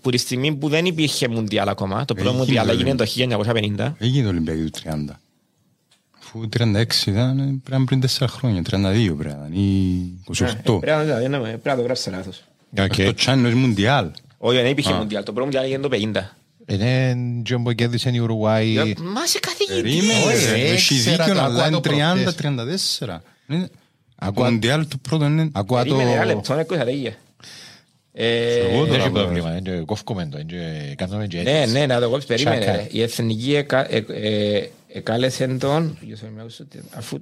[0.00, 3.04] Που τη στιγμή που δεν υπήρχε Μουντιάλ ακόμα, το πρώτο Έγινε Μουντιάλ το έγινε το
[3.78, 3.92] 1950.
[3.98, 5.14] Έγινε το Ολυμπιακό του 30.
[6.28, 10.78] Αφού 36 ήταν, ε, πρέπει να πριν 4 χρόνια, 32 πρέπει να ήταν, ή 28.
[10.80, 12.42] Πρέπει να- ναι, ναι, πρέπει να το γράψω λάθος.
[12.78, 12.94] Οκ.
[12.96, 14.10] Το Τσάνο είναι Μουντιάλ.
[14.38, 14.96] Όχι, δεν υπήρχε Α.
[14.96, 15.22] Μουντιάλ.
[15.22, 16.36] Το πρώτο Μουντιάλ έγινε το 50.
[16.66, 18.74] Είναι και που κέρδισε η Ουρουγουάη.
[18.98, 19.82] Μα είσαι καθηγητής.
[19.82, 22.34] Περίμενε, Όχι, ρε, ε, έχει ήξερα δίκιο, το, αλλά ακούω είναι το προχτές.
[22.34, 23.22] 30-34.
[23.48, 23.66] Είναι-
[24.20, 25.50] Το Ακούω- Μουντιάλ του πρώτου είναι...
[25.52, 25.84] Ακούω το...
[25.84, 27.16] Περίμενε ένα λεπτό, είναι cosa λέγε.
[28.12, 29.24] Ε, Εγώ Δεν τώρα έχει μπορώ.
[29.24, 30.46] πρόβλημα, είναι και κόφκουμε το, είναι
[30.88, 31.72] και κάνουμε και Ναι, έτσι.
[31.72, 32.58] ναι, να το κόψεις, περίμενε.
[32.58, 32.76] Τσάκα.
[32.76, 32.86] ρε.
[32.90, 33.64] Η Εθνική
[34.88, 35.98] εκα- ε- ε- εκάλεσε τον,
[36.94, 37.18] αφού,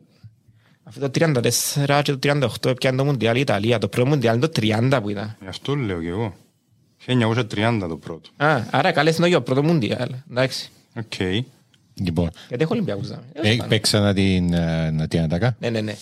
[0.84, 2.18] αφού το 34 και το
[2.64, 3.78] 38 έπιανε το Μουντιάλ η Ιταλία.
[3.78, 5.36] Το πρώτο Μουντιάλ είναι το 30 που ήταν.
[5.40, 6.34] Γι' αυτό λέω και εγώ.
[7.06, 8.28] 1930 το πρώτο.
[8.36, 10.08] Α, άρα κάλεσε το για το πρώτο Μουντιάλ.
[10.30, 10.70] Εντάξει.
[10.98, 11.44] Οκ.
[11.94, 13.08] Λοιπόν, Γιατί έχω Ολυμπιακούς.
[13.08, 13.22] δάμε.
[13.32, 15.56] Ε, πέ- παίξα να την, ε, να την ατακά.
[15.60, 15.96] Ναι, ναι, ναι.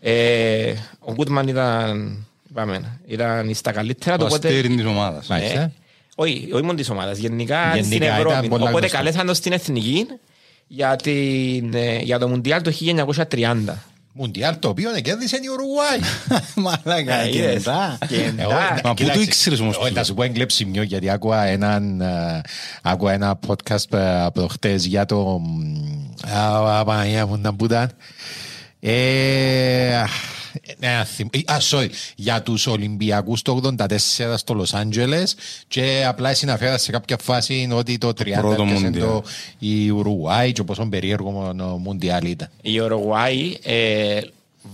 [0.00, 4.16] Ε, ο Γκούτμαν ήταν, είπαμε, ήταν στα καλύτερα.
[4.16, 5.26] Το Το οπότε, αστέρι της ομάδας.
[5.26, 5.60] Μάλιστα.
[5.60, 5.72] Ε,
[6.14, 8.48] όχι, όχι μόνο της ομάδας, γενικά, Γενικά στην ήταν Ευρώπη.
[8.48, 8.90] πολλά Οπότε γνωστός.
[8.92, 10.06] καλέσαν το στην Εθνική
[10.66, 13.54] για, την, ε, για το Μουντιάλ το 1930.
[14.18, 15.98] Μουντιάλ το οποίο κέρδισε η Ουρουγουάη.
[16.84, 17.52] Μαλάκα, Ε, είδες.
[17.62, 17.98] κεντά.
[18.08, 18.42] Κεντά.
[18.42, 21.10] Εγώ, Μα πού κοίταξε, το ήξερες όμως εγώ τούτο; Να σου πω εγκλέψη μιό γιατί
[21.10, 22.40] άκουα έναν, ε,
[22.82, 25.74] άκουα ένα podcast ε, από χτες για το μ,
[26.36, 27.90] α, α, Παναγία μου να που ήταν.
[28.80, 29.00] Ε, ναι,
[29.96, 30.04] θυμ- ε,
[31.46, 35.36] Α, sorry, για τους Ολυμπιακούς το 84 στο Λος Άντζελες
[35.68, 39.06] και απλά συναφέρα σε κάποια φάση ότι το 30 πρώτο έπιασε Μουντιάλ.
[39.06, 39.24] το
[39.58, 42.50] η Ουρουγουάη και πόσο περίεργο ο Μουντιάλ ήταν.
[42.62, 44.20] Η Ουρουγουάη, ε,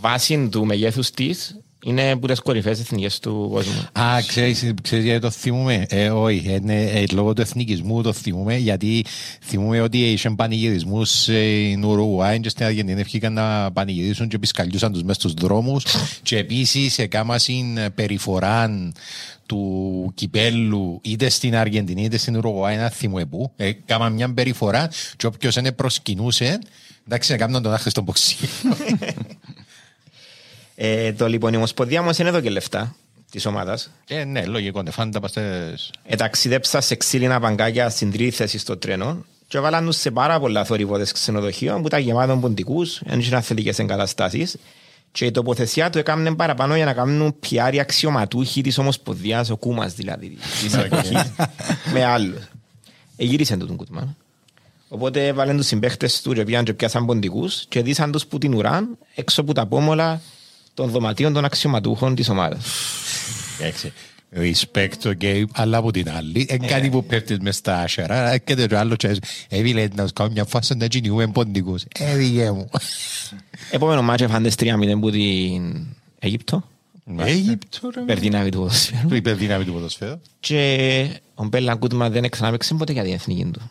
[0.01, 4.03] βάσει του μεγέθους της, είναι από τις κορυφαίες εθνικές του κόσμου.
[4.05, 8.57] Α, ξέρεις, ξέρεις γιατί το θυμούμε; Ε, όχι, είναι, ε, λόγω του εθνικισμού το θυμούμε,
[8.57, 9.05] γιατί
[9.41, 15.03] θυμούμε ότι είχε πανηγυρισμούς στην Ουρουγουάη και στην Αργεντινή βγήκαν να πανηγυρίσουν και πισκαλιούσαν τους
[15.03, 15.85] μες στους δρόμους
[16.23, 18.71] και επίσης έκαμασαν περιφορά
[19.47, 23.53] του κυπέλου είτε στην Αργεντινή είτε στην Ουρουγουάη, να θυμούμε πού.
[23.57, 26.59] Ε, Κάμαν μια περιφορά και όποιος είναι προσκυνούσε,
[27.07, 28.37] εντάξει, να κάνουν τον άχρηστο μποξί.
[30.75, 32.97] Ε, το λοιπόν, η Ομοσπονδία όμως είναι εδώ και λεφτά
[33.31, 33.91] της ομάδας.
[34.07, 35.91] Ε, ναι, λογικό, ναι, φάντα παστές...
[36.05, 40.41] Ε, ταξιδέψα σε ξύλινα παγκάκια στην τρίτη θέση στο τρένο και βάλαν τους σε πάρα
[40.41, 44.57] πολλά θορυβόδες ξενοδοχείων που ήταν γεμάτων ποντικούς, ένιξαν αθλητικές εγκαταστάσεις
[45.13, 49.95] και η τοποθεσία του έκαναν παραπάνω για να κάνουν πιάρι αξιωματούχοι της Ομοσπονδίας, ο Κούμας
[49.95, 51.33] δηλαδή, της εποχής,
[51.93, 52.43] με άλλους.
[53.17, 54.17] Ε, γύρισε το τον Κούτμαν.
[54.89, 58.55] Οπότε βάλαν τους συμπαίχτες του και πήγαν και πιάσαν ποντικούς και δίσαν τους που την
[58.55, 60.21] ουράν έξω από τα πόμολα
[60.75, 62.65] των δωματίων των αξιωματούχων της ομάδας.
[63.61, 63.93] Εντάξει.
[64.37, 68.67] Respect το game, αλλά από την άλλη, είναι κάτι που πέφτεις μες στα άσχερα, έρχεται
[68.67, 69.17] το άλλο και
[69.49, 71.85] έβιλε να σου κάνω μια φάση να κινούμε ποντικούς.
[71.99, 72.69] Ε, δικέ μου.
[73.71, 75.87] Επόμενο μάτσο φάντες 3-0 που την
[76.19, 76.65] Αίγυπτο.
[77.17, 78.01] Αίγυπτο, ρε.
[78.01, 79.09] Υπερδύναμη του ποδοσφαίρου.
[79.09, 80.21] Το υπερδύναμη του ποδοσφαίρου.
[80.41, 83.71] Και ο Μπέλαν Κούτμα δεν ξαναπαίξε ποτέ για την εθνική του.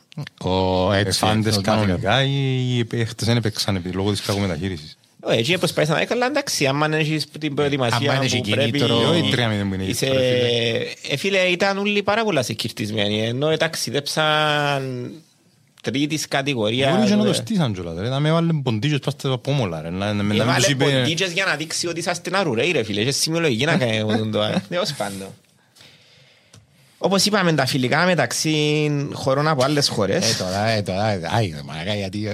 [0.50, 1.08] Ο έτσι.
[1.24, 4.98] Εφάντες ο- κανονικά ή οι παίχτες δεν έπαιξαν επί λόγω της κακομεταχείρισης.
[5.24, 8.72] Ω, Έτσι προσπάθησα να έκανα, εντάξει, άμα δεν έχεις την προετοιμασία Άμα έχει που πρέπει...
[8.72, 10.06] κίνητρο- Όχι, τρία μηδέν που είναι η Είσαι...
[10.06, 11.14] Αίγυπτο, ρε φίλε.
[11.14, 15.12] Ε, φίλε, ήταν όλοι πάρα πολλά συγκυρτισμένοι, ενώ ταξιδέψαν
[15.82, 16.96] τρίτης κατηγορίας.
[16.96, 18.10] Μπορεί και να το ε, στήσαν κιόλας, ρε.
[18.10, 19.90] Να με βάλουν ποντίτσες πας στα πόμολα, ρε.
[19.90, 20.84] Να να- να μην Έβαλε τους είπε...
[20.84, 23.02] ποντίτσες για να δείξει ότι είσαστε ένα ρουρέι ρε φίλε.
[23.02, 24.64] Έχεις σημειολογική να κάνεις αυτό το ε.
[24.70, 25.28] Τέλος πάντων.
[27.04, 30.38] Όπως είπαμε τα φιλικά μεταξύ χωρών από άλλες Ε, χώρες.
[30.38, 32.32] τώρα, ε, τώρα, ε, άι, ρε, μαλάκα, γιατί, ε,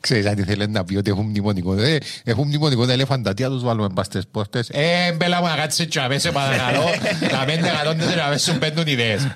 [0.00, 3.48] ξέρεις, αν θέλει να πει ότι έχουν μνημονικό, ε, έχουν μνημονικό τα ελέφαντα, τι θα
[3.48, 6.84] τους βάλουμε πας στις πόρτες; Ε, μπέλα μου, να κάτσεις έτσι να πες, σε παρακαλώ,
[7.38, 9.26] να πέντε εκατόντες να πες σου παίρνουν ιδέες.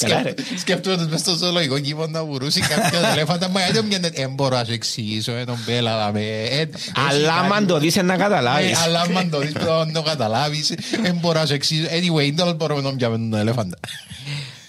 [0.00, 0.34] Καλά, ρε.
[0.58, 4.56] Σκέφτομαι τους μες στο ζωολογικό κήπο να βουρούσει κάποιος ελέφαντα, μα γιατί μια δεν μπορώ
[4.56, 6.68] να σου εξηγήσω, ε, τον μπέλα, να με, ε, έχει
[7.10, 8.78] Αλλά κάτι- άμα το δεις να Ε, καταλάβεις.
[8.84, 11.88] Αλλά άμα το δεις πρέπει να το καταλάβεις, δεν μπορώ να σου εξηγήσω.
[12.18, 13.78] Anyway, δεν μπορούμε να πιάμε τον ελέφαντα.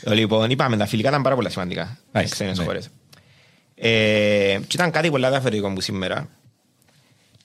[0.04, 1.98] Λοιπόν, είπαμε, τα φιλικά ήταν πάρα πολύ σημαντικά.
[2.12, 2.64] Nice, Στις ξένες ναι.
[2.64, 2.90] χώρες.
[3.76, 3.90] Ε,
[4.68, 6.30] και ήταν κάτι πολύ διαφορετικό μου σήμερα.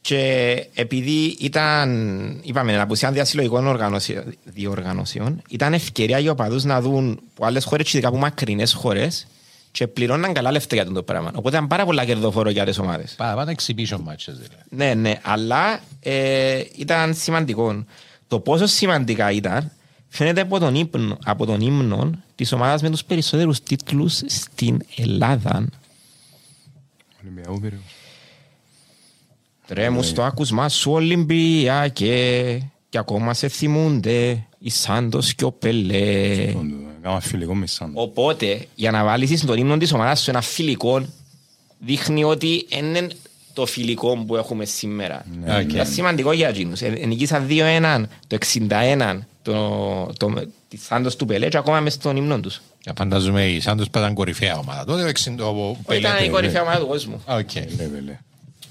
[0.00, 7.44] Και επειδή ήταν, είπαμε, απουσία διασυλλογικών οργανωσιών, διοργανωσιών, ήταν ευκαιρία για οπαδούς να δουν που
[7.44, 9.26] άλλες χώρες, και ειδικά από μακρινές χώρες,
[9.70, 11.30] και πληρώναν καλά λεφτά για αυτό το πράγμα.
[11.34, 13.14] Οπότε ήταν πάρα πολλά κερδοφόρο για τις ομάδες.
[13.16, 14.62] Πάμε exhibition matches δηλαδή.
[14.68, 17.84] Ναι, ναι, αλλά ε, ήταν σημαντικό.
[18.28, 19.72] Το πόσο σημαντικά ήταν
[20.16, 25.68] φαίνεται από τον ύμνο, από τον ύμνο της ομάδας με τους περισσότερους τίτλους στην Ελλάδα.
[27.22, 27.76] Ολυμπιακός πήρε.
[29.66, 32.58] Τρέμουν στο άκουσμα σου Ολυμπιακέ
[32.88, 36.54] και ακόμα σε θυμούνται οι Σάντος και ο Πελέ.
[37.02, 37.90] Κάμα φιλικό με σαν.
[37.94, 41.06] Οπότε, για να βάλεις στον ύμνο της ομάδας σου ένα φιλικό,
[41.78, 43.08] δείχνει ότι είναι
[43.54, 45.24] το φιλικό που έχουμε σήμερα.
[45.44, 45.72] Ναι, οκ.
[45.72, 46.80] Είναι σημαντικό για εκείνους.
[46.80, 50.32] Ε, Νικήσαν 2-1 το 61 το, το,
[50.68, 52.60] τη Σάντος του Πελέ και ακόμα μες στον ύμνο τους.
[52.80, 54.84] Και Φαντάζομαι οι Σάντος ήταν κορυφαία ομάδα.
[54.84, 56.30] Τότε ο εξήντα- ο Πελέ Ήταν η πήρε.
[56.30, 57.22] κορυφαία ομάδα του κόσμου.
[57.26, 57.50] Α, οκ.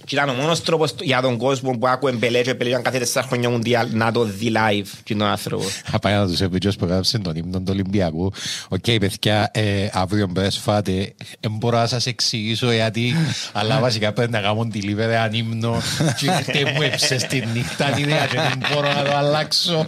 [0.06, 3.00] Και ήταν ο μόνος τρόπος για τον κόσμο που άκουε Πελέ και Πελέ ήταν κάθε
[3.00, 5.82] τέσσερα χρόνια μουντιάλ να το δει live και τον άνθρωπος.
[5.92, 8.32] Θα πάει να τους είπε ποιος που έγραψε τον ύμνο του Ολυμπιακού.
[8.68, 11.14] Οκ, παιδιά, ε, αύριο μπες φάτε.
[11.40, 13.16] Δεν μπορώ να σας εξηγήσω γιατί,
[13.60, 15.82] αλλά βασικά πρέπει να κάνω deliver έναν ύμνο
[16.18, 19.88] και ήρθε μου έψες στη νύχτα την ιδέα και δεν μπορώ να το αλλάξω.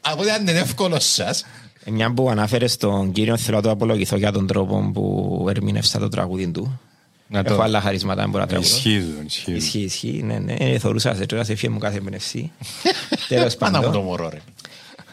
[0.00, 1.44] Από ότι αν είναι εύκολο σας.
[1.84, 5.98] Ε, Μια που ανάφερες στον κύριο θέλω να το απολογηθώ για τον τρόπο που ερμήνευσα
[5.98, 6.80] το τραγούδι του.
[7.28, 8.68] Να το- Έχω άλλα χαρίσματα, δεν μπορώ να τραγουδώ.
[8.76, 9.52] Ισχύει, ισχύει.
[9.52, 10.54] Ισχύει, ισχύει, ναι, ναι.
[10.58, 12.52] Ε, Θωρούσα σε τώρα έφυγε μου κάθε έμπνευση.
[13.28, 14.04] Τέλος Πάνα μου το πάντων.
[14.04, 14.40] μωρό ρε.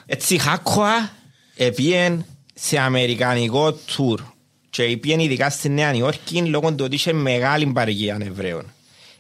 [0.06, 1.11] Έτσι, Χάκοα
[1.56, 4.22] επίεν σε αμερικανικό τουρ
[4.69, 8.64] και επίεν ειδικά στη Νέα Νιόρκη λόγω του ότι είχε μεγάλη παρηγία Εβραίων.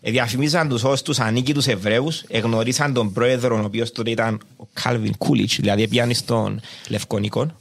[0.01, 4.63] Ε, διαφημίζαν τους ως τους ανίκητους Εβραίους, εγνωρίσαν τον πρόεδρο, ο οποίος τότε ήταν ο
[4.73, 7.51] Κάλβιν Κούλιτς, δηλαδή πιάνει στον Λευκονικό.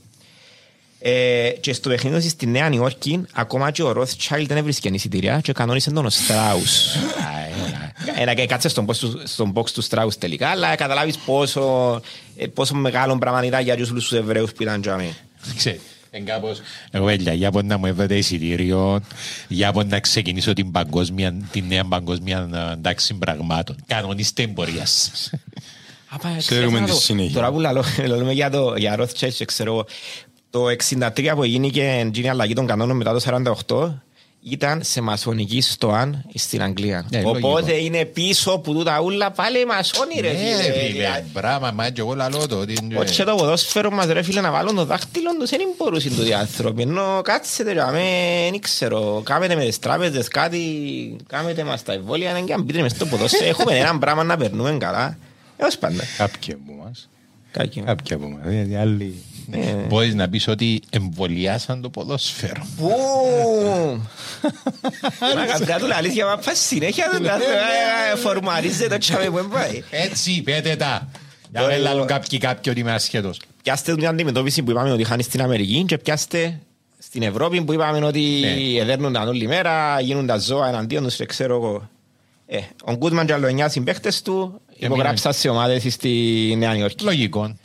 [1.05, 5.41] Ε, και στο παιχνίδι τους στη Νέα Νιόρκη, ακόμα και ο Rothschild δεν έβρισκε εισιτήρια
[5.41, 6.87] και κανόνισε τον ο Στράους.
[8.21, 12.01] Ένα και κάτσε στον box του, στον box του Στράους τελικά, αλλά καταλάβεις πόσο,
[12.37, 15.11] ε, πόσο μεγάλο πράγμα ήταν για τους τους Εβραίους που ήταν για μένα.
[15.57, 15.81] Ξέρεις,
[16.11, 16.61] εν κάπως,
[16.91, 19.01] Εγώ παιδιά, για πότε να μου έβρετε εισιτήριο,
[19.49, 23.77] για πότε να ξεκινήσω την παγκόσμια, την νέα παγκόσμια ε, τάξη πραγμάτων.
[23.87, 25.31] Κανονίστε εμπορίας σας.
[26.09, 27.01] Απα, Ξέρουμε ξέχασα τη το.
[27.05, 27.35] συνέχεια.
[27.35, 29.85] Τώρα που λαλώ- λέμε για το για Rothschild, και ξέρω,
[30.53, 30.65] το
[31.17, 33.21] 63 που γίνηκε η αλλαγή των κανόνων μετά το
[33.67, 33.93] 48
[34.45, 37.07] ήταν σε μασονική στοάν στην Αγγλία.
[37.11, 37.77] Ναι, Οπότε λογικό.
[37.87, 40.57] είναι πίσω που τούτα ούλα πάλι μασόνι ρε Ναι, φίλε.
[40.67, 42.57] ρε φίλε, Δηλαδή, μπράμα, μα και εγώ λαλώ το.
[42.59, 45.61] ότι είναι- Όχι και το ποδόσφαιρο μας ρε φίλε να βάλουν το δάχτυλο τους δεν
[45.77, 48.01] μπορούσαν τούτοι οι άνθρωποι ενώ κάτσετε ρε αμέ,
[48.51, 50.61] δεν ξέρω κάμετε με τις τράπεζες κάτι
[51.27, 54.37] κάμετε μας τα εμβόλια δεν και αν πείτε μες στο ποδόσφαιρο έχουμε έναν πράγμα να
[54.37, 55.19] περνούμε καλά
[55.57, 57.09] έως πάντα Κάποιοι από μας.
[57.53, 57.83] Κάποιοι.
[57.83, 58.41] Κάποιοι από μας.
[58.45, 59.15] Δηλαδή άλλοι...
[59.53, 62.67] Ε, Μπορείς να πεις ότι εμβολιάσαν το ποδόσφαιρο.
[62.77, 62.91] Πού!
[65.37, 69.83] Μα κάποια του αλήθεια μα πας συνέχεια του τα ε, φορμαρίζεται το τσάμε που πάει.
[69.91, 71.09] Έτσι, πέτε τα.
[71.51, 73.41] Για Το να εγώ- λαλούν κάποιοι κάποιοι ότι είμαι ασχέτος.
[73.63, 76.59] Πιάστε την αντιμετώπιση που είπαμε ότι είχαν στην Αμερική και πιάστε
[76.99, 78.81] στην Ευρώπη που είπαμε ότι Ναι.
[78.81, 81.89] εδέρνονταν όλη μέρα, γίνουν τα ζώα εναντίον τους και ξέρω εγώ.
[82.55, 87.05] Ε, ο Γκούτμαν και άλλο εννιά συμπαίχτες του υπογράψαν σε ομάδες στη Νέα Νιόρκη.
[87.05, 87.57] Λογικό.